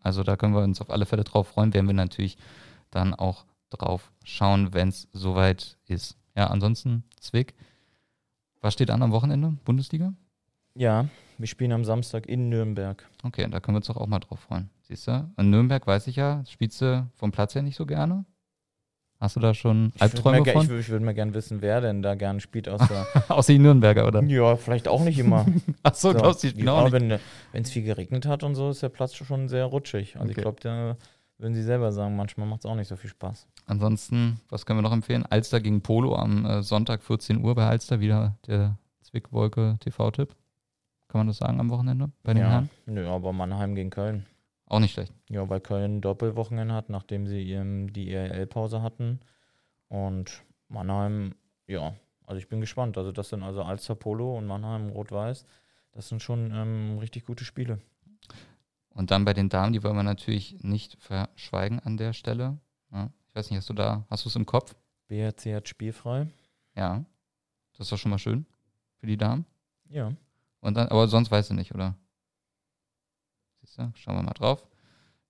Also 0.00 0.24
da 0.24 0.36
können 0.36 0.54
wir 0.54 0.62
uns 0.62 0.80
auf 0.80 0.90
alle 0.90 1.06
Fälle 1.06 1.22
drauf 1.22 1.48
freuen, 1.48 1.72
werden 1.72 1.86
wir 1.86 1.94
natürlich 1.94 2.36
dann 2.90 3.14
auch 3.14 3.46
drauf 3.76 4.12
schauen, 4.24 4.72
wenn 4.74 4.88
es 4.88 5.08
soweit 5.12 5.76
ist. 5.86 6.16
Ja, 6.36 6.48
ansonsten, 6.48 7.04
Zwick, 7.20 7.54
was 8.60 8.72
steht 8.74 8.90
an 8.90 9.02
am 9.02 9.12
Wochenende? 9.12 9.54
Bundesliga? 9.64 10.14
Ja, 10.74 11.06
wir 11.38 11.46
spielen 11.46 11.72
am 11.72 11.84
Samstag 11.84 12.26
in 12.26 12.48
Nürnberg. 12.48 13.08
Okay, 13.22 13.46
da 13.50 13.60
können 13.60 13.74
wir 13.74 13.78
uns 13.78 13.86
doch 13.86 13.96
auch 13.96 14.06
mal 14.06 14.18
drauf 14.18 14.40
freuen. 14.40 14.70
Siehst 14.82 15.06
du? 15.06 15.30
In 15.38 15.50
Nürnberg 15.50 15.86
weiß 15.86 16.06
ich 16.08 16.16
ja, 16.16 16.42
spielst 16.48 16.80
du 16.80 17.08
vom 17.14 17.30
Platz 17.30 17.54
her 17.54 17.62
nicht 17.62 17.76
so 17.76 17.86
gerne. 17.86 18.24
Hast 19.20 19.36
du 19.36 19.40
da 19.40 19.54
schon 19.54 19.92
Ich 19.94 20.02
Albträume 20.02 20.42
ge- 20.42 20.52
von? 20.52 20.66
ich, 20.66 20.72
ich 20.72 20.88
würde 20.88 21.04
mal 21.04 21.14
gerne 21.14 21.32
wissen, 21.32 21.62
wer 21.62 21.80
denn 21.80 22.02
da 22.02 22.14
gerne 22.16 22.40
spielt 22.40 22.68
aus 22.68 22.80
der. 22.88 23.06
Außer 23.30 23.52
die 23.52 23.58
Nürnberger, 23.60 24.06
oder? 24.06 24.22
ja, 24.24 24.56
vielleicht 24.56 24.88
auch 24.88 25.02
nicht 25.02 25.18
immer. 25.18 25.46
Achso, 25.82 26.10
So, 26.12 26.18
glaubst 26.18 26.42
du, 26.42 26.48
ich 26.48 26.68
auch 26.68 26.90
nicht. 26.90 27.20
wenn 27.52 27.62
es 27.62 27.70
viel 27.70 27.84
geregnet 27.84 28.26
hat 28.26 28.42
und 28.42 28.54
so, 28.56 28.70
ist 28.70 28.82
der 28.82 28.88
Platz 28.88 29.14
schon 29.14 29.48
sehr 29.48 29.64
rutschig. 29.66 30.16
Also 30.16 30.24
Okay. 30.24 30.32
ich 30.32 30.42
glaube, 30.42 30.96
würden 31.38 31.54
sie 31.54 31.62
selber 31.62 31.92
sagen, 31.92 32.16
manchmal 32.16 32.46
macht 32.46 32.60
es 32.60 32.66
auch 32.66 32.74
nicht 32.74 32.88
so 32.88 32.96
viel 32.96 33.10
Spaß. 33.10 33.46
Ansonsten, 33.66 34.40
was 34.48 34.66
können 34.66 34.78
wir 34.78 34.82
noch 34.82 34.92
empfehlen? 34.92 35.24
Alster 35.26 35.60
gegen 35.60 35.82
Polo 35.82 36.16
am 36.16 36.44
äh, 36.44 36.62
Sonntag 36.62 37.02
14 37.02 37.42
Uhr 37.42 37.54
bei 37.54 37.66
Alster, 37.66 38.00
wieder 38.00 38.36
der 38.46 38.78
Zwickwolke 39.02 39.76
TV-Tipp. 39.80 40.34
Kann 41.08 41.20
man 41.20 41.26
das 41.28 41.38
sagen 41.38 41.60
am 41.60 41.70
Wochenende 41.70 42.10
bei 42.22 42.34
den 42.34 42.42
ja, 42.42 42.50
Herren? 42.50 42.70
nö, 42.86 43.08
aber 43.08 43.32
Mannheim 43.32 43.74
gegen 43.74 43.90
Köln. 43.90 44.26
Auch 44.66 44.80
nicht 44.80 44.94
schlecht. 44.94 45.12
Ja, 45.28 45.48
weil 45.48 45.60
Köln 45.60 46.00
Doppelwochenende 46.00 46.74
hat, 46.74 46.88
nachdem 46.88 47.26
sie 47.26 47.52
ähm, 47.52 47.92
die 47.92 48.10
ERL-Pause 48.10 48.82
hatten. 48.82 49.20
Und 49.88 50.42
Mannheim, 50.68 51.34
ja, 51.66 51.94
also 52.26 52.38
ich 52.38 52.48
bin 52.48 52.60
gespannt. 52.60 52.98
Also 52.98 53.12
das 53.12 53.28
sind 53.28 53.42
also 53.42 53.62
Alster 53.62 53.94
Polo 53.94 54.36
und 54.36 54.46
Mannheim 54.46 54.88
Rot-Weiß. 54.88 55.44
Das 55.92 56.08
sind 56.08 56.22
schon 56.22 56.50
ähm, 56.52 56.98
richtig 56.98 57.24
gute 57.26 57.44
Spiele. 57.44 57.78
Und 58.94 59.10
dann 59.10 59.24
bei 59.24 59.34
den 59.34 59.48
Damen, 59.48 59.72
die 59.72 59.82
wollen 59.82 59.96
wir 59.96 60.02
natürlich 60.04 60.62
nicht 60.62 60.96
verschweigen 61.00 61.80
an 61.80 61.96
der 61.96 62.12
Stelle. 62.12 62.58
Ja, 62.92 63.10
ich 63.28 63.34
weiß 63.34 63.50
nicht, 63.50 63.58
hast 63.58 63.68
du 63.68 63.74
da, 63.74 64.06
hast 64.08 64.24
du 64.24 64.28
es 64.28 64.36
im 64.36 64.46
Kopf? 64.46 64.74
BRC 65.08 65.54
hat 65.54 65.68
spielfrei. 65.68 66.28
Ja. 66.76 67.04
Das 67.72 67.80
ist 67.80 67.92
doch 67.92 67.98
schon 67.98 68.10
mal 68.10 68.18
schön 68.18 68.46
für 68.98 69.06
die 69.06 69.16
Damen. 69.16 69.46
Ja. 69.88 70.12
Und 70.60 70.76
dann, 70.76 70.88
aber 70.88 71.08
sonst 71.08 71.30
weißt 71.30 71.50
du 71.50 71.54
nicht, 71.54 71.74
oder? 71.74 71.96
Siehst 73.60 73.78
du? 73.78 73.92
Schauen 73.96 74.16
wir 74.16 74.22
mal 74.22 74.32
drauf. 74.32 74.66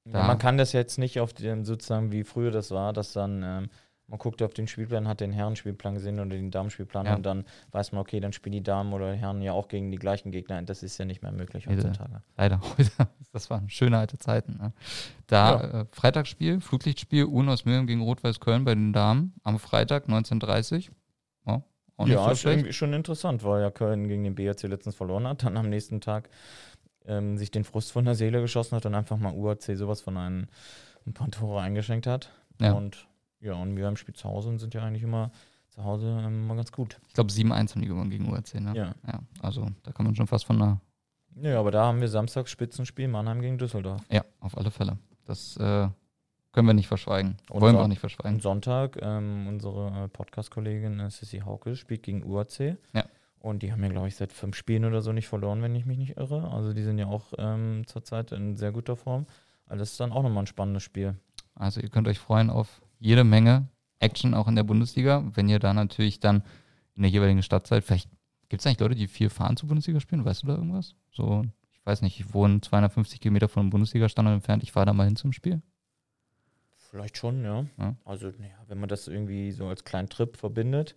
Ja, 0.05 0.27
man 0.27 0.39
kann 0.39 0.59
das 0.59 0.73
jetzt 0.73 0.99
nicht 0.99 1.19
auf 1.19 1.33
den, 1.33 1.65
sozusagen 1.65 2.13
wie 2.13 2.25
früher 2.25 2.51
das 2.51 2.71
war, 2.71 2.93
dass 2.93 3.15
dann 3.15 3.43
ähm, 3.43 3.71
man 4.07 4.19
guckt 4.19 4.43
auf 4.43 4.53
den 4.53 4.67
Spielplan, 4.69 5.09
hat 5.09 5.21
den 5.21 5.33
Herrenspielplan 5.33 5.95
gesehen 5.95 6.21
oder 6.21 6.29
den 6.31 6.51
Damenspielplan 6.51 7.07
Ja. 7.07 7.15
und 7.17 7.25
dann 7.25 7.45
weiß 7.73 7.93
man, 7.93 8.01
okay, 8.03 8.21
dann 8.21 8.33
spielen 8.35 8.53
die 8.53 8.63
Damen 8.63 8.93
oder 8.93 9.15
Herren 9.15 9.41
ja 9.41 9.53
auch 9.53 9.69
gegen 9.69 9.91
die 9.91 9.97
gleichen 9.99 10.31
Gegner. 10.31 10.61
Das 10.63 10.83
ist 10.83 10.99
ja 10.99 11.05
nicht 11.07 11.23
mehr 11.23 11.33
möglich 11.33 11.67
heutzutage. 11.67 12.23
Leider 12.37 12.61
heute. 12.61 12.91
Das 13.33 13.51
waren 13.51 13.69
schöne 13.69 13.99
alte 13.99 14.17
Zeiten. 14.17 14.59
Ne? 14.59 14.73
Da 15.27 15.51
Ja. 15.61 15.81
äh, 15.81 15.87
Freitagsspiel, 15.91 16.61
Flutlichtspiel, 16.61 17.25
Uno 17.25 17.53
aus 17.53 17.65
Mülheim 17.65 17.89
gegen 17.89 18.01
Rot-Weiß 18.01 18.39
Köln 18.39 18.65
bei 18.65 18.75
den 18.77 18.93
Damen 18.93 19.35
am 19.43 19.59
Freitag 19.59 20.07
19.30 20.07 20.91
Ja, 21.45 21.65
auch 21.97 22.05
nicht 22.05 22.15
Ja, 22.15 22.25
so 22.27 22.31
ist 22.31 22.45
irgendwie 22.45 22.73
schon 22.73 22.93
interessant, 22.93 23.43
weil 23.43 23.61
ja 23.63 23.73
Köln 23.73 24.07
gegen 24.07 24.23
den 24.23 24.37
BRC 24.37 24.63
letztens 24.69 24.95
verloren 24.95 25.27
hat, 25.27 25.43
dann 25.43 25.57
am 25.57 25.69
nächsten 25.69 26.01
Tag 26.01 26.29
ähm, 27.07 27.37
sich 27.37 27.51
den 27.51 27.65
Frust 27.65 27.91
von 27.91 28.05
der 28.05 28.15
Seele 28.15 28.41
geschossen 28.41 28.77
hat 28.77 28.87
und 28.87 28.95
einfach 28.95 29.17
mal 29.17 29.33
UAC 29.35 29.63
sowas 29.77 30.01
von 30.01 30.17
einem 30.17 30.47
ein 31.05 31.13
paar 31.13 31.31
Tore 31.33 31.61
eingeschenkt 31.61 32.07
hat. 32.07 32.31
Ja. 32.61 32.75
Und 32.75 33.09
ja, 33.41 33.55
und 33.55 33.77
wir 33.77 33.89
im 33.89 33.97
Spiel 33.97 34.15
zu 34.15 34.29
Hause 34.29 34.49
und 34.49 34.59
sind 34.59 34.75
ja 34.75 34.83
eigentlich 34.83 35.03
immer 35.03 35.31
zu 35.69 35.85
Hause 35.85 36.07
ähm, 36.25 36.47
mal 36.47 36.57
ganz 36.57 36.71
gut. 36.73 36.99
Ich 37.09 37.15
glaube 37.15 37.31
7-1 37.31 37.75
haben 37.75 37.83
die 37.83 37.89
gewonnen 37.89 38.11
gegen 38.11 38.31
UAC. 38.31 38.55
Ne? 38.55 38.73
Ja. 38.75 38.95
ja. 39.07 39.21
Also 39.41 39.67
da 39.83 39.93
kann 39.93 40.07
man 40.07 40.15
schon 40.15 40.27
fast 40.27 40.45
von 40.45 40.61
einer 40.61 40.81
Ja, 41.35 41.59
aber 41.59 41.71
da 41.71 41.87
haben 41.87 42.01
wir 42.01 42.09
Samstags 42.09 42.51
Spitzenspiel 42.51 43.09
Mannheim 43.09 43.41
gegen 43.41 43.59
Düsseldorf. 43.59 44.03
Ja, 44.11 44.25
auf 44.41 44.57
alle 44.57 44.71
Fälle. 44.71 44.99
Das 45.25 45.57
äh, 45.57 45.89
können 46.53 46.67
wir 46.69 46.75
nicht 46.75 46.87
verschweigen. 46.87 47.37
Und 47.51 47.61
Wollen 47.61 47.75
wir 47.75 47.83
auch 47.83 47.89
nicht 47.89 47.99
verschweigen. 47.99 48.37
Am 48.37 48.41
Sonntag, 48.41 48.99
ähm, 49.03 49.47
unsere 49.49 50.05
äh, 50.05 50.09
Podcast-Kollegin 50.09 51.01
äh, 51.01 51.11
Sissy 51.11 51.41
Hauke 51.41 51.75
spielt 51.75 52.05
gegen 52.05 52.23
UAC. 52.23 52.77
Ja. 52.93 53.05
Und 53.41 53.63
die 53.63 53.73
haben 53.73 53.83
ja, 53.83 53.91
glaube 53.91 54.09
ich, 54.09 54.17
seit 54.17 54.33
fünf 54.33 54.57
Spielen 54.57 54.85
oder 54.85 55.03
so 55.03 55.13
nicht 55.13 55.29
verloren, 55.29 55.61
wenn 55.61 55.75
ich 55.75 55.85
mich 55.85 55.99
nicht 55.99 56.17
irre. 56.17 56.51
Also 56.51 56.73
die 56.73 56.83
sind 56.83 56.99
ja 56.99 57.09
auch 57.09 57.33
ähm, 57.37 57.83
zurzeit 57.87 58.33
in 58.33 58.57
sehr 58.57 58.73
guter 58.73 58.97
Form. 58.97 59.27
Also 59.67 59.81
das 59.81 59.91
ist 59.91 60.01
dann 60.01 60.13
auch 60.13 60.23
nochmal 60.23 60.45
ein 60.45 60.47
spannendes 60.47 60.83
Spiel. 60.83 61.17
Also 61.55 61.81
ihr 61.81 61.89
könnt 61.89 62.09
euch 62.09 62.19
freuen 62.19 62.49
auf 62.49 62.81
jede 63.05 63.23
Menge 63.23 63.69
Action 63.99 64.33
auch 64.33 64.49
in 64.49 64.57
der 64.57 64.63
Bundesliga. 64.63 65.23
Wenn 65.35 65.49
ihr 65.49 65.59
da 65.59 65.75
natürlich 65.75 66.21
dann 66.21 66.43
in 66.97 67.03
der 67.03 67.11
jeweiligen 67.11 67.43
Stadt 67.43 67.67
seid, 67.67 67.85
vielleicht 67.85 68.09
gibt 68.49 68.61
es 68.61 68.67
eigentlich 68.67 68.81
Leute, 68.81 68.95
die 68.95 69.09
viel 69.09 69.29
fahren 69.29 69.59
zu 69.59 69.67
Bundesliga 69.67 70.01
spielen. 70.01 70.25
Weißt 70.25 70.43
du 70.43 70.47
da 70.47 70.55
irgendwas? 70.55 70.95
So, 71.13 71.45
ich 71.73 71.85
weiß 71.85 72.01
nicht, 72.01 72.19
ich 72.19 72.33
wohne 72.33 72.63
250 72.63 73.21
Kilometer 73.21 73.49
von 73.49 73.61
einem 73.61 73.71
Bundesliga-Standort 73.71 74.35
entfernt. 74.35 74.63
Ich 74.63 74.73
fahre 74.73 74.87
da 74.87 74.95
mal 74.95 75.05
hin 75.05 75.17
zum 75.17 75.33
Spiel. 75.33 75.61
Vielleicht 76.77 77.19
schon, 77.19 77.45
ja. 77.45 77.67
Ja. 77.79 77.95
Also, 78.07 78.29
naja, 78.39 78.57
wenn 78.69 78.81
man 78.81 78.89
das 78.89 79.07
irgendwie 79.07 79.53
so 79.53 79.67
als 79.67 79.85
kleinen 79.85 80.09
Trip 80.09 80.35
verbindet. 80.39 80.97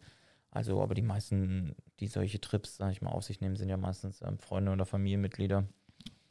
Also, 0.49 0.81
aber 0.81 0.95
die 0.95 1.01
meisten, 1.01 1.75
die 1.99 2.07
solche 2.07 2.39
Trips, 2.39 2.77
sag 2.77 2.93
ich 2.93 3.01
mal, 3.01 3.09
auf 3.09 3.25
sich 3.25 3.41
nehmen, 3.41 3.57
sind 3.57 3.67
ja 3.67 3.75
meistens 3.75 4.21
ähm, 4.21 4.39
Freunde 4.39 4.71
oder 4.71 4.85
Familienmitglieder. 4.85 5.65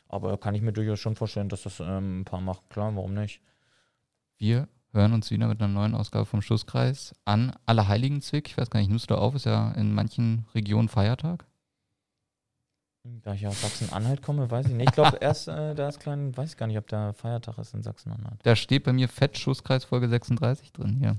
Aber 0.09 0.39
kann 0.39 0.55
ich 0.55 0.62
mir 0.62 0.73
durchaus 0.73 1.01
schon 1.01 1.17
vorstellen, 1.17 1.51
dass 1.51 1.65
das 1.65 1.81
ähm, 1.81 2.21
ein 2.21 2.25
paar 2.25 2.41
macht. 2.41 2.71
Klar, 2.71 2.97
warum 2.97 3.12
nicht? 3.12 3.43
Wir 4.39 4.69
hören 4.97 5.13
uns 5.13 5.31
wieder 5.31 5.47
mit 5.47 5.63
einer 5.63 5.73
neuen 5.73 5.95
Ausgabe 5.95 6.27
vom 6.27 6.43
Schusskreis 6.43 7.15
an 7.25 7.53
Allerheiligen-Zwick. 7.67 8.49
Ich 8.49 8.59
weiß 8.59 8.71
gar 8.71 8.81
nicht, 8.81 8.89
nimmst 8.89 9.11
du 9.11 9.15
da 9.15 9.21
auf? 9.21 9.35
Ist 9.35 9.47
ja 9.47 9.71
in 9.73 9.95
manchen 9.95 10.47
Regionen 10.55 10.89
Feiertag. 10.89 11.45
Da 13.23 13.35
ich 13.35 13.47
aus 13.47 13.61
Sachsen-Anhalt 13.61 14.23
komme, 14.23 14.51
weiß 14.51 14.67
ich 14.67 14.73
nicht. 14.73 14.89
Ich 14.89 14.95
glaube, 14.95 15.19
erst 15.21 15.47
äh, 15.47 15.75
da 15.75 15.89
ist 15.89 16.01
klein, 16.01 16.37
weiß 16.37 16.51
ich 16.51 16.57
gar 16.57 16.67
nicht, 16.67 16.79
ob 16.79 16.89
da 16.89 17.13
Feiertag 17.13 17.59
ist 17.59 17.75
in 17.75 17.83
Sachsen-Anhalt. 17.83 18.41
Da 18.43 18.57
steht 18.57 18.85
bei 18.85 18.93
mir 18.93 19.09
Fett 19.09 19.39
Schusskreis 19.39 19.85
Folge 19.85 20.09
36 20.09 20.73
drin 20.73 20.97
hier. 20.99 21.17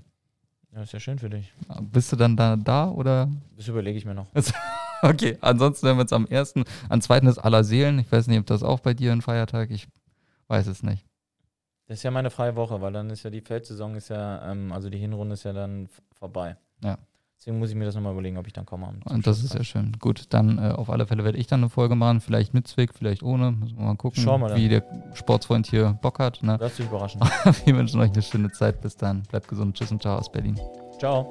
Ja, 0.73 0.81
ist 0.81 0.93
ja 0.93 0.99
schön 0.99 1.17
für 1.17 1.29
dich. 1.29 1.53
Bist 1.81 2.11
du 2.11 2.17
dann 2.17 2.35
da, 2.35 2.55
da 2.55 2.89
oder? 2.89 3.29
Das 3.55 3.67
überlege 3.67 3.97
ich 3.97 4.05
mir 4.05 4.13
noch. 4.13 4.27
okay, 5.01 5.37
ansonsten 5.41 5.87
hören 5.87 5.97
wir 5.97 6.01
uns 6.01 6.13
am 6.13 6.27
ersten. 6.27 6.65
Am 6.89 7.01
zweiten 7.01 7.27
ist 7.27 7.37
Allerseelen. 7.37 7.99
Ich 7.99 8.11
weiß 8.11 8.27
nicht, 8.27 8.39
ob 8.39 8.45
das 8.47 8.63
auch 8.63 8.81
bei 8.81 8.93
dir 8.93 9.11
ein 9.11 9.21
Feiertag. 9.21 9.71
Ich 9.71 9.87
weiß 10.49 10.67
es 10.67 10.83
nicht. 10.83 11.05
Das 11.87 11.99
ist 11.99 12.03
ja 12.03 12.11
meine 12.11 12.29
freie 12.29 12.55
Woche, 12.55 12.81
weil 12.81 12.91
dann 12.91 13.09
ist 13.09 13.23
ja 13.23 13.29
die 13.29 13.39
Feldsaison 13.39 13.95
ist 13.95 14.09
ja, 14.09 14.51
ähm, 14.51 14.73
also 14.73 14.89
die 14.89 14.97
Hinrunde 14.97 15.33
ist 15.33 15.43
ja 15.43 15.53
dann 15.53 15.87
vorbei. 16.19 16.57
Ja. 16.83 16.97
Deswegen 17.39 17.59
muss 17.59 17.69
ich 17.69 17.75
mir 17.75 17.85
das 17.85 17.95
nochmal 17.95 18.11
überlegen, 18.11 18.37
ob 18.37 18.47
ich 18.47 18.51
dann 18.51 18.65
komme. 18.65 18.93
Und 19.05 19.25
das 19.25 19.41
ist 19.41 19.53
ja 19.53 19.63
schön. 19.63 19.93
Gut, 19.99 20.25
dann 20.31 20.57
äh, 20.57 20.71
auf 20.71 20.89
alle 20.89 21.05
Fälle 21.07 21.23
werde 21.23 21.37
ich 21.37 21.47
dann 21.47 21.61
eine 21.61 21.69
Folge 21.69 21.95
machen, 21.95 22.19
vielleicht 22.19 22.53
mit 22.53 22.67
Zwick, 22.67 22.93
vielleicht 22.93 23.23
ohne. 23.23 23.51
Müssen 23.51 23.77
wir 23.77 23.85
mal 23.85 23.95
gucken, 23.95 24.25
mal 24.25 24.55
wie 24.55 24.67
der 24.67 24.83
Sportsfreund 25.13 25.67
hier 25.67 25.97
Bock 26.01 26.19
hat. 26.19 26.43
Ne? 26.43 26.57
Lass 26.59 26.75
dich 26.75 26.87
überraschen. 26.87 27.21
wir 27.65 27.75
wünschen 27.77 28.01
euch 28.01 28.11
eine 28.11 28.21
schöne 28.21 28.51
Zeit. 28.51 28.81
Bis 28.81 28.97
dann. 28.97 29.23
Bleibt 29.29 29.47
gesund. 29.47 29.77
Tschüss 29.77 29.91
und 29.91 30.01
ciao 30.01 30.17
aus 30.17 30.29
Berlin. 30.29 30.59
Ciao. 30.99 31.29